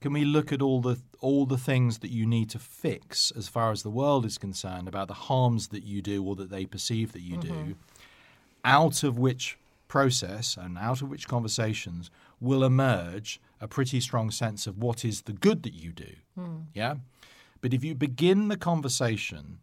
Can 0.00 0.12
we 0.12 0.24
look 0.24 0.52
at 0.52 0.60
all 0.60 0.80
the 0.80 1.00
all 1.20 1.46
the 1.46 1.58
things 1.58 1.98
that 1.98 2.10
you 2.10 2.26
need 2.26 2.50
to 2.50 2.58
fix 2.58 3.30
as 3.36 3.46
far 3.48 3.70
as 3.70 3.82
the 3.82 3.90
world 3.90 4.26
is 4.26 4.36
concerned 4.36 4.88
about 4.88 5.06
the 5.06 5.14
harms 5.14 5.68
that 5.68 5.84
you 5.84 6.02
do 6.02 6.24
or 6.24 6.34
that 6.36 6.50
they 6.50 6.66
perceive 6.66 7.12
that 7.12 7.22
you 7.22 7.36
do, 7.36 7.48
mm-hmm. 7.48 7.72
out 8.64 9.04
of 9.04 9.16
which 9.18 9.56
process 9.92 10.56
and 10.56 10.78
out 10.78 11.02
of 11.02 11.10
which 11.10 11.28
conversations 11.28 12.10
will 12.40 12.64
emerge 12.64 13.38
a 13.60 13.68
pretty 13.68 14.00
strong 14.00 14.30
sense 14.30 14.66
of 14.66 14.78
what 14.78 15.04
is 15.04 15.22
the 15.22 15.34
good 15.34 15.62
that 15.64 15.74
you 15.74 15.92
do. 15.92 16.12
Hmm. 16.34 16.60
Yeah? 16.72 16.94
But 17.60 17.74
if 17.74 17.84
you 17.84 17.94
begin 17.94 18.48
the 18.48 18.56
conversation 18.56 19.58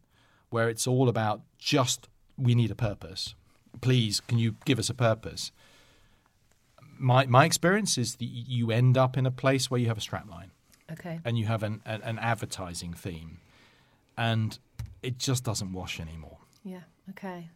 where 0.51 0.69
it's 0.69 0.85
all 0.85 1.09
about 1.09 1.41
just 1.57 2.07
we 2.37 2.53
need 2.53 2.69
a 2.69 2.75
purpose, 2.75 3.33
please 3.81 4.19
can 4.19 4.37
you 4.37 4.55
give 4.65 4.77
us 4.77 4.87
a 4.87 4.93
purpose? 4.93 5.51
My 6.99 7.25
my 7.25 7.43
experience 7.45 7.97
is 7.97 8.15
that 8.17 8.25
you 8.57 8.69
end 8.71 8.97
up 8.99 9.17
in 9.17 9.25
a 9.25 9.31
place 9.31 9.71
where 9.71 9.81
you 9.81 9.87
have 9.87 9.97
a 9.97 10.07
strapline 10.09 10.51
Okay. 10.91 11.19
and 11.25 11.39
you 11.39 11.45
have 11.47 11.63
an, 11.63 11.81
an, 11.85 12.01
an 12.03 12.19
advertising 12.19 12.93
theme, 12.93 13.39
and 14.15 14.59
it 15.01 15.17
just 15.17 15.43
doesn't 15.43 15.73
wash 15.73 15.99
anymore. 15.99 16.37
Yeah. 16.63 16.83
Okay. 17.09 17.49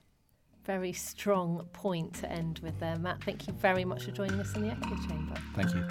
Very 0.66 0.94
strong 0.94 1.68
point 1.74 2.14
to 2.16 2.32
end 2.32 2.60
with 2.60 2.80
there, 2.80 2.98
Matt. 2.98 3.22
Thank 3.26 3.48
you 3.48 3.54
very 3.54 3.84
much 3.84 4.06
for 4.06 4.12
joining 4.12 4.40
us 4.40 4.56
in 4.56 4.62
the 4.62 4.70
Echo 4.70 4.96
Chamber. 5.08 5.36
Thank 5.56 5.76
you. 5.76 5.84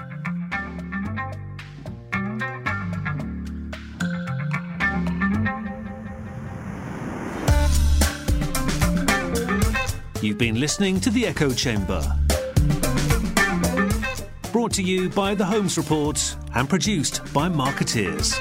You've 10.27 10.39
been 10.39 10.59
listening 10.59 11.01
to 11.01 11.11
The 11.11 11.27
Echo 11.27 11.53
Chamber. 11.53 12.01
Brought 14.53 14.73
to 14.75 14.83
you 14.83 15.11
by 15.11 15.35
The 15.35 15.45
Holmes 15.45 15.77
Report 15.77 16.37
and 16.55 16.67
produced 16.67 17.21
by 17.35 17.49
Markettiers. 17.49 18.35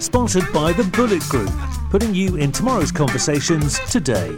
Sponsored 0.00 0.52
by 0.52 0.72
The 0.72 0.82
Bulleit 0.82 1.28
Group, 1.28 1.52
putting 1.90 2.12
you 2.12 2.36
in 2.36 2.50
tomorrow's 2.50 2.90
conversations 2.90 3.78
today. 3.90 4.36